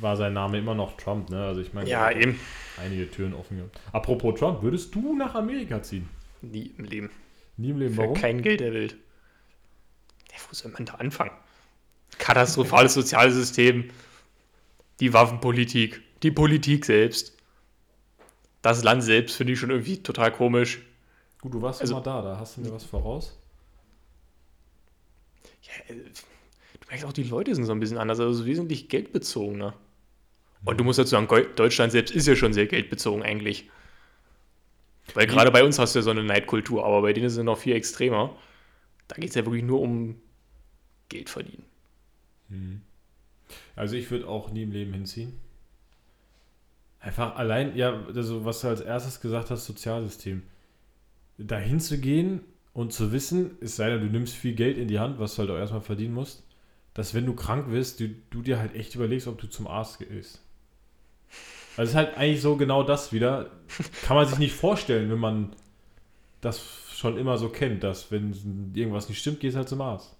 war 0.00 0.16
sein 0.16 0.32
Name 0.32 0.58
immer 0.58 0.74
noch 0.74 0.96
Trump, 0.96 1.28
ne? 1.28 1.44
Also 1.44 1.60
ich 1.60 1.74
meine, 1.74 1.88
Ja, 1.90 2.10
eben. 2.10 2.40
einige 2.82 3.10
Türen 3.10 3.34
offen 3.34 3.58
gehabt. 3.58 3.78
Apropos 3.92 4.38
Trump, 4.38 4.62
würdest 4.62 4.94
du 4.94 5.14
nach 5.14 5.34
Amerika 5.34 5.82
ziehen? 5.82 6.08
Nie 6.40 6.72
im 6.78 6.84
Leben. 6.86 7.10
Nie 7.58 7.70
im 7.70 7.78
Leben, 7.78 7.94
Für 7.94 8.02
warum? 8.02 8.14
kein 8.14 8.40
Geld 8.40 8.60
der 8.60 8.72
Welt. 8.72 8.96
Ja, 10.30 10.38
wo 10.48 10.54
soll 10.54 10.72
man 10.72 10.86
da 10.86 10.94
anfangen? 10.94 11.32
Katastrophales 12.18 12.94
soziales 12.94 13.34
System, 13.34 13.90
die 15.00 15.12
Waffenpolitik, 15.12 16.00
die 16.22 16.30
Politik 16.30 16.84
selbst. 16.84 17.36
Das 18.62 18.82
Land 18.84 19.02
selbst 19.02 19.36
finde 19.36 19.52
ich 19.54 19.58
schon 19.58 19.70
irgendwie 19.70 20.02
total 20.02 20.32
komisch. 20.32 20.80
Gut, 21.40 21.54
du 21.54 21.62
warst 21.62 21.80
Also- 21.80 21.94
immer 21.94 22.02
da, 22.02 22.22
da 22.22 22.38
hast 22.38 22.56
du 22.56 22.60
mir 22.60 22.72
was 22.72 22.84
voraus. 22.84 23.36
Ja, 25.62 25.94
äh, 25.94 25.98
du 25.98 26.88
merkst 26.88 27.04
auch, 27.04 27.12
die 27.12 27.24
Leute 27.24 27.54
sind 27.54 27.64
so 27.64 27.72
ein 27.72 27.80
bisschen 27.80 27.98
anders, 27.98 28.20
also 28.20 28.46
wesentlich 28.46 28.88
geldbezogener. 28.88 29.74
Und 30.64 30.78
du 30.78 30.84
musst 30.84 31.00
dazu 31.00 31.10
sagen, 31.10 31.26
Deutschland 31.56 31.90
selbst 31.90 32.14
ist 32.14 32.28
ja 32.28 32.36
schon 32.36 32.52
sehr 32.52 32.66
geldbezogen 32.66 33.22
eigentlich. 33.24 33.68
Weil 35.14 35.26
gerade 35.26 35.50
bei 35.50 35.64
uns 35.64 35.80
hast 35.80 35.94
du 35.94 35.98
ja 35.98 36.02
so 36.04 36.10
eine 36.10 36.22
Neidkultur, 36.22 36.84
aber 36.84 37.02
bei 37.02 37.12
denen 37.12 37.26
ist 37.26 37.36
es 37.36 37.42
noch 37.42 37.58
viel 37.58 37.74
extremer. 37.74 38.36
Da 39.08 39.16
geht 39.16 39.30
es 39.30 39.34
ja 39.34 39.44
wirklich 39.44 39.64
nur 39.64 39.80
um 39.80 40.20
Geld 41.08 41.28
verdienen. 41.28 41.64
Also 43.74 43.96
ich 43.96 44.08
würde 44.12 44.28
auch 44.28 44.50
nie 44.50 44.62
im 44.62 44.70
Leben 44.70 44.92
hinziehen. 44.92 45.40
Einfach 47.02 47.34
allein, 47.34 47.76
ja, 47.76 48.00
also 48.14 48.44
was 48.44 48.60
du 48.60 48.68
als 48.68 48.80
erstes 48.80 49.20
gesagt 49.20 49.50
hast, 49.50 49.66
Sozialsystem. 49.66 50.44
Da 51.36 51.58
hinzugehen 51.58 52.42
und 52.74 52.92
zu 52.92 53.10
wissen, 53.10 53.58
es 53.60 53.74
sei 53.74 53.90
denn, 53.90 54.00
du 54.00 54.06
nimmst 54.06 54.34
viel 54.34 54.54
Geld 54.54 54.78
in 54.78 54.86
die 54.86 55.00
Hand, 55.00 55.18
was 55.18 55.34
du 55.34 55.40
halt 55.40 55.50
auch 55.50 55.56
erstmal 55.56 55.80
verdienen 55.80 56.14
musst, 56.14 56.44
dass 56.94 57.12
wenn 57.12 57.26
du 57.26 57.34
krank 57.34 57.70
wirst, 57.70 57.98
du, 57.98 58.08
du 58.30 58.42
dir 58.42 58.60
halt 58.60 58.76
echt 58.76 58.94
überlegst, 58.94 59.26
ob 59.26 59.40
du 59.40 59.48
zum 59.48 59.66
Arzt 59.66 59.98
gehst. 59.98 60.42
Also 61.76 61.82
es 61.82 61.88
ist 61.90 61.94
halt 61.96 62.16
eigentlich 62.16 62.40
so 62.40 62.56
genau 62.56 62.84
das 62.84 63.12
wieder. 63.12 63.50
Kann 64.04 64.16
man 64.16 64.28
sich 64.28 64.38
nicht 64.38 64.54
vorstellen, 64.54 65.10
wenn 65.10 65.18
man 65.18 65.56
das 66.40 66.62
schon 66.94 67.18
immer 67.18 67.36
so 67.36 67.48
kennt, 67.48 67.82
dass 67.82 68.12
wenn 68.12 68.72
irgendwas 68.74 69.08
nicht 69.08 69.18
stimmt, 69.18 69.40
gehst 69.40 69.56
halt 69.56 69.68
zum 69.68 69.80
Arzt. 69.80 70.14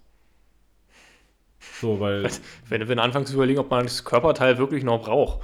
So, 1.79 2.01
weil. 2.01 2.29
Wenn 2.67 2.81
du 2.81 2.89
wenn 2.89 2.97
du 2.97 3.03
anfängst 3.03 3.29
zu 3.29 3.35
überlegen, 3.37 3.59
ob 3.59 3.71
man 3.71 3.85
das 3.85 4.03
Körperteil 4.03 4.57
wirklich 4.57 4.83
noch 4.83 5.03
braucht. 5.03 5.39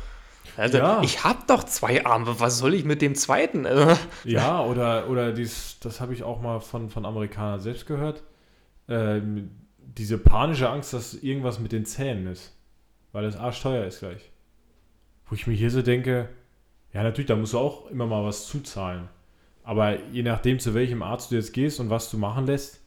Also, 0.58 0.78
Ja. 0.78 1.02
ich 1.04 1.24
habe 1.24 1.40
doch 1.48 1.64
zwei 1.64 2.06
Arme, 2.06 2.40
was 2.40 2.58
soll 2.58 2.74
ich 2.74 2.86
mit 2.86 3.02
dem 3.02 3.16
zweiten? 3.16 3.66
Also, 3.66 3.98
Ja, 4.26 4.64
oder, 4.64 5.10
oder 5.10 5.32
dies, 5.34 5.78
das 5.82 6.02
habe 6.02 6.14
ich 6.14 6.24
auch 6.24 6.42
mal 6.42 6.60
von, 6.60 6.90
von 6.90 7.06
Amerikanern 7.06 7.60
selbst 7.60 7.86
gehört. 7.86 8.24
Ähm, 8.88 9.52
diese 9.78 10.18
panische 10.18 10.70
Angst, 10.70 10.94
dass 10.94 11.14
irgendwas 11.16 11.60
mit 11.60 11.72
den 11.72 11.86
Zähnen 11.86 12.28
ist. 12.28 12.56
Weil 13.12 13.24
das 13.24 13.38
arschteuer 13.38 13.86
ist 13.86 14.00
gleich. 14.00 14.30
Wo 15.26 15.36
ich 15.36 15.48
mir 15.48 15.54
hier 15.56 15.72
so 15.72 15.82
denke, 15.82 16.30
ja, 16.94 17.04
natürlich, 17.04 17.28
da 17.28 17.36
musst 17.36 17.54
du 17.54 17.60
auch 17.60 17.90
immer 17.90 18.06
mal 18.06 18.24
was 18.24 18.48
zuzahlen. 18.48 19.10
Aber 19.64 20.00
je 20.12 20.24
nachdem, 20.24 20.60
zu 20.60 20.74
welchem 20.74 21.04
Arzt 21.04 21.32
du 21.32 21.36
jetzt 21.36 21.54
gehst 21.54 21.80
und 21.80 21.90
was 21.90 22.10
du 22.10 22.18
machen 22.18 22.46
lässt, 22.48 22.82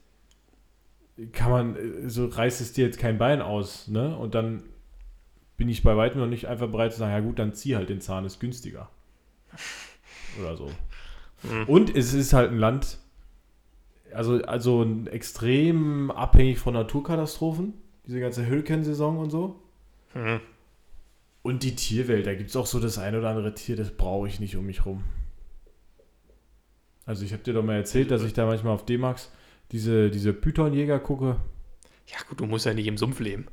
kann 1.33 1.51
man, 1.51 1.77
äh, 1.77 2.09
so 2.09 2.27
reißt 2.27 2.61
es 2.61 2.73
dir 2.73 2.87
jetzt 2.87 2.99
kein 2.99 3.19
Bein 3.19 3.43
aus, 3.43 3.89
ne? 3.89 4.17
Und 4.17 4.35
dann 4.35 4.63
bin 5.63 5.69
ich 5.69 5.85
bei 5.85 5.97
weitem 5.97 6.21
noch 6.21 6.27
nicht 6.27 6.49
einfach 6.49 6.67
bereit 6.67 6.93
zu 6.93 6.99
sagen, 6.99 7.13
ja 7.13 7.21
gut, 7.21 7.39
dann 7.39 7.55
zieh 7.55 7.77
halt 7.77 7.89
den 7.89 8.01
Zahn, 8.01 8.25
ist 8.25 8.41
günstiger. 8.41 8.89
Oder 10.41 10.57
so. 10.57 10.73
Mhm. 11.45 11.69
Und 11.69 11.97
es 11.97 12.15
ist 12.15 12.33
halt 12.33 12.51
ein 12.51 12.59
Land, 12.59 12.99
also, 14.13 14.43
also 14.43 14.85
extrem 15.05 16.11
abhängig 16.11 16.59
von 16.59 16.75
Naturkatastrophen, 16.75 17.75
diese 18.09 18.19
ganze 18.19 18.45
Hurrikansaison 18.45 19.19
und 19.19 19.31
so. 19.31 19.63
hm. 20.15 20.41
Und 21.43 21.63
die 21.63 21.77
Tierwelt, 21.77 22.27
da 22.27 22.35
gibt 22.35 22.51
es 22.51 22.57
auch 22.57 22.67
so 22.67 22.81
das 22.81 22.99
ein 22.99 23.15
oder 23.15 23.29
andere 23.29 23.55
Tier, 23.55 23.77
das 23.77 23.93
brauche 23.93 24.27
ich 24.27 24.41
nicht 24.41 24.57
um 24.57 24.67
mich 24.67 24.85
rum. 24.85 25.05
Also 27.07 27.25
ich 27.25 27.33
habe 27.33 27.45
dir 27.45 27.55
doch 27.55 27.63
mal 27.63 27.77
erzählt, 27.77 28.11
dass 28.11 28.25
ich 28.25 28.33
da 28.33 28.47
manchmal 28.47 28.75
auf 28.75 28.85
D-Max 28.85 29.31
diese, 29.71 30.11
diese 30.11 30.33
Pythonjäger 30.33 30.99
gucke. 30.99 31.37
ja 32.09 32.19
gut, 32.29 32.41
du 32.41 32.47
musst 32.47 32.67
ja 32.67 32.75
nicht 32.75 32.89
im 32.89 32.99
Sumpf 32.99 33.21
leben. 33.21 33.47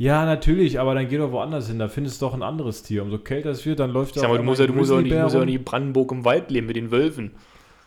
Ja, 0.00 0.24
natürlich, 0.24 0.80
aber 0.80 0.94
dann 0.94 1.10
geh 1.10 1.18
doch 1.18 1.30
woanders 1.30 1.68
hin, 1.68 1.78
da 1.78 1.86
findest 1.88 2.22
du 2.22 2.24
doch 2.24 2.32
ein 2.32 2.42
anderes 2.42 2.82
Tier. 2.82 3.02
Umso 3.02 3.18
kälter 3.18 3.50
es 3.50 3.66
wird, 3.66 3.80
dann 3.80 3.90
läuft 3.90 4.16
Ich 4.16 4.22
sag 4.22 4.30
mal, 4.30 4.38
du 4.38 4.44
musst 4.44 4.58
ja, 4.58 4.66
du 4.66 4.72
musst 4.72 4.90
ja 4.90 4.96
ein 4.96 5.02
nicht, 5.02 5.14
musst 5.14 5.34
ja 5.34 5.44
nicht 5.44 5.62
Brandenburg 5.62 6.10
im 6.10 6.24
Wald 6.24 6.50
leben 6.50 6.68
mit 6.68 6.76
den 6.76 6.90
Wölfen. 6.90 7.32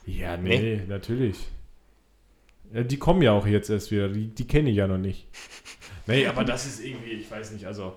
Ja, 0.06 0.38
nee, 0.38 0.84
natürlich. 0.88 1.38
Ja, 2.72 2.84
die 2.84 2.98
kommen 2.98 3.24
ja 3.24 3.32
auch 3.32 3.48
jetzt 3.48 3.72
erst 3.72 3.90
wieder, 3.90 4.10
die, 4.10 4.28
die 4.28 4.46
kenne 4.46 4.70
ich 4.70 4.76
ja 4.76 4.88
noch 4.88 5.00
nicht. 5.00 5.28
Nee, 6.06 6.28
aber 6.28 6.44
das 6.44 6.66
ist 6.66 6.86
irgendwie, 6.86 7.12
ich 7.12 7.32
weiß 7.32 7.54
nicht, 7.54 7.66
also 7.66 7.96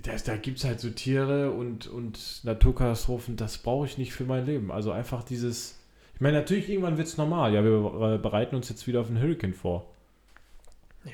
das, 0.00 0.22
da 0.22 0.36
gibt 0.36 0.58
es 0.58 0.64
halt 0.64 0.78
so 0.78 0.88
Tiere 0.88 1.50
und, 1.50 1.88
und 1.88 2.44
Naturkatastrophen, 2.44 3.36
das 3.36 3.58
brauche 3.58 3.86
ich 3.86 3.98
nicht 3.98 4.12
für 4.12 4.22
mein 4.22 4.46
Leben. 4.46 4.70
Also 4.70 4.92
einfach 4.92 5.24
dieses, 5.24 5.80
ich 6.14 6.20
meine, 6.20 6.38
natürlich 6.38 6.70
irgendwann 6.70 6.96
wird 6.98 7.08
es 7.08 7.18
normal. 7.18 7.52
Ja, 7.52 7.64
wir 7.64 8.14
äh, 8.14 8.18
bereiten 8.18 8.54
uns 8.54 8.68
jetzt 8.68 8.86
wieder 8.86 9.00
auf 9.00 9.08
einen 9.08 9.20
Hurricane 9.20 9.52
vor. 9.52 9.84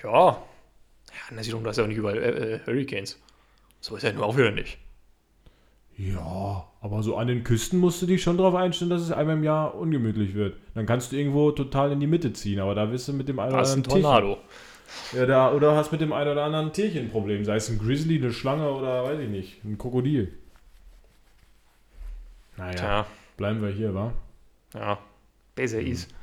Ja. 0.03 0.43
Ja, 1.09 1.35
na 1.35 1.42
sieh 1.42 1.51
doch, 1.51 1.62
du 1.62 1.68
hast 1.68 1.77
ja 1.77 1.85
auch 1.85 1.88
nicht 1.88 1.97
überall 1.99 2.18
äh, 2.18 2.55
äh, 2.55 2.61
Hurricanes. 2.66 3.18
So 3.81 3.97
ist 3.97 4.03
ja 4.03 4.12
nur 4.12 4.27
auch 4.27 4.37
wieder 4.37 4.51
nicht. 4.51 4.79
Ja, 5.97 6.66
aber 6.81 7.03
so 7.03 7.16
an 7.16 7.27
den 7.27 7.42
Küsten 7.42 7.79
musst 7.81 8.01
du 8.03 8.07
dich 8.07 8.23
schon 8.23 8.37
darauf 8.37 8.55
einstellen, 8.55 8.90
dass 8.90 9.03
es 9.03 9.11
einmal 9.11 9.37
im 9.37 9.42
Jahr 9.44 9.75
ungemütlich 9.75 10.35
wird. 10.35 10.57
Dann 10.75 10.87
kannst 10.87 11.11
du 11.11 11.16
irgendwo 11.16 11.51
total 11.51 11.90
in 11.92 11.99
die 12.01 12.07
Mitte 12.07 12.33
ziehen, 12.33 12.61
aber 12.61 12.75
da 12.77 12.92
wirst 12.92 13.09
du 13.09 13.12
mit 13.12 13.29
dem 13.29 13.38
einen 13.40 13.53
oder 13.53 13.62
ist 13.62 13.71
ein 13.71 13.79
anderen 13.79 13.90
Tierchen. 13.90 14.03
Tornado. 14.03 14.38
Ja, 15.12 15.27
da, 15.27 15.53
oder 15.53 15.75
hast 15.77 15.90
mit 15.92 16.01
dem 16.01 16.12
einen 16.12 16.31
oder 16.31 16.44
anderen 16.44 16.73
Tierchen 16.73 17.07
ein 17.07 17.11
Problem. 17.11 17.44
Sei 17.44 17.57
es 17.57 17.68
ein 17.68 17.79
Grizzly, 17.79 18.16
eine 18.18 18.33
Schlange 18.33 18.71
oder 18.71 19.05
weiß 19.05 19.18
ich 19.21 19.29
nicht, 19.29 19.64
ein 19.64 19.77
Krokodil. 19.77 20.33
Naja, 22.57 22.73
Tja, 22.75 23.07
bleiben 23.37 23.62
wir 23.62 23.71
hier, 23.71 23.94
wa? 23.94 24.12
ja. 24.75 24.99
Besser 25.55 25.81
Mhm. 25.81 25.87
ist. 25.88 26.14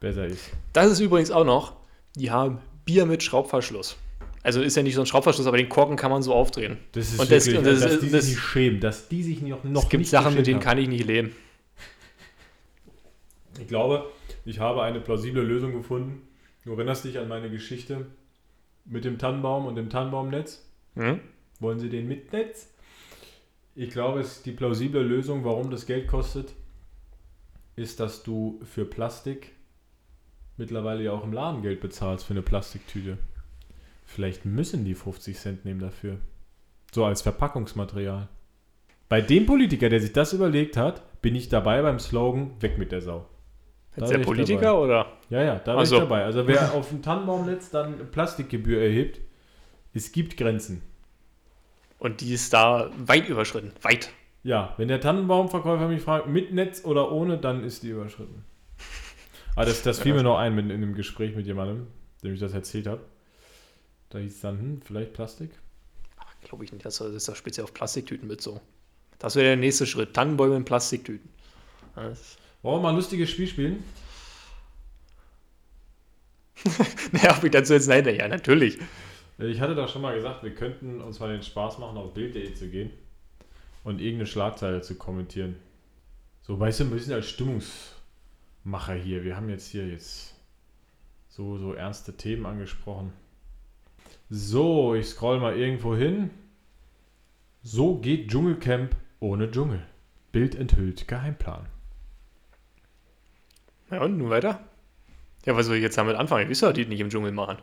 Besser 0.00 0.26
ist. 0.26 0.50
Das 0.72 0.90
ist 0.90 1.00
übrigens 1.00 1.30
auch 1.30 1.44
noch, 1.44 1.74
die 2.16 2.30
haben 2.30 2.58
Bier 2.84 3.06
mit 3.06 3.22
Schraubverschluss. 3.22 3.96
Also 4.42 4.60
ist 4.60 4.76
ja 4.76 4.82
nicht 4.82 4.94
so 4.94 5.00
ein 5.00 5.06
Schraubverschluss, 5.06 5.46
aber 5.46 5.56
den 5.56 5.68
Korken 5.70 5.96
kann 5.96 6.10
man 6.10 6.22
so 6.22 6.34
aufdrehen. 6.34 6.76
Das 6.92 7.12
ist 7.12 7.18
Und 7.20 7.30
das- 7.30 7.46
wirklich, 7.46 7.58
und 7.58 7.64
das- 7.66 7.80
dass 7.80 8.00
die 8.00 8.10
das- 8.10 8.24
sich 8.26 8.34
nicht 8.34 8.44
schämen, 8.44 8.80
dass 8.80 9.08
die 9.08 9.22
sich 9.22 9.40
noch, 9.42 9.64
noch 9.64 9.84
es 9.84 9.88
gibt 9.88 10.00
nicht 10.00 10.10
Sachen, 10.10 10.34
mit 10.34 10.46
denen 10.46 10.56
haben. 10.56 10.64
kann 10.64 10.78
ich 10.78 10.88
nicht 10.88 11.06
leben. 11.06 11.34
Ich 13.60 13.68
glaube, 13.68 14.06
ich 14.44 14.58
habe 14.58 14.82
eine 14.82 15.00
plausible 15.00 15.42
Lösung 15.42 15.72
gefunden. 15.72 16.22
Du 16.64 16.72
erinnerst 16.72 17.04
dich 17.04 17.18
an 17.18 17.28
meine 17.28 17.50
Geschichte 17.50 18.06
mit 18.84 19.04
dem 19.04 19.18
Tannenbaum 19.18 19.66
und 19.66 19.76
dem 19.76 19.88
Tannenbaumnetz? 19.90 20.64
Hm? 20.96 21.20
Wollen 21.60 21.78
Sie 21.78 21.88
den 21.88 22.08
mit 22.08 22.32
Netz? 22.32 22.68
Ich 23.76 23.90
glaube, 23.90 24.20
es 24.20 24.36
ist 24.38 24.46
die 24.46 24.52
plausible 24.52 25.02
Lösung, 25.02 25.44
warum 25.44 25.70
das 25.70 25.86
Geld 25.86 26.06
kostet, 26.08 26.52
ist, 27.76 27.98
dass 28.00 28.22
du 28.22 28.60
für 28.64 28.84
Plastik 28.84 29.52
mittlerweile 30.56 31.02
ja 31.02 31.12
auch 31.12 31.24
im 31.24 31.32
Laden 31.32 31.62
Geld 31.62 31.80
bezahlst 31.80 32.24
für 32.24 32.34
eine 32.34 32.42
Plastiktüte. 32.42 33.18
Vielleicht 34.04 34.44
müssen 34.44 34.84
die 34.84 34.94
50 34.94 35.36
Cent 35.36 35.64
nehmen 35.64 35.80
dafür. 35.80 36.18
So 36.92 37.04
als 37.04 37.22
Verpackungsmaterial. 37.22 38.28
Bei 39.08 39.20
dem 39.20 39.46
Politiker, 39.46 39.88
der 39.88 40.00
sich 40.00 40.12
das 40.12 40.32
überlegt 40.32 40.76
hat, 40.76 41.20
bin 41.22 41.34
ich 41.34 41.48
dabei 41.48 41.82
beim 41.82 41.98
Slogan 41.98 42.50
Weg 42.60 42.78
mit 42.78 42.92
der 42.92 43.00
Sau. 43.00 43.26
Da 43.96 44.06
bin 44.06 44.18
der 44.18 44.24
Politiker 44.24 44.60
dabei. 44.60 44.78
oder? 44.78 45.06
Ja, 45.30 45.42
ja, 45.42 45.54
da 45.56 45.76
bin 45.76 45.86
so. 45.86 45.96
ich 45.96 46.00
dabei. 46.02 46.24
Also 46.24 46.46
wer 46.46 46.74
auf 46.74 46.88
dem 46.88 47.02
Tannenbaumnetz 47.02 47.70
dann 47.70 48.10
Plastikgebühr 48.10 48.80
erhebt, 48.80 49.20
es 49.92 50.12
gibt 50.12 50.36
Grenzen. 50.36 50.82
Und 51.98 52.20
die 52.20 52.32
ist 52.34 52.52
da 52.52 52.90
weit 52.98 53.28
überschritten. 53.28 53.72
Weit. 53.82 54.10
Ja, 54.42 54.74
wenn 54.76 54.88
der 54.88 55.00
Tannenbaumverkäufer 55.00 55.88
mich 55.88 56.02
fragt, 56.02 56.26
mit 56.26 56.52
Netz 56.52 56.84
oder 56.84 57.12
ohne, 57.12 57.38
dann 57.38 57.64
ist 57.64 57.82
die 57.82 57.90
überschritten. 57.90 58.44
Aber 59.56 59.66
das, 59.66 59.82
das 59.82 60.00
fiel 60.00 60.14
mir 60.14 60.22
noch 60.22 60.38
ein 60.38 60.54
mit, 60.54 60.64
in 60.66 60.72
einem 60.72 60.94
Gespräch 60.94 61.34
mit 61.36 61.46
jemandem, 61.46 61.86
dem 62.22 62.34
ich 62.34 62.40
das 62.40 62.52
erzählt 62.52 62.86
habe. 62.86 63.02
Da 64.10 64.18
hieß 64.18 64.34
es 64.34 64.40
dann, 64.40 64.58
hm, 64.58 64.82
vielleicht 64.82 65.12
Plastik? 65.12 65.50
Glaube 66.42 66.64
ich 66.64 66.72
nicht, 66.72 66.84
das 66.84 67.00
ist 67.00 67.28
da 67.28 67.34
speziell 67.34 67.64
auf 67.64 67.72
Plastiktüten 67.72 68.28
bezogen. 68.28 68.60
Das 69.18 69.34
wäre 69.36 69.46
der 69.46 69.56
nächste 69.56 69.86
Schritt. 69.86 70.12
Tannenbäume 70.14 70.56
in 70.56 70.64
Plastiktüten. 70.64 71.28
Das- 71.94 72.36
Wollen 72.62 72.78
wir 72.78 72.82
mal 72.82 72.88
ein 72.90 72.96
lustiges 72.96 73.30
Spiel 73.30 73.46
spielen? 73.46 73.84
Naja, 77.12 77.36
ob 77.36 77.44
ich 77.44 77.50
dazu 77.50 77.74
jetzt 77.74 77.88
nein, 77.88 78.04
ja, 78.06 78.26
natürlich. 78.28 78.78
Ich 79.38 79.60
hatte 79.60 79.74
doch 79.74 79.88
schon 79.88 80.02
mal 80.02 80.14
gesagt, 80.14 80.42
wir 80.42 80.54
könnten 80.54 81.00
uns 81.00 81.18
mal 81.20 81.28
den 81.32 81.42
Spaß 81.42 81.78
machen, 81.78 81.96
auf 81.98 82.14
Bild.de 82.14 82.54
zu 82.54 82.68
gehen 82.68 82.90
und 83.82 84.00
irgendeine 84.00 84.26
Schlagzeile 84.26 84.80
zu 84.80 84.94
kommentieren. 84.94 85.56
So, 86.42 86.58
weißt 86.58 86.80
du, 86.80 86.84
ein 86.84 86.90
bisschen 86.90 87.12
als 87.12 87.28
Stimmungsmacher 88.64 88.94
hier. 88.94 89.24
Wir 89.24 89.36
haben 89.36 89.48
jetzt 89.50 89.68
hier 89.68 89.86
jetzt 89.86 90.34
so, 91.28 91.58
so 91.58 91.74
ernste 91.74 92.16
Themen 92.16 92.46
angesprochen. 92.46 93.12
So, 94.30 94.94
ich 94.94 95.06
scroll 95.06 95.38
mal 95.38 95.56
irgendwo 95.56 95.94
hin. 95.94 96.30
So 97.62 97.98
geht 97.98 98.30
Dschungelcamp 98.30 98.96
ohne 99.20 99.50
Dschungel. 99.50 99.82
Bild 100.32 100.54
enthüllt 100.54 101.06
Geheimplan. 101.06 101.66
Ja, 103.90 104.02
und 104.02 104.16
nun 104.18 104.30
weiter? 104.30 104.60
Ja, 105.44 105.54
was 105.56 105.66
soll 105.66 105.76
ich 105.76 105.82
jetzt 105.82 105.98
damit 105.98 106.16
anfangen? 106.16 106.44
Ich 106.44 106.50
weiß 106.50 106.62
ja, 106.62 106.72
die 106.72 106.86
nicht 106.86 107.00
im 107.00 107.10
Dschungel 107.10 107.32
machen. 107.32 107.58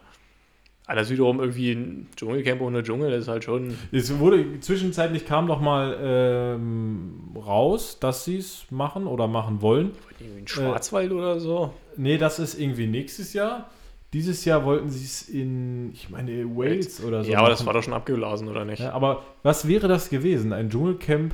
Alles 0.87 1.09
wiederum 1.09 1.39
irgendwie 1.39 1.71
ein 1.71 2.09
Dschungelcamp 2.15 2.59
ohne 2.61 2.83
Dschungel, 2.83 3.11
das 3.11 3.21
ist 3.21 3.27
halt 3.27 3.43
schon. 3.43 3.77
Es 3.91 4.17
wurde 4.19 4.59
zwischenzeitlich 4.59 5.25
kam 5.25 5.45
noch 5.45 5.61
mal 5.61 5.97
ähm, 6.01 7.31
raus, 7.35 7.97
dass 7.99 8.25
sie 8.25 8.37
es 8.37 8.65
machen 8.71 9.07
oder 9.07 9.27
machen 9.27 9.61
wollen. 9.61 9.91
Irgendwie 10.19 10.41
ein 10.41 10.47
Schwarzwald 10.47 11.11
oder 11.11 11.39
so. 11.39 11.73
Nee, 11.95 12.17
das 12.17 12.39
ist 12.39 12.59
irgendwie 12.59 12.87
nächstes 12.87 13.33
Jahr. 13.33 13.69
Dieses 14.13 14.43
Jahr 14.43 14.65
wollten 14.65 14.89
sie 14.89 15.05
es 15.05 15.29
in, 15.29 15.93
ich 15.93 16.09
meine, 16.09 16.45
Wales 16.57 17.01
oder 17.01 17.23
so. 17.23 17.31
ja, 17.31 17.39
aber 17.39 17.49
das 17.49 17.59
machen. 17.59 17.67
war 17.67 17.73
doch 17.75 17.83
schon 17.83 17.93
abgeblasen, 17.93 18.49
oder 18.49 18.65
nicht? 18.65 18.79
Ja, 18.79 18.91
aber 18.91 19.23
was 19.43 19.67
wäre 19.67 19.87
das 19.87 20.09
gewesen? 20.09 20.51
Ein 20.51 20.69
Dschungelcamp 20.69 21.33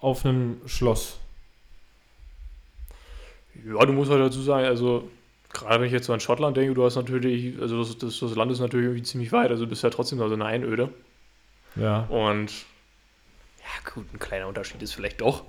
auf 0.00 0.24
einem 0.24 0.56
Schloss. 0.66 1.18
Ja, 3.64 3.84
du 3.84 3.92
musst 3.92 4.10
halt 4.10 4.20
dazu 4.20 4.40
sagen, 4.40 4.66
also 4.66 5.08
gerade 5.52 5.80
wenn 5.80 5.86
ich 5.86 5.92
jetzt 5.92 6.06
so 6.06 6.12
an 6.12 6.20
Schottland 6.20 6.56
denke, 6.56 6.74
du 6.74 6.84
hast 6.84 6.96
natürlich, 6.96 7.60
also 7.60 7.78
das, 7.82 7.98
das, 7.98 8.18
das 8.18 8.34
Land 8.36 8.52
ist 8.52 8.60
natürlich 8.60 8.86
irgendwie 8.86 9.02
ziemlich 9.02 9.32
weit, 9.32 9.50
also 9.50 9.64
du 9.64 9.70
bist 9.70 9.82
ja 9.82 9.90
trotzdem 9.90 10.18
so 10.18 10.24
eine 10.32 10.44
Einöde. 10.44 10.90
Ja. 11.76 12.00
Und 12.08 12.50
Ja, 13.58 13.92
gut, 13.94 14.12
ein 14.12 14.18
kleiner 14.18 14.48
Unterschied 14.48 14.82
ist 14.82 14.94
vielleicht 14.94 15.20
doch. 15.20 15.44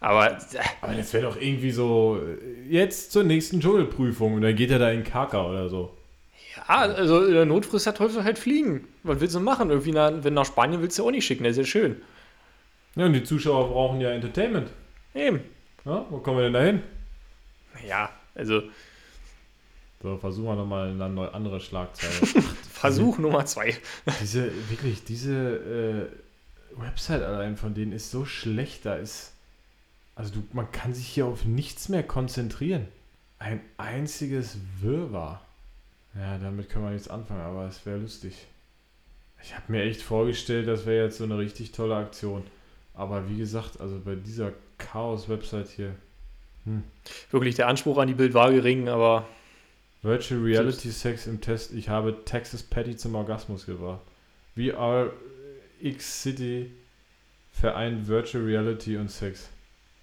Aber 0.00 0.38
Aber 0.82 0.94
das 0.94 1.12
wäre 1.14 1.24
doch 1.24 1.40
irgendwie 1.40 1.70
so, 1.70 2.20
äh, 2.20 2.68
jetzt 2.70 3.12
zur 3.12 3.24
nächsten 3.24 3.60
Dschungelprüfung 3.60 4.34
und 4.34 4.42
dann 4.42 4.54
geht 4.54 4.70
er 4.70 4.78
da 4.78 4.90
in 4.90 5.04
Kaka 5.04 5.46
oder 5.46 5.68
so. 5.68 5.96
ja, 6.56 6.62
also 6.76 7.24
in 7.24 7.32
der 7.34 7.46
Not 7.46 7.66
frisst 7.66 7.86
der 7.86 7.94
Teufel 7.94 8.24
halt 8.24 8.38
fliegen. 8.38 8.86
Was 9.04 9.20
willst 9.20 9.34
du 9.34 9.40
machen? 9.40 9.70
Irgendwie 9.70 9.92
nach, 9.92 10.12
wenn 10.22 10.34
nach 10.34 10.44
Spanien 10.46 10.82
willst 10.82 10.98
du 10.98 11.06
auch 11.06 11.10
nicht 11.10 11.24
schicken, 11.26 11.44
das 11.44 11.52
ist 11.52 11.58
ja 11.58 11.64
schön. 11.64 12.02
Ja, 12.94 13.06
und 13.06 13.12
die 13.14 13.24
Zuschauer 13.24 13.68
brauchen 13.70 14.00
ja 14.00 14.10
Entertainment. 14.10 14.70
Eben. 15.14 15.40
Ja, 15.84 16.04
wo 16.10 16.18
kommen 16.18 16.38
wir 16.38 16.44
denn 16.44 16.52
da 16.52 16.62
hin? 16.62 16.82
Ja, 17.86 18.10
also 18.36 18.62
So, 20.02 20.18
versuchen 20.18 20.46
wir 20.46 20.56
nochmal 20.56 20.90
eine 20.90 21.08
neue, 21.08 21.32
andere 21.32 21.60
Schlagzeile. 21.60 22.12
Versuch 22.70 23.18
Nummer 23.18 23.46
zwei. 23.46 23.74
diese, 24.20 24.50
wirklich, 24.70 25.04
diese 25.04 26.10
äh, 26.72 26.80
Website 26.80 27.22
allein 27.22 27.56
von 27.56 27.74
denen 27.74 27.92
ist 27.92 28.10
so 28.10 28.24
schlecht, 28.24 28.84
da 28.84 28.96
ist, 28.96 29.32
also 30.14 30.34
du, 30.34 30.42
man 30.52 30.70
kann 30.70 30.92
sich 30.92 31.08
hier 31.08 31.26
auf 31.26 31.44
nichts 31.44 31.88
mehr 31.88 32.02
konzentrieren. 32.02 32.86
Ein 33.38 33.60
einziges 33.78 34.58
Wirrwarr. 34.80 35.40
Ja, 36.14 36.38
damit 36.38 36.70
können 36.70 36.84
wir 36.84 36.92
nichts 36.92 37.08
anfangen, 37.08 37.40
aber 37.42 37.66
es 37.66 37.84
wäre 37.84 37.98
lustig. 37.98 38.46
Ich 39.42 39.54
habe 39.54 39.70
mir 39.72 39.82
echt 39.82 40.02
vorgestellt, 40.02 40.66
das 40.66 40.86
wäre 40.86 41.04
jetzt 41.04 41.18
so 41.18 41.24
eine 41.24 41.38
richtig 41.38 41.72
tolle 41.72 41.96
Aktion. 41.96 42.42
Aber 42.94 43.28
wie 43.28 43.36
gesagt, 43.36 43.80
also 43.80 44.00
bei 44.02 44.14
dieser 44.14 44.52
Chaos-Website 44.78 45.68
hier, 45.68 45.94
Wirklich, 47.30 47.54
der 47.54 47.68
Anspruch 47.68 47.98
an 47.98 48.08
die 48.08 48.14
Bild 48.14 48.34
war 48.34 48.50
gering, 48.50 48.88
aber 48.88 49.26
Virtual 50.02 50.40
Reality 50.40 50.90
Sex 50.90 51.26
im 51.26 51.40
Test. 51.40 51.72
Ich 51.72 51.88
habe 51.88 52.24
Texas 52.24 52.62
Patty 52.62 52.96
zum 52.96 53.14
Orgasmus 53.14 53.66
gebracht. 53.66 54.00
VR 54.54 55.12
X 55.80 56.22
City 56.22 56.72
vereint 57.52 58.06
Virtual 58.06 58.44
Reality 58.44 58.96
und 58.96 59.10
Sex. 59.10 59.48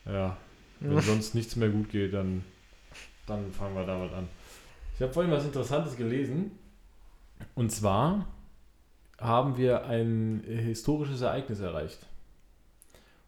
Ja, 0.06 0.38
wenn 0.80 1.00
sonst 1.00 1.34
nichts 1.36 1.56
mehr 1.56 1.70
gut 1.70 1.90
geht, 1.90 2.14
dann, 2.14 2.44
dann 3.26 3.52
fangen 3.52 3.76
wir 3.76 3.86
damit 3.86 4.12
an. 4.14 4.28
Ich 4.96 5.02
habe 5.02 5.14
vorhin 5.14 5.32
was 5.32 5.46
Interessantes 5.46 5.96
gelesen. 5.96 6.52
Und 7.56 7.72
zwar 7.72 8.28
haben 9.18 9.58
wir 9.58 9.86
ein 9.86 10.44
historisches 10.46 11.22
Ereignis 11.22 11.60
erreicht. 11.60 12.00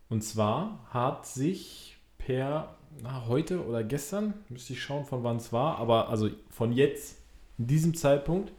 Und 0.09 0.23
zwar 0.23 0.85
hat 0.91 1.25
sich 1.25 1.94
per 2.25 2.75
na, 3.03 3.27
heute 3.27 3.65
oder 3.65 3.83
gestern, 3.83 4.33
müsste 4.49 4.73
ich 4.73 4.81
schauen, 4.81 5.05
von 5.05 5.23
wann 5.23 5.37
es 5.37 5.53
war, 5.53 5.77
aber 5.77 6.09
also 6.09 6.29
von 6.49 6.71
jetzt, 6.71 7.17
in 7.57 7.67
diesem 7.67 7.93
Zeitpunkt, 7.93 8.51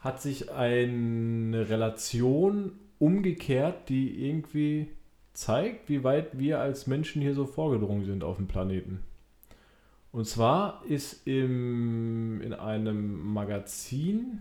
hat 0.00 0.20
sich 0.20 0.50
eine 0.50 1.68
Relation 1.68 2.72
umgekehrt, 2.98 3.88
die 3.88 4.28
irgendwie 4.28 4.88
zeigt, 5.34 5.88
wie 5.88 6.04
weit 6.04 6.38
wir 6.38 6.60
als 6.60 6.86
Menschen 6.86 7.22
hier 7.22 7.34
so 7.34 7.46
vorgedrungen 7.46 8.04
sind 8.04 8.24
auf 8.24 8.36
dem 8.36 8.48
Planeten. 8.48 9.02
Und 10.12 10.26
zwar 10.26 10.82
ist 10.88 11.26
im, 11.26 12.40
in 12.40 12.54
einem 12.54 13.32
Magazin, 13.34 14.40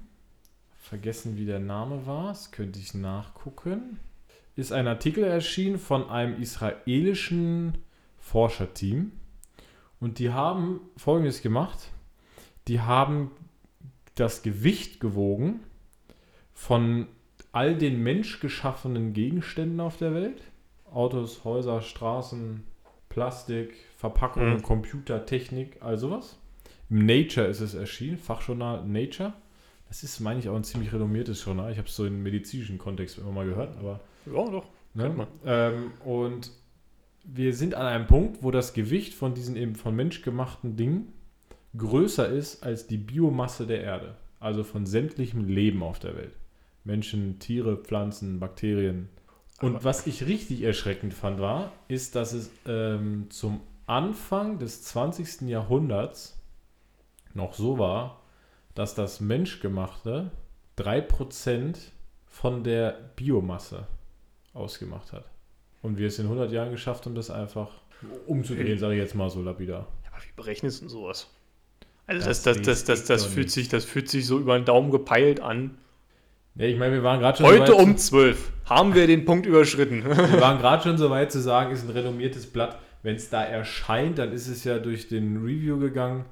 vergessen 0.77 1.37
wie 1.37 1.45
der 1.45 1.59
Name 1.59 2.05
war, 2.05 2.29
das 2.29 2.51
könnte 2.51 2.79
ich 2.79 2.93
nachgucken, 2.93 3.99
ist 4.55 4.71
ein 4.71 4.87
Artikel 4.87 5.23
erschienen 5.23 5.79
von 5.79 6.09
einem 6.09 6.41
israelischen 6.41 7.73
Forscherteam. 8.25 9.11
Und 9.99 10.17
die 10.17 10.31
haben 10.31 10.81
Folgendes 10.97 11.41
gemacht. 11.43 11.91
Die 12.67 12.81
haben 12.81 13.29
das 14.15 14.41
Gewicht 14.41 14.99
gewogen 14.99 15.59
von 16.53 17.07
all 17.51 17.75
den 17.77 18.01
menschgeschaffenen 18.01 19.13
Gegenständen 19.13 19.79
auf 19.79 19.97
der 19.97 20.13
Welt. 20.15 20.41
Autos, 20.91 21.43
Häuser, 21.43 21.81
Straßen, 21.81 22.63
Plastik, 23.09 23.75
Verpackungen, 23.97 24.55
Mhm. 24.57 24.63
Computer, 24.63 25.25
Technik, 25.25 25.77
all 25.81 25.97
sowas. 25.97 26.37
Im 26.89 27.05
Nature 27.05 27.45
ist 27.47 27.61
es 27.61 27.75
erschienen, 27.75 28.17
Fachjournal 28.17 28.85
Nature. 28.85 29.33
Das 29.87 30.01
ist, 30.03 30.19
meine 30.19 30.39
ich, 30.39 30.49
auch 30.49 30.55
ein 30.55 30.63
ziemlich 30.63 30.91
renommiertes 30.91 31.45
Journal. 31.45 31.71
Ich 31.71 31.77
habe 31.77 31.87
es 31.87 31.95
so 31.95 32.05
im 32.07 32.23
medizinischen 32.23 32.79
Kontext 32.79 33.19
immer 33.19 33.31
mal 33.31 33.45
gehört, 33.45 33.77
aber 33.77 33.99
ja, 34.25 34.43
doch. 34.49 34.65
Ne? 34.95 35.27
Ähm, 35.45 35.91
und 36.03 36.51
wir 37.25 37.53
sind 37.53 37.75
an 37.75 37.85
einem 37.85 38.07
Punkt, 38.07 38.43
wo 38.43 38.51
das 38.51 38.73
Gewicht 38.73 39.13
von 39.13 39.33
diesen 39.33 39.55
eben 39.55 39.75
von 39.75 39.95
menschgemachten 39.95 40.75
Dingen 40.75 41.13
größer 41.77 42.27
ist 42.29 42.63
als 42.63 42.87
die 42.87 42.97
Biomasse 42.97 43.67
der 43.67 43.81
Erde. 43.81 44.15
Also 44.39 44.63
von 44.63 44.85
sämtlichem 44.85 45.47
Leben 45.47 45.81
auf 45.83 45.99
der 45.99 46.15
Welt. 46.15 46.35
Menschen, 46.83 47.39
Tiere, 47.39 47.77
Pflanzen, 47.77 48.39
Bakterien. 48.39 49.09
Und 49.61 49.75
Aber- 49.77 49.83
was 49.85 50.05
ich 50.07 50.25
richtig 50.27 50.61
erschreckend 50.61 51.13
fand, 51.13 51.39
war, 51.39 51.71
ist, 51.87 52.15
dass 52.15 52.33
es 52.33 52.51
ähm, 52.67 53.27
zum 53.29 53.61
Anfang 53.87 54.59
des 54.59 54.83
20. 54.83 55.41
Jahrhunderts 55.49 56.39
noch 57.33 57.53
so 57.53 57.77
war, 57.79 58.21
dass 58.75 58.95
das 58.95 59.19
Menschgemachte 59.19 60.31
3% 60.77 61.75
von 62.27 62.63
der 62.63 62.91
Biomasse 63.15 63.87
ausgemacht 64.53 65.13
hat. 65.13 65.25
Und 65.85 65.99
wir 65.99 66.07
es 66.07 66.17
in 66.17 66.25
100 66.25 66.51
Jahren 66.51 66.71
geschafft 66.71 67.05
haben, 67.05 67.13
das 67.13 67.29
einfach 67.29 67.69
umzudrehen, 68.25 68.79
sage 68.79 68.95
ich 68.95 68.99
jetzt 68.99 69.13
mal 69.13 69.29
so 69.29 69.43
lapidar. 69.43 69.87
Ja, 70.03 70.09
aber 70.11 70.23
wie 70.23 70.35
berechnest 70.35 70.77
du 70.77 70.85
denn 70.85 70.89
sowas? 70.89 71.29
Also 72.07 72.27
Das 72.27 72.41
das, 72.41 72.61
das, 72.63 72.85
das, 72.85 73.05
das, 73.05 73.25
fühlt 73.25 73.51
sich, 73.51 73.69
das 73.69 73.85
fühlt 73.85 74.09
sich 74.09 74.25
so 74.25 74.39
über 74.39 74.57
den 74.57 74.65
Daumen 74.65 74.89
gepeilt 74.89 75.41
an. 75.41 75.77
Ja, 76.55 76.65
ich 76.65 76.79
meine, 76.79 76.93
wir 76.93 77.03
waren 77.03 77.19
gerade 77.19 77.37
schon 77.37 77.45
Heute 77.45 77.75
um 77.75 77.97
12 77.97 78.51
haben 78.65 78.95
wir 78.95 79.05
den 79.05 79.25
Punkt 79.25 79.45
überschritten. 79.45 80.03
wir 80.05 80.41
waren 80.41 80.57
gerade 80.57 80.81
schon 80.81 80.97
so 80.97 81.11
weit 81.11 81.31
zu 81.31 81.39
sagen, 81.39 81.71
ist 81.71 81.83
ein 81.83 81.91
renommiertes 81.91 82.47
Blatt. 82.47 82.79
Wenn 83.03 83.15
es 83.15 83.29
da 83.29 83.43
erscheint, 83.43 84.17
dann 84.17 84.31
ist 84.31 84.47
es 84.47 84.63
ja 84.63 84.79
durch 84.79 85.07
den 85.07 85.37
Review 85.37 85.77
gegangen. 85.77 86.25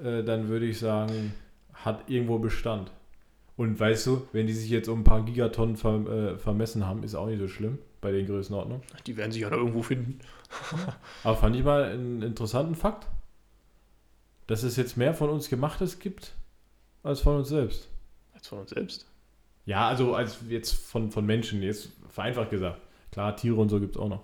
Äh, 0.00 0.22
dann 0.22 0.46
würde 0.46 0.66
ich 0.66 0.78
sagen, 0.78 1.34
hat 1.72 2.08
irgendwo 2.08 2.38
Bestand. 2.38 2.92
Und 3.56 3.80
weißt 3.80 4.06
du, 4.06 4.28
wenn 4.32 4.46
die 4.46 4.52
sich 4.52 4.70
jetzt 4.70 4.88
um 4.88 5.00
ein 5.00 5.04
paar 5.04 5.24
Gigatonnen 5.24 5.76
ver, 5.76 6.34
äh, 6.34 6.38
vermessen 6.38 6.86
haben, 6.86 7.02
ist 7.02 7.16
auch 7.16 7.26
nicht 7.26 7.40
so 7.40 7.48
schlimm 7.48 7.78
bei 8.06 8.12
den 8.12 8.26
Größenordnungen. 8.26 8.84
Die 9.04 9.16
werden 9.16 9.32
sich 9.32 9.42
ja 9.42 9.50
noch 9.50 9.56
irgendwo 9.56 9.82
finden. 9.82 10.20
Aber 11.24 11.36
fand 11.36 11.56
ich 11.56 11.64
mal 11.64 11.86
einen 11.86 12.22
interessanten 12.22 12.76
Fakt, 12.76 13.08
dass 14.46 14.62
es 14.62 14.76
jetzt 14.76 14.96
mehr 14.96 15.12
von 15.12 15.28
uns 15.28 15.48
Gemachtes 15.48 15.98
gibt 15.98 16.36
als 17.02 17.18
von 17.18 17.34
uns 17.34 17.48
selbst. 17.48 17.88
Als 18.32 18.46
von 18.46 18.60
uns 18.60 18.70
selbst. 18.70 19.06
Ja, 19.64 19.88
also 19.88 20.14
als 20.14 20.38
jetzt 20.48 20.72
von, 20.72 21.10
von 21.10 21.26
Menschen, 21.26 21.62
jetzt 21.62 21.88
vereinfacht 22.08 22.50
gesagt. 22.50 22.80
Klar, 23.10 23.34
Tiere 23.34 23.56
und 23.56 23.70
so 23.70 23.80
gibt 23.80 23.96
es 23.96 24.00
auch 24.00 24.08
noch. 24.08 24.22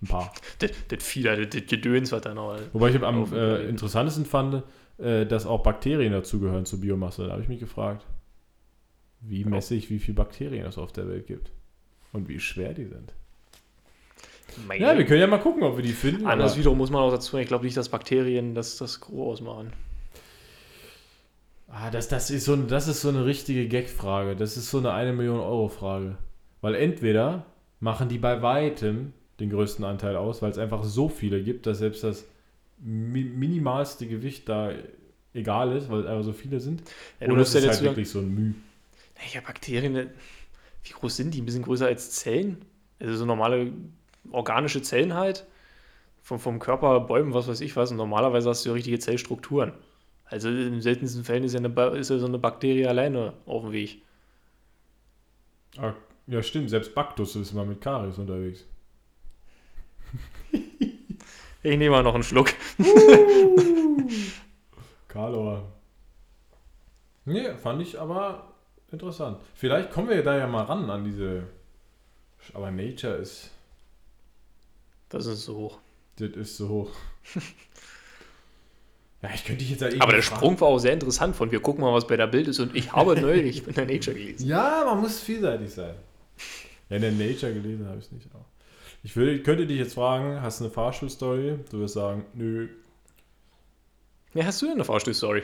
Ein 0.00 0.08
paar. 0.08 0.32
Das, 0.58 0.70
das 0.88 1.14
da, 1.22 1.36
das, 1.36 1.48
das 1.50 1.66
Gedöns, 1.66 2.10
was 2.10 2.22
da 2.22 2.32
noch. 2.32 2.58
Wobei 2.72 2.88
ich 2.88 3.02
am 3.02 3.30
äh, 3.34 3.66
interessantesten 3.68 4.24
fand, 4.24 4.62
äh, 4.96 5.26
dass 5.26 5.44
auch 5.44 5.62
Bakterien 5.62 6.12
dazugehören 6.12 6.64
zur 6.64 6.80
Biomasse. 6.80 7.26
Da 7.26 7.32
habe 7.32 7.42
ich 7.42 7.48
mich 7.48 7.60
gefragt, 7.60 8.06
wie 9.20 9.44
messe 9.44 9.74
ich, 9.74 9.90
wie 9.90 9.98
viele 9.98 10.14
Bakterien 10.14 10.64
es 10.64 10.78
auf 10.78 10.90
der 10.90 11.06
Welt 11.06 11.26
gibt. 11.26 11.52
Und 12.12 12.28
wie 12.28 12.40
schwer 12.40 12.74
die 12.74 12.86
sind. 12.86 13.12
Meine 14.66 14.84
Ja, 14.84 14.98
wir 14.98 15.06
können 15.06 15.20
ja 15.20 15.26
mal 15.26 15.38
gucken, 15.38 15.62
ob 15.62 15.76
wir 15.76 15.82
die 15.82 15.92
finden. 15.92 16.26
Anders 16.26 16.58
wiederum 16.58 16.78
muss 16.78 16.90
man 16.90 17.02
auch 17.02 17.10
dazu, 17.10 17.38
ich 17.38 17.48
glaube 17.48 17.64
nicht, 17.64 17.76
dass 17.76 17.88
Bakterien 17.88 18.54
das, 18.54 18.76
das 18.76 19.00
Gros 19.00 19.40
ausmachen. 19.40 19.72
Ah, 21.68 21.90
das, 21.90 22.08
das, 22.08 22.30
ist 22.30 22.44
so, 22.44 22.54
das 22.54 22.86
ist 22.86 23.00
so 23.00 23.08
eine 23.08 23.24
richtige 23.24 23.66
Gag-Frage. 23.66 24.36
Das 24.36 24.58
ist 24.58 24.70
so 24.70 24.78
eine 24.78 24.92
1 24.92 25.16
Million 25.16 25.40
Euro 25.40 25.68
Frage. 25.68 26.18
Weil 26.60 26.74
entweder 26.74 27.46
machen 27.80 28.10
die 28.10 28.18
bei 28.18 28.42
weitem 28.42 29.14
den 29.40 29.48
größten 29.48 29.84
Anteil 29.84 30.16
aus, 30.16 30.42
weil 30.42 30.50
es 30.50 30.58
einfach 30.58 30.84
so 30.84 31.08
viele 31.08 31.42
gibt, 31.42 31.66
dass 31.66 31.78
selbst 31.78 32.04
das 32.04 32.26
mi 32.78 33.24
minimalste 33.24 34.06
Gewicht 34.06 34.48
da 34.48 34.72
egal 35.32 35.74
ist, 35.74 35.90
weil 35.90 36.00
es 36.00 36.06
einfach 36.06 36.24
so 36.24 36.32
viele 36.32 36.60
sind. 36.60 36.82
Ja, 37.20 37.28
Oder 37.28 37.36
ja 37.36 37.42
ist 37.42 37.54
halt 37.54 37.82
wirklich 37.82 38.10
so 38.10 38.18
ein 38.18 38.34
Müh. 38.34 38.52
ja, 39.32 39.40
Bakterien, 39.40 40.10
wie 40.84 40.92
groß 40.92 41.16
sind 41.16 41.34
die? 41.34 41.40
Ein 41.40 41.46
bisschen 41.46 41.62
größer 41.62 41.86
als 41.86 42.10
Zellen? 42.10 42.64
Also 42.98 43.16
so 43.16 43.26
normale 43.26 43.72
organische 44.30 44.82
Zellen 44.82 45.14
halt. 45.14 45.46
Vom, 46.22 46.38
vom 46.38 46.58
Körper, 46.58 47.00
Bäumen, 47.00 47.34
was 47.34 47.48
weiß 47.48 47.60
ich 47.60 47.74
was. 47.76 47.90
Und 47.90 47.96
normalerweise 47.96 48.48
hast 48.48 48.64
du 48.64 48.70
ja 48.70 48.74
richtige 48.74 48.98
Zellstrukturen. 48.98 49.72
Also 50.24 50.48
in 50.48 50.80
seltensten 50.80 51.24
Fällen 51.24 51.44
ist 51.44 51.52
ja, 51.52 51.58
eine, 51.58 51.98
ist 51.98 52.10
ja 52.10 52.18
so 52.18 52.26
eine 52.26 52.38
Bakterie 52.38 52.86
alleine 52.86 53.34
auf 53.44 53.62
dem 53.62 53.72
Weg. 53.72 54.02
Ah, 55.78 55.94
ja, 56.26 56.42
stimmt. 56.42 56.70
Selbst 56.70 56.94
Baktus 56.94 57.36
ist 57.36 57.52
mal 57.52 57.66
mit 57.66 57.80
Karies 57.80 58.18
unterwegs. 58.18 58.64
Ich 61.64 61.78
nehme 61.78 61.90
mal 61.90 62.02
noch 62.02 62.14
einen 62.14 62.24
Schluck. 62.24 62.52
Karlauer. 65.06 65.62
Nee, 67.24 67.54
fand 67.54 67.82
ich 67.82 68.00
aber 68.00 68.51
interessant. 68.92 69.38
Vielleicht 69.54 69.90
kommen 69.90 70.08
wir 70.08 70.22
da 70.22 70.36
ja 70.36 70.46
mal 70.46 70.62
ran 70.64 70.88
an 70.90 71.04
diese. 71.04 71.44
Aber 72.54 72.70
Nature 72.70 73.14
ist. 73.14 73.50
Das 75.08 75.26
ist 75.26 75.44
so 75.44 75.56
hoch. 75.56 75.78
Das 76.16 76.30
ist 76.30 76.56
so 76.56 76.68
hoch. 76.68 76.90
ja, 79.22 79.30
ich 79.34 79.44
könnte 79.44 79.60
dich 79.62 79.70
jetzt 79.70 79.82
irgendwie. 79.82 80.00
Aber 80.00 80.12
der 80.12 80.22
fragen- 80.22 80.36
Sprung 80.38 80.60
war 80.60 80.68
auch 80.68 80.78
sehr 80.78 80.92
interessant 80.92 81.36
von 81.36 81.50
wir 81.52 81.60
gucken 81.60 81.82
mal, 81.84 81.92
was 81.92 82.06
bei 82.06 82.16
der 82.16 82.26
Bild 82.26 82.48
ist. 82.48 82.58
Und 82.58 82.74
ich 82.74 82.92
habe 82.92 83.20
neulich 83.20 83.66
in 83.66 83.74
der 83.74 83.86
Nature 83.86 84.16
gelesen. 84.16 84.48
Ja, 84.48 84.82
man 84.86 85.00
muss 85.00 85.20
vielseitig 85.20 85.72
sein. 85.72 85.94
Ja, 86.88 86.96
in 86.96 87.02
der 87.02 87.12
Nature 87.12 87.52
gelesen 87.54 87.86
habe 87.86 87.98
ich 87.98 88.06
es 88.06 88.12
nicht. 88.12 88.26
Aber 88.34 88.44
ich 89.04 89.14
würde, 89.16 89.42
könnte 89.42 89.66
dich 89.66 89.78
jetzt 89.78 89.94
fragen, 89.94 90.40
hast 90.42 90.60
du 90.60 90.64
eine 90.64 90.72
Fahrstuhlstory? 90.72 91.58
Du 91.70 91.80
wirst 91.80 91.94
sagen, 91.94 92.24
nö. 92.34 92.68
Ja, 94.34 94.44
hast 94.46 94.60
du 94.62 94.66
denn 94.66 94.74
eine 94.76 94.84
Fahrstuhl-Story? 94.84 95.42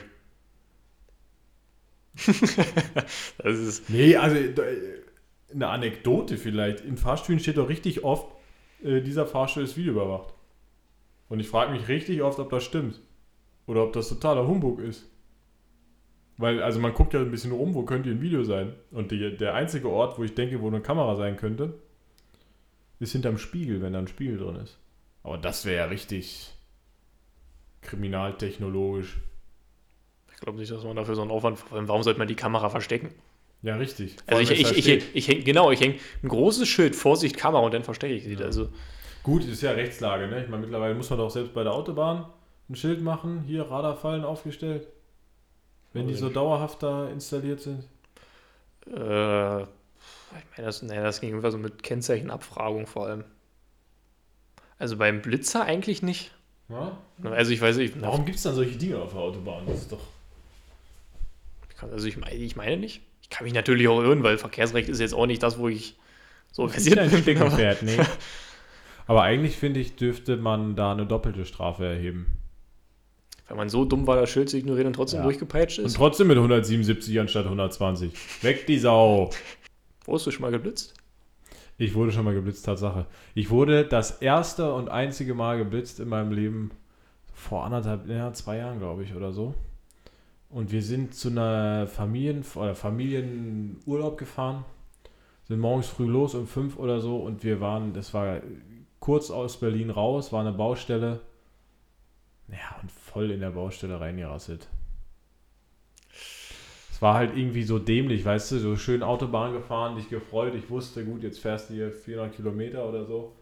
das 3.39 3.59
ist. 3.59 3.91
Nee, 3.91 4.17
also 4.17 4.37
eine 5.53 5.69
Anekdote 5.69 6.37
vielleicht. 6.37 6.81
In 6.81 6.97
Fahrstühlen 6.97 7.41
steht 7.41 7.57
doch 7.57 7.69
richtig 7.69 8.05
oft, 8.05 8.27
äh, 8.83 9.01
dieser 9.01 9.27
Fahrstuhl 9.27 9.65
ist 9.65 9.77
videoüberwacht. 9.77 10.35
Und 11.29 11.41
ich 11.41 11.49
frage 11.49 11.73
mich 11.73 11.89
richtig 11.89 12.23
oft, 12.23 12.39
ob 12.39 12.51
das 12.51 12.65
stimmt. 12.65 13.01
Oder 13.67 13.85
ob 13.85 13.93
das 13.93 14.09
totaler 14.09 14.47
Humbug 14.47 14.81
ist. 14.81 15.07
Weil, 16.39 16.63
also 16.63 16.81
man 16.81 16.95
guckt 16.95 17.15
ja 17.15 17.21
ein 17.21 17.31
bisschen 17.31 17.53
rum, 17.53 17.75
wo 17.75 17.83
könnte 17.83 18.11
ein 18.11 18.23
Video 18.23 18.45
sein. 18.45 18.73
Und 18.91 19.11
die, 19.11 19.37
der 19.37 19.55
einzige 19.55 19.89
Ort, 19.89 20.19
wo 20.19 20.25
ich 20.25 20.35
denke, 20.35 20.61
wo 20.61 20.69
eine 20.69 20.81
Kamera 20.81 21.17
sein 21.17 21.37
könnte, 21.37 21.75
ist 23.01 23.13
hinterm 23.13 23.39
Spiegel, 23.39 23.83
wenn 23.83 23.93
da 23.93 23.99
ein 23.99 24.09
Spiegel 24.09 24.39
drin 24.39 24.57
ist. 24.57 24.79
Aber 25.23 25.37
das 25.37 25.65
wäre 25.65 25.77
ja 25.77 25.85
richtig 25.87 26.55
kriminaltechnologisch. 27.83 29.19
Ich 30.39 30.43
glaube 30.43 30.61
nicht, 30.61 30.71
dass 30.71 30.85
man 30.85 30.95
dafür 30.95 31.17
so 31.17 31.23
einen 31.23 31.33
Aufwand. 31.33 31.59
Warum 31.71 32.05
sollte 32.05 32.21
man 32.21 32.29
die 32.29 32.37
Kamera 32.37 32.69
verstecken? 32.69 33.13
Ja, 33.63 33.75
richtig. 33.75 34.15
Vor 34.29 34.39
Also 34.39 34.53
ich, 34.53 34.61
ich, 34.61 34.69
steht. 34.69 35.03
ich, 35.03 35.17
ich, 35.17 35.29
häng, 35.29 35.43
genau, 35.43 35.73
ich 35.73 35.81
hänge 35.81 35.97
ein 36.23 36.29
großes 36.29 36.69
Schild, 36.69 36.95
Vorsicht, 36.95 37.37
Kamera 37.37 37.65
und 37.65 37.75
dann 37.75 37.83
verstecke 37.83 38.15
ich 38.15 38.23
sie. 38.23 38.35
Ja. 38.35 38.45
Also, 38.47 38.69
Gut, 39.25 39.45
ist 39.45 39.63
ja 39.63 39.73
Rechtslage, 39.73 40.29
ne? 40.29 40.45
Ich 40.45 40.49
meine, 40.49 40.63
mittlerweile 40.63 40.95
muss 40.95 41.11
man 41.11 41.19
doch 41.19 41.29
selbst 41.29 41.53
bei 41.55 41.65
der 41.65 41.73
Autobahn 41.73 42.27
ein 42.71 42.77
Schild 42.77 43.03
machen, 43.03 43.43
hier 43.49 43.65
Radarfallen 43.69 44.25
aufgestellt. 44.25 44.87
Wenn 45.93 46.07
die 46.07 46.15
so 46.15 46.29
dauerhaft 46.29 46.85
da 46.85 47.09
installiert 47.09 47.61
sind. 47.61 47.83
äh, 48.87 49.63
ich 49.63 49.67
meine, 50.57 50.67
das, 50.67 50.83
nee, 50.83 50.95
das 50.95 51.21
ging 51.21 51.31
immer 51.31 51.51
so 51.51 51.59
mit 51.59 51.83
Kennzeichenabfragung 51.83 52.87
vor 52.87 53.07
allem. 53.07 53.25
Also 54.79 54.97
beim 54.97 55.21
Blitzer 55.21 55.65
eigentlich 55.65 56.01
nicht. 56.01 56.31
Ja? 56.69 56.97
Also 57.25 57.51
ich 57.51 57.61
weiß 57.61 57.79
nicht, 57.79 58.01
Warum 58.01 58.25
gibt 58.25 58.37
es 58.37 58.45
dann 58.45 58.55
solche 58.55 58.79
Dinge 58.79 58.99
auf 58.99 59.11
der 59.11 59.21
Autobahn? 59.21 59.67
Das 59.67 59.81
ist 59.81 59.91
doch. 59.91 59.99
Also 61.81 62.07
ich 62.07 62.17
meine, 62.17 62.35
ich 62.37 62.57
meine 62.57 62.77
nicht. 62.77 63.03
Ich 63.23 63.31
kann 63.31 63.45
mich 63.45 63.55
natürlich 63.55 63.89
auch 63.89 64.01
irren, 64.03 64.23
weil 64.23 64.39
Verkehrsrecht 64.39 64.89
ist 64.89 65.01
jetzt 65.01 65.15
auch 65.15 65.27
nicht 65.27 65.43
das, 65.43 65.59
wo 65.59 65.69
ich 65.69 65.97
so 66.53 66.67
versiert 66.69 66.99
ein 66.99 67.11
bin. 67.11 67.25
Ding, 67.25 67.39
aber- 67.39 67.51
Steckenpferd, 67.51 67.83
nee. 67.83 67.99
Aber 69.07 69.23
eigentlich 69.23 69.57
finde 69.57 69.81
ich, 69.81 69.97
dürfte 69.97 70.37
man 70.37 70.77
da 70.77 70.93
eine 70.93 71.07
doppelte 71.07 71.47
Strafe 71.47 71.87
erheben. 71.87 72.27
Wenn 73.49 73.57
man 73.57 73.71
so 73.71 73.87
dumm 73.87 74.07
war, 74.07 74.17
das 74.17 74.29
Schild 74.29 74.51
zu 74.51 74.59
ignorieren 74.59 74.89
und 74.89 74.93
trotzdem 74.93 75.21
Ja. 75.21 75.25
durchgepeitscht 75.25 75.79
Und 75.79 75.87
ist. 75.87 75.97
trotzdem 75.97 76.27
mit 76.27 76.37
177 76.37 77.19
anstatt 77.19 77.45
120. 77.47 78.13
Weg 78.43 78.67
die 78.67 78.79
Sau! 78.79 79.31
Wurdest 80.05 80.27
du 80.27 80.31
schon 80.31 80.43
mal 80.43 80.51
geblitzt? 80.51 80.93
Ich 81.79 81.95
wurde 81.95 82.13
schon 82.13 82.25
mal 82.27 82.35
geblitzt, 82.35 82.67
Tatsache. 82.67 83.07
Ich 83.35 83.49
wurde 83.49 83.87
das 83.87 84.21
erste 84.21 84.75
und 84.75 84.91
einzige 84.91 85.33
Mal 85.33 85.57
geblitzt 85.57 86.01
in 86.01 86.09
meinem 86.11 86.33
Leben 86.33 86.71
vor 87.33 87.65
anderthalb, 87.65 88.07
ja, 88.11 88.31
zwei 88.35 88.59
Jahren, 88.59 88.79
glaube 88.79 89.05
ich, 89.05 89.15
oder 89.15 89.33
so. 89.33 89.55
Und 90.51 90.73
wir 90.73 90.83
sind 90.83 91.15
zu 91.15 91.29
einer 91.29 91.87
Familien, 91.87 92.45
oder 92.55 92.75
Familienurlaub 92.75 94.17
gefahren, 94.17 94.65
sind 95.47 95.61
morgens 95.61 95.89
früh 95.89 96.07
los 96.07 96.35
um 96.35 96.47
fünf 96.47 96.79
oder 96.79 97.01
so 97.01 97.19
und 97.19 97.45
wir 97.45 97.61
waren, 97.61 97.93
das 97.93 98.15
war 98.15 98.41
kurz 99.01 99.31
aus 99.31 99.61
Berlin 99.61 99.91
raus, 99.91 100.33
war 100.33 100.41
eine 100.41 100.53
Baustelle. 100.53 101.21
Ja, 102.49 102.81
und 102.81 102.91
voll 102.91 103.31
in 103.31 103.41
der 103.41 103.51
Baustelle 103.51 104.01
reingerasselt. 104.01 104.69
Es 106.91 107.03
war 107.03 107.15
halt 107.15 107.37
irgendwie 107.37 107.63
so 107.63 107.79
dämlich, 107.79 108.25
weißt 108.25 108.53
du, 108.53 108.59
so 108.59 108.77
schön 108.77 109.03
Autobahn 109.03 109.53
gefahren, 109.53 109.97
dich 109.97 110.09
gefreut. 110.09 110.55
Ich 110.55 110.69
wusste, 110.69 111.05
gut, 111.05 111.23
jetzt 111.23 111.39
fährst 111.39 111.71
du 111.71 111.75
hier 111.75 111.93
400 111.93 112.35
Kilometer 112.35 112.89
oder 112.89 113.05
so. 113.05 113.37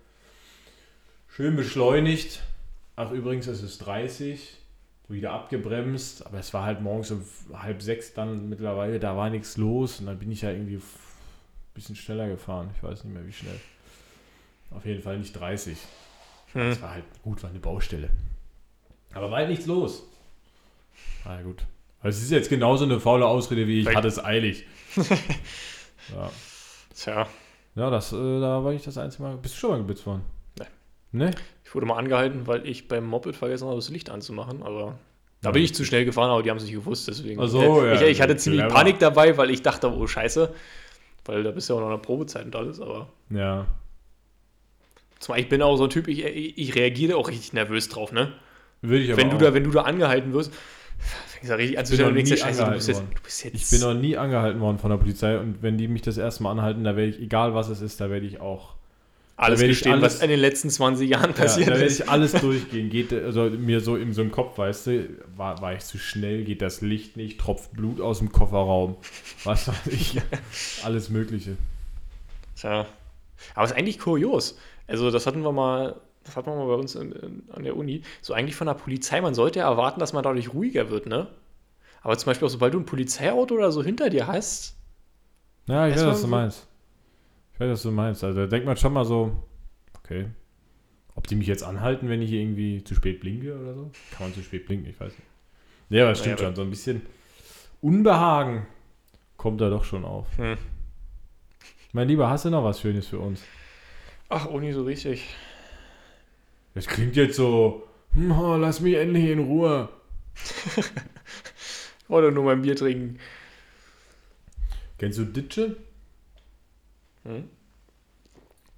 Schön 1.28 1.56
beschleunigt. 1.56 2.42
Ach, 2.96 3.12
übrigens, 3.12 3.46
es 3.46 3.62
ist 3.62 3.78
30. 3.78 4.58
Wieder 5.08 5.32
abgebremst, 5.32 6.26
aber 6.26 6.38
es 6.38 6.52
war 6.52 6.64
halt 6.64 6.80
morgens 6.80 7.12
um 7.12 7.24
halb 7.52 7.80
sechs 7.80 8.12
dann 8.12 8.48
mittlerweile, 8.48 8.98
da 8.98 9.16
war 9.16 9.30
nichts 9.30 9.56
los 9.56 10.00
und 10.00 10.06
dann 10.06 10.18
bin 10.18 10.32
ich 10.32 10.42
ja 10.42 10.50
irgendwie 10.50 10.76
ein 10.76 10.82
bisschen 11.74 11.94
schneller 11.94 12.28
gefahren. 12.28 12.70
Ich 12.76 12.82
weiß 12.82 13.04
nicht 13.04 13.14
mehr, 13.14 13.24
wie 13.24 13.32
schnell. 13.32 13.60
Auf 14.72 14.84
jeden 14.84 15.02
Fall 15.02 15.18
nicht 15.18 15.32
30. 15.32 15.78
Hm. 16.54 16.82
War 16.82 16.90
halt 16.90 17.04
gut, 17.22 17.42
war 17.42 17.50
eine 17.50 17.60
Baustelle. 17.60 18.10
Aber 19.14 19.30
war 19.30 19.38
halt 19.38 19.48
nichts 19.48 19.66
los. 19.66 20.02
Na 21.24 21.36
ja, 21.36 21.42
gut. 21.42 21.62
Also 22.00 22.18
es 22.18 22.24
ist 22.24 22.30
jetzt 22.30 22.48
genauso 22.48 22.84
eine 22.84 22.98
faule 22.98 23.26
Ausrede 23.26 23.66
wie 23.66 23.80
ich 23.80 23.94
hatte 23.94 24.08
es 24.08 24.22
eilig. 24.22 24.66
ja. 24.96 26.30
Tja, 26.94 27.28
ja, 27.76 27.90
das, 27.90 28.12
äh, 28.12 28.40
da 28.40 28.64
war 28.64 28.72
ich 28.72 28.82
das 28.82 28.96
einzige 28.96 29.22
Mal. 29.22 29.36
Bist 29.36 29.54
du 29.54 29.58
schon 29.58 29.70
mal 29.70 29.78
geblitzt 29.78 30.06
worden? 30.06 30.22
Ne? 31.12 31.30
ich 31.64 31.74
wurde 31.74 31.86
mal 31.86 31.96
angehalten, 31.96 32.46
weil 32.46 32.66
ich 32.66 32.88
beim 32.88 33.04
Moped 33.06 33.34
vergessen 33.36 33.66
habe, 33.66 33.76
das 33.76 33.88
Licht 33.90 34.10
anzumachen, 34.10 34.62
aber 34.62 34.98
da 35.42 35.50
bin 35.50 35.62
ich 35.62 35.74
zu 35.74 35.84
schnell 35.84 36.04
gefahren, 36.04 36.30
aber 36.30 36.42
die 36.42 36.50
haben 36.50 36.56
es 36.58 36.64
nicht 36.64 36.74
gewusst, 36.74 37.08
deswegen. 37.08 37.40
Ach 37.40 37.48
so, 37.48 37.86
ich, 37.86 38.00
ja, 38.00 38.06
ich 38.06 38.20
hatte 38.20 38.36
ziemlich 38.36 38.62
clever. 38.62 38.74
Panik 38.74 38.98
dabei, 38.98 39.36
weil 39.36 39.50
ich 39.50 39.62
dachte, 39.62 39.92
oh 39.92 40.06
Scheiße, 40.06 40.52
weil 41.24 41.42
da 41.42 41.50
bist 41.52 41.68
du 41.68 41.74
ja 41.74 41.78
auch 41.78 41.82
noch 41.82 41.88
in 41.90 41.96
der 41.96 42.02
Probezeit 42.06 42.44
und 42.46 42.56
alles, 42.56 42.80
aber 42.80 43.08
Ja. 43.30 43.66
zumal 45.18 45.40
ich 45.40 45.48
bin 45.48 45.62
auch 45.62 45.76
so 45.76 45.84
ein 45.84 45.90
Typ, 45.90 46.08
ich, 46.08 46.24
ich, 46.24 46.58
ich 46.58 46.74
reagiere 46.74 47.16
auch 47.16 47.28
richtig 47.28 47.52
nervös 47.52 47.88
drauf, 47.88 48.12
ne? 48.12 48.32
Würde 48.82 49.04
ich 49.04 49.12
aber 49.12 49.22
Wenn 49.22 49.30
du, 49.30 49.36
auch. 49.36 49.40
da, 49.40 49.54
wenn 49.54 49.64
du 49.64 49.70
da 49.70 49.82
angehalten 49.82 50.32
wirst, 50.32 50.52
fängst 51.26 51.44
du 51.44 51.48
da 51.48 51.54
richtig 51.56 51.78
an 51.78 51.86
zu 51.86 51.94
stellen 51.94 52.08
und 52.10 52.14
denkst 52.16 52.36
Scheiße, 52.36 52.64
du 52.64 52.70
bist, 52.72 52.88
jetzt, 52.88 53.02
du 53.02 53.22
bist 53.22 53.44
jetzt. 53.44 53.54
Ich 53.54 53.70
bin 53.70 53.80
noch 53.80 53.94
nie 53.94 54.16
angehalten 54.16 54.60
worden 54.60 54.78
von 54.78 54.90
der 54.90 54.98
Polizei 54.98 55.38
und 55.38 55.62
wenn 55.62 55.78
die 55.78 55.88
mich 55.88 56.02
das 56.02 56.16
erste 56.18 56.42
Mal 56.42 56.52
anhalten, 56.52 56.84
da 56.84 56.96
werde 56.96 57.10
ich, 57.10 57.20
egal 57.20 57.54
was 57.54 57.68
es 57.68 57.80
ist, 57.80 58.00
da 58.00 58.10
werde 58.10 58.26
ich 58.26 58.40
auch 58.40 58.75
alles 59.36 59.60
gestehen, 59.60 59.92
alles- 59.92 60.14
was 60.16 60.22
in 60.22 60.30
den 60.30 60.40
letzten 60.40 60.70
20 60.70 61.08
Jahren 61.10 61.30
Ja, 61.30 61.36
passiert 61.36 61.68
da 61.68 61.72
werde 61.72 61.84
ist. 61.84 62.00
ich 62.00 62.08
alles 62.08 62.32
durchgehen. 62.40 62.88
Geht, 62.90 63.12
also 63.12 63.44
mir 63.50 63.80
so 63.80 63.96
in 63.96 64.12
so 64.14 64.22
im 64.22 64.30
Kopf, 64.30 64.56
weißt 64.58 64.86
du, 64.86 65.08
war, 65.36 65.60
war 65.60 65.74
ich 65.74 65.80
zu 65.84 65.98
schnell, 65.98 66.44
geht 66.44 66.62
das 66.62 66.80
Licht 66.80 67.16
nicht, 67.16 67.38
tropft 67.38 67.72
Blut 67.72 68.00
aus 68.00 68.18
dem 68.18 68.32
Kofferraum. 68.32 68.96
Was 69.44 69.68
weiß 69.68 69.86
ich. 69.88 70.20
Alles 70.84 71.10
Mögliche. 71.10 71.56
Tja. 72.56 72.86
Aber 73.54 73.64
es 73.64 73.70
ist 73.72 73.76
eigentlich 73.76 73.98
kurios. 73.98 74.58
Also, 74.86 75.10
das 75.10 75.26
hatten 75.26 75.42
wir 75.42 75.52
mal, 75.52 75.96
das 76.24 76.36
hatten 76.36 76.48
wir 76.50 76.56
mal 76.56 76.68
bei 76.68 76.74
uns 76.80 76.94
in, 76.94 77.12
in, 77.12 77.42
an 77.52 77.64
der 77.64 77.76
Uni. 77.76 78.02
So 78.22 78.32
eigentlich 78.32 78.56
von 78.56 78.66
der 78.66 78.74
Polizei, 78.74 79.20
man 79.20 79.34
sollte 79.34 79.58
ja 79.58 79.68
erwarten, 79.68 80.00
dass 80.00 80.12
man 80.12 80.22
dadurch 80.22 80.54
ruhiger 80.54 80.90
wird, 80.90 81.06
ne? 81.06 81.26
Aber 82.02 82.16
zum 82.16 82.26
Beispiel 82.30 82.46
auch, 82.46 82.50
sobald 82.50 82.72
du 82.72 82.78
ein 82.78 82.86
Polizeiauto 82.86 83.54
oder 83.56 83.72
so 83.72 83.82
hinter 83.82 84.08
dir 84.10 84.26
hast, 84.28 84.76
Ja, 85.66 85.88
ich 85.88 85.96
weiß, 85.96 86.06
was 86.06 86.20
du 86.22 86.28
meinst. 86.28 86.66
Ich 87.56 87.60
weiß, 87.60 87.70
was 87.70 87.82
du 87.82 87.90
meinst. 87.90 88.22
Also 88.22 88.40
da 88.40 88.46
denkt 88.46 88.66
man 88.66 88.76
schon 88.76 88.92
mal 88.92 89.06
so, 89.06 89.32
okay, 89.98 90.26
ob 91.14 91.26
die 91.26 91.36
mich 91.36 91.46
jetzt 91.46 91.62
anhalten, 91.62 92.10
wenn 92.10 92.20
ich 92.20 92.28
hier 92.28 92.42
irgendwie 92.42 92.84
zu 92.84 92.94
spät 92.94 93.20
blinke 93.20 93.58
oder 93.58 93.74
so? 93.74 93.90
Kann 94.10 94.26
man 94.26 94.34
zu 94.34 94.42
spät 94.42 94.66
blinken, 94.66 94.90
ich 94.90 95.00
weiß 95.00 95.12
nicht. 95.12 95.26
Ja, 95.88 96.02
aber 96.02 96.10
das 96.10 96.18
stimmt 96.18 96.36
Naja, 96.36 96.48
schon. 96.48 96.56
So 96.56 96.62
ein 96.62 96.68
bisschen 96.70 97.00
Unbehagen 97.80 98.66
kommt 99.38 99.62
da 99.62 99.70
doch 99.70 99.84
schon 99.84 100.04
auf. 100.04 100.26
hm. 100.36 100.58
Mein 101.92 102.08
Lieber, 102.08 102.28
hast 102.28 102.44
du 102.44 102.50
noch 102.50 102.62
was 102.62 102.78
Schönes 102.78 103.06
für 103.06 103.18
uns? 103.20 103.42
ach, 104.28 104.46
Uni 104.46 104.72
so 104.74 104.82
richtig. 104.82 105.34
Das 106.74 106.86
klingt 106.86 107.16
jetzt 107.16 107.36
so, 107.36 107.88
hm, 108.12 108.32
oh, 108.32 108.56
lass 108.56 108.80
mich 108.80 108.96
endlich 108.96 109.30
in 109.30 109.38
Ruhe. 109.38 109.88
Ich 110.34 110.92
wollte 112.08 112.32
nur 112.32 112.44
mein 112.44 112.60
Bier 112.60 112.76
trinken. 112.76 113.18
Kennst 114.98 115.18
du 115.18 115.24
Ditsche? 115.24 115.76
Hm? 117.26 117.44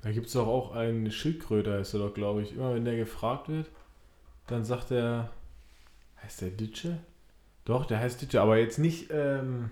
Da 0.02 0.12
gibt 0.12 0.26
es 0.28 0.32
doch 0.32 0.46
auch 0.46 0.74
einen 0.74 1.10
Schildkröter, 1.10 1.78
ist 1.80 1.92
er 1.94 2.00
doch, 2.00 2.14
glaube 2.14 2.42
ich. 2.42 2.52
Immer 2.54 2.74
wenn 2.74 2.84
der 2.84 2.96
gefragt 2.96 3.48
wird, 3.48 3.66
dann 4.46 4.64
sagt 4.64 4.90
er, 4.92 5.30
heißt 6.22 6.42
der 6.42 6.50
Ditsche? 6.50 6.98
Doch, 7.64 7.84
der 7.84 7.98
heißt 7.98 8.22
Ditsche, 8.22 8.40
aber 8.40 8.58
jetzt 8.58 8.78
nicht, 8.78 9.08
ähm, 9.10 9.70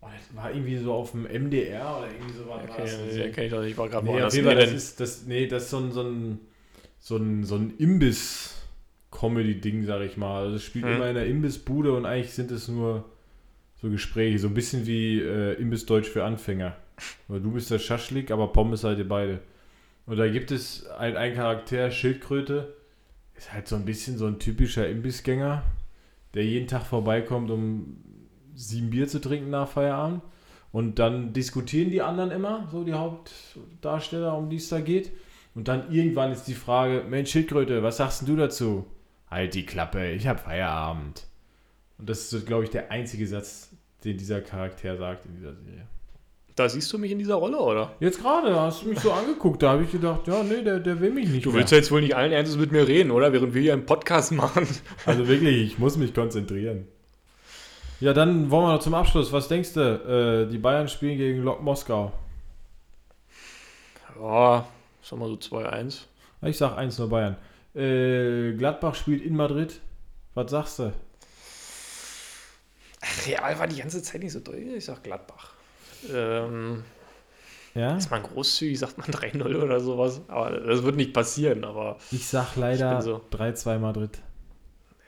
oh, 0.00 0.06
das 0.16 0.36
war 0.36 0.52
irgendwie 0.52 0.76
so 0.78 0.92
auf 0.94 1.10
dem 1.12 1.24
MDR 1.26 1.98
oder 1.98 2.10
irgendwie 2.12 2.34
so 2.38 2.46
war 2.48 2.62
Okay, 2.62 2.82
das. 2.82 3.16
ja, 3.16 3.28
kenn 3.28 3.44
ich 3.44 3.50
doch 3.50 3.60
nicht. 3.60 3.72
Ich 3.72 3.78
war 3.78 3.88
gerade 3.88 4.06
Nee, 4.06 4.12
woanders. 4.12 4.34
Nee, 4.34 4.42
das 4.42 4.72
ist, 4.72 5.00
das, 5.00 5.26
nee, 5.26 5.46
das 5.46 5.64
ist 5.64 5.70
so 5.70 5.78
ein, 5.78 5.92
so 5.92 6.02
ein, 6.02 6.38
so 7.00 7.16
ein, 7.16 7.44
so 7.44 7.56
ein 7.56 7.74
Imbiss-Comedy-Ding, 7.78 9.84
sag 9.84 10.02
ich 10.02 10.16
mal. 10.16 10.44
Also 10.44 10.56
es 10.56 10.64
spielt 10.64 10.84
Hm. 10.84 10.96
immer 10.96 11.08
in 11.08 11.14
der 11.16 11.26
Imbissbude 11.26 11.92
und 11.94 12.06
eigentlich 12.06 12.32
sind 12.34 12.50
es 12.52 12.68
nur 12.68 13.04
so 13.80 13.90
Gespräche, 13.90 14.38
so 14.38 14.46
ein 14.48 14.54
bisschen 14.54 14.86
wie 14.86 15.20
äh, 15.20 15.54
Imbiss-Deutsch 15.54 16.08
für 16.08 16.24
Anfänger. 16.24 16.76
Weil 17.28 17.40
du 17.40 17.52
bist 17.52 17.70
der 17.70 17.78
Schaschlik, 17.78 18.30
aber 18.30 18.52
Pommes 18.52 18.82
seid 18.82 18.98
ihr 18.98 19.08
beide. 19.08 19.40
Und 20.06 20.16
da 20.16 20.28
gibt 20.28 20.50
es 20.50 20.86
ein, 20.86 21.16
ein 21.16 21.34
Charakter, 21.34 21.90
Schildkröte, 21.90 22.74
ist 23.36 23.52
halt 23.52 23.68
so 23.68 23.76
ein 23.76 23.84
bisschen 23.84 24.18
so 24.18 24.26
ein 24.26 24.38
typischer 24.38 24.88
Imbissgänger, 24.88 25.62
der 26.34 26.44
jeden 26.44 26.68
Tag 26.68 26.84
vorbeikommt, 26.84 27.50
um 27.50 27.98
sieben 28.54 28.90
Bier 28.90 29.08
zu 29.08 29.20
trinken 29.20 29.50
nach 29.50 29.68
Feierabend. 29.68 30.22
Und 30.72 30.98
dann 30.98 31.32
diskutieren 31.32 31.90
die 31.90 32.02
anderen 32.02 32.30
immer, 32.30 32.68
so 32.70 32.82
die 32.82 32.94
Hauptdarsteller, 32.94 34.36
um 34.36 34.48
die 34.48 34.56
es 34.56 34.68
da 34.68 34.80
geht. 34.80 35.12
Und 35.54 35.68
dann 35.68 35.92
irgendwann 35.92 36.32
ist 36.32 36.44
die 36.44 36.54
Frage, 36.54 37.04
Mensch 37.08 37.30
Schildkröte, 37.30 37.82
was 37.82 37.98
sagst 37.98 38.26
du 38.26 38.36
dazu? 38.36 38.86
Halt 39.30 39.54
die 39.54 39.66
Klappe, 39.66 40.12
ich 40.12 40.26
hab 40.26 40.40
Feierabend. 40.40 41.26
Und 41.98 42.08
das 42.08 42.32
ist, 42.32 42.46
glaube 42.46 42.64
ich, 42.64 42.70
der 42.70 42.90
einzige 42.90 43.26
Satz, 43.26 43.70
den 44.04 44.16
dieser 44.16 44.40
Charakter 44.40 44.96
sagt 44.96 45.26
in 45.26 45.36
dieser 45.36 45.54
Serie. 45.54 45.86
Da 46.54 46.68
siehst 46.68 46.92
du 46.92 46.98
mich 46.98 47.10
in 47.10 47.18
dieser 47.18 47.36
Rolle, 47.36 47.58
oder? 47.58 47.94
Jetzt 47.98 48.20
gerade 48.20 48.54
hast 48.60 48.82
du 48.82 48.88
mich 48.88 49.00
so 49.00 49.10
angeguckt, 49.10 49.62
da 49.62 49.70
habe 49.70 49.84
ich 49.84 49.90
gedacht, 49.90 50.26
ja, 50.28 50.42
nee, 50.42 50.62
der, 50.62 50.80
der 50.80 51.00
will 51.00 51.10
mich 51.10 51.28
nicht 51.30 51.46
Du 51.46 51.50
mehr. 51.50 51.60
willst 51.60 51.72
ja 51.72 51.78
jetzt 51.78 51.90
wohl 51.90 52.02
nicht 52.02 52.14
allen 52.14 52.30
Ernstes 52.32 52.58
mit 52.58 52.72
mir 52.72 52.86
reden, 52.86 53.10
oder? 53.10 53.32
Während 53.32 53.54
wir 53.54 53.62
hier 53.62 53.72
einen 53.72 53.86
Podcast 53.86 54.32
machen. 54.32 54.66
Also 55.06 55.26
wirklich, 55.28 55.56
ich 55.72 55.78
muss 55.78 55.96
mich 55.96 56.12
konzentrieren. 56.14 56.86
Ja, 58.00 58.12
dann 58.12 58.50
wollen 58.50 58.66
wir 58.66 58.72
noch 58.74 58.80
zum 58.82 58.94
Abschluss. 58.94 59.32
Was 59.32 59.48
denkst 59.48 59.72
du? 59.74 59.80
Äh, 59.80 60.50
die 60.50 60.58
Bayern 60.58 60.88
spielen 60.88 61.16
gegen 61.16 61.42
Lok 61.42 61.62
Moskau. 61.62 62.12
Ja, 64.20 64.66
sag 65.02 65.18
mal 65.18 65.28
so 65.28 65.36
2-1. 65.36 66.02
Ich 66.42 66.58
sag 66.58 66.76
1 66.76 66.98
nur 66.98 67.08
Bayern. 67.08 67.36
Äh, 67.74 68.52
Gladbach 68.58 68.94
spielt 68.94 69.22
in 69.24 69.36
Madrid. 69.36 69.80
Was 70.34 70.50
sagst 70.50 70.80
du? 70.80 70.92
Real 73.26 73.58
war 73.58 73.66
die 73.66 73.76
ganze 73.80 74.02
Zeit 74.02 74.22
nicht 74.22 74.32
so 74.32 74.40
deutlich. 74.40 74.74
Ich 74.76 74.84
sag 74.84 75.02
Gladbach. 75.02 75.51
Ähm, 76.10 76.84
Ja? 77.74 77.96
ist 77.96 78.10
man 78.10 78.22
großzügig, 78.22 78.78
sagt 78.78 78.98
man 78.98 79.06
3-0 79.10 79.62
oder 79.62 79.80
sowas. 79.80 80.20
Aber 80.28 80.50
das 80.50 80.82
wird 80.82 80.96
nicht 80.96 81.12
passieren, 81.12 81.64
aber 81.64 81.98
Ich 82.10 82.26
sag 82.26 82.56
leider 82.56 82.98
Ich 82.98 83.04
so. 83.04 83.20
3-2 83.32 83.78
Madrid. 83.78 84.20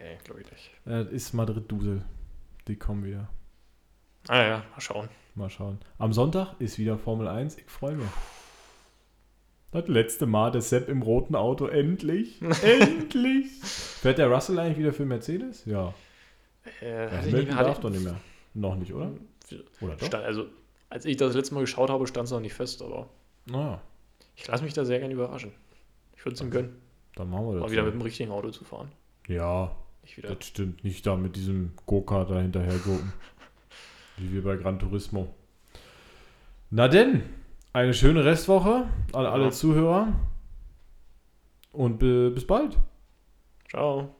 nee, 0.00 0.18
glaube 0.24 0.40
ich 0.42 0.50
nicht. 0.50 0.70
Äh, 0.86 1.04
das 1.04 1.12
ist 1.12 1.32
Madrid-Dusel. 1.34 2.02
Die 2.68 2.76
kommen 2.76 3.04
wieder. 3.04 3.28
Ah 4.28 4.42
ja, 4.42 4.56
mal 4.72 4.80
schauen. 4.80 5.08
Mal 5.34 5.50
schauen. 5.50 5.78
Am 5.98 6.12
Sonntag 6.12 6.54
ist 6.60 6.78
wieder 6.78 6.96
Formel 6.96 7.28
1. 7.28 7.58
Ich 7.58 7.64
freue 7.66 7.96
mich. 7.96 8.08
Das 9.72 9.88
letzte 9.88 10.26
Mal 10.26 10.52
der 10.52 10.60
Sepp 10.62 10.88
im 10.88 11.02
roten 11.02 11.34
Auto. 11.34 11.66
Endlich. 11.66 12.40
Endlich. 12.62 13.50
Fährt 13.62 14.18
der 14.18 14.28
Russell 14.28 14.58
eigentlich 14.60 14.78
wieder 14.78 14.92
für 14.92 15.04
Mercedes? 15.04 15.64
Ja. 15.66 15.92
Äh, 16.80 17.04
ja 17.12 17.20
Hamilton 17.20 17.56
darf 17.56 17.80
doch 17.80 17.90
nicht 17.90 18.04
mehr. 18.04 18.14
Noch 18.54 18.76
nicht, 18.76 18.94
oder? 18.94 19.10
Oder 19.80 19.96
doch? 19.96 20.14
Also, 20.22 20.46
als 20.94 21.04
ich 21.04 21.16
das 21.16 21.34
letzte 21.34 21.54
Mal 21.54 21.60
geschaut 21.62 21.90
habe, 21.90 22.06
stand 22.06 22.26
es 22.26 22.30
noch 22.32 22.40
nicht 22.40 22.54
fest, 22.54 22.80
aber 22.82 23.08
Naja, 23.46 23.80
ich 24.36 24.46
lasse 24.46 24.62
mich 24.64 24.72
da 24.74 24.84
sehr 24.84 25.00
gerne 25.00 25.12
überraschen. 25.14 25.52
Ich 26.16 26.24
würde 26.24 26.34
es 26.36 26.40
ihm 26.40 26.50
gönnen, 26.50 26.76
dann 27.16 27.28
machen 27.30 27.46
wir 27.48 27.54
das. 27.54 27.62
mal 27.62 27.70
wieder 27.72 27.82
mit 27.82 27.94
dem 27.94 28.00
richtigen 28.02 28.30
Auto 28.30 28.50
zu 28.50 28.64
fahren. 28.64 28.90
ja, 29.28 29.74
das 30.22 30.44
stimmt. 30.46 30.84
Nicht 30.84 31.06
da 31.06 31.16
mit 31.16 31.34
diesem 31.34 31.72
Go-Kart 31.86 32.30
da 32.30 32.40
hinterher 32.40 32.78
gucken. 32.78 33.12
Wie 34.18 34.32
wir 34.32 34.44
bei 34.44 34.56
Gran 34.56 34.78
Turismo. 34.78 35.28
Na 36.70 36.88
denn, 36.88 37.22
eine 37.72 37.92
schöne 37.94 38.24
Restwoche 38.24 38.86
an 39.12 39.26
alle 39.26 39.44
Ja. 39.44 39.50
Zuhörer. 39.50 40.12
Und 41.72 41.98
bi- 41.98 42.30
bis 42.30 42.46
bald. 42.46 42.78
Ciao. 43.68 44.13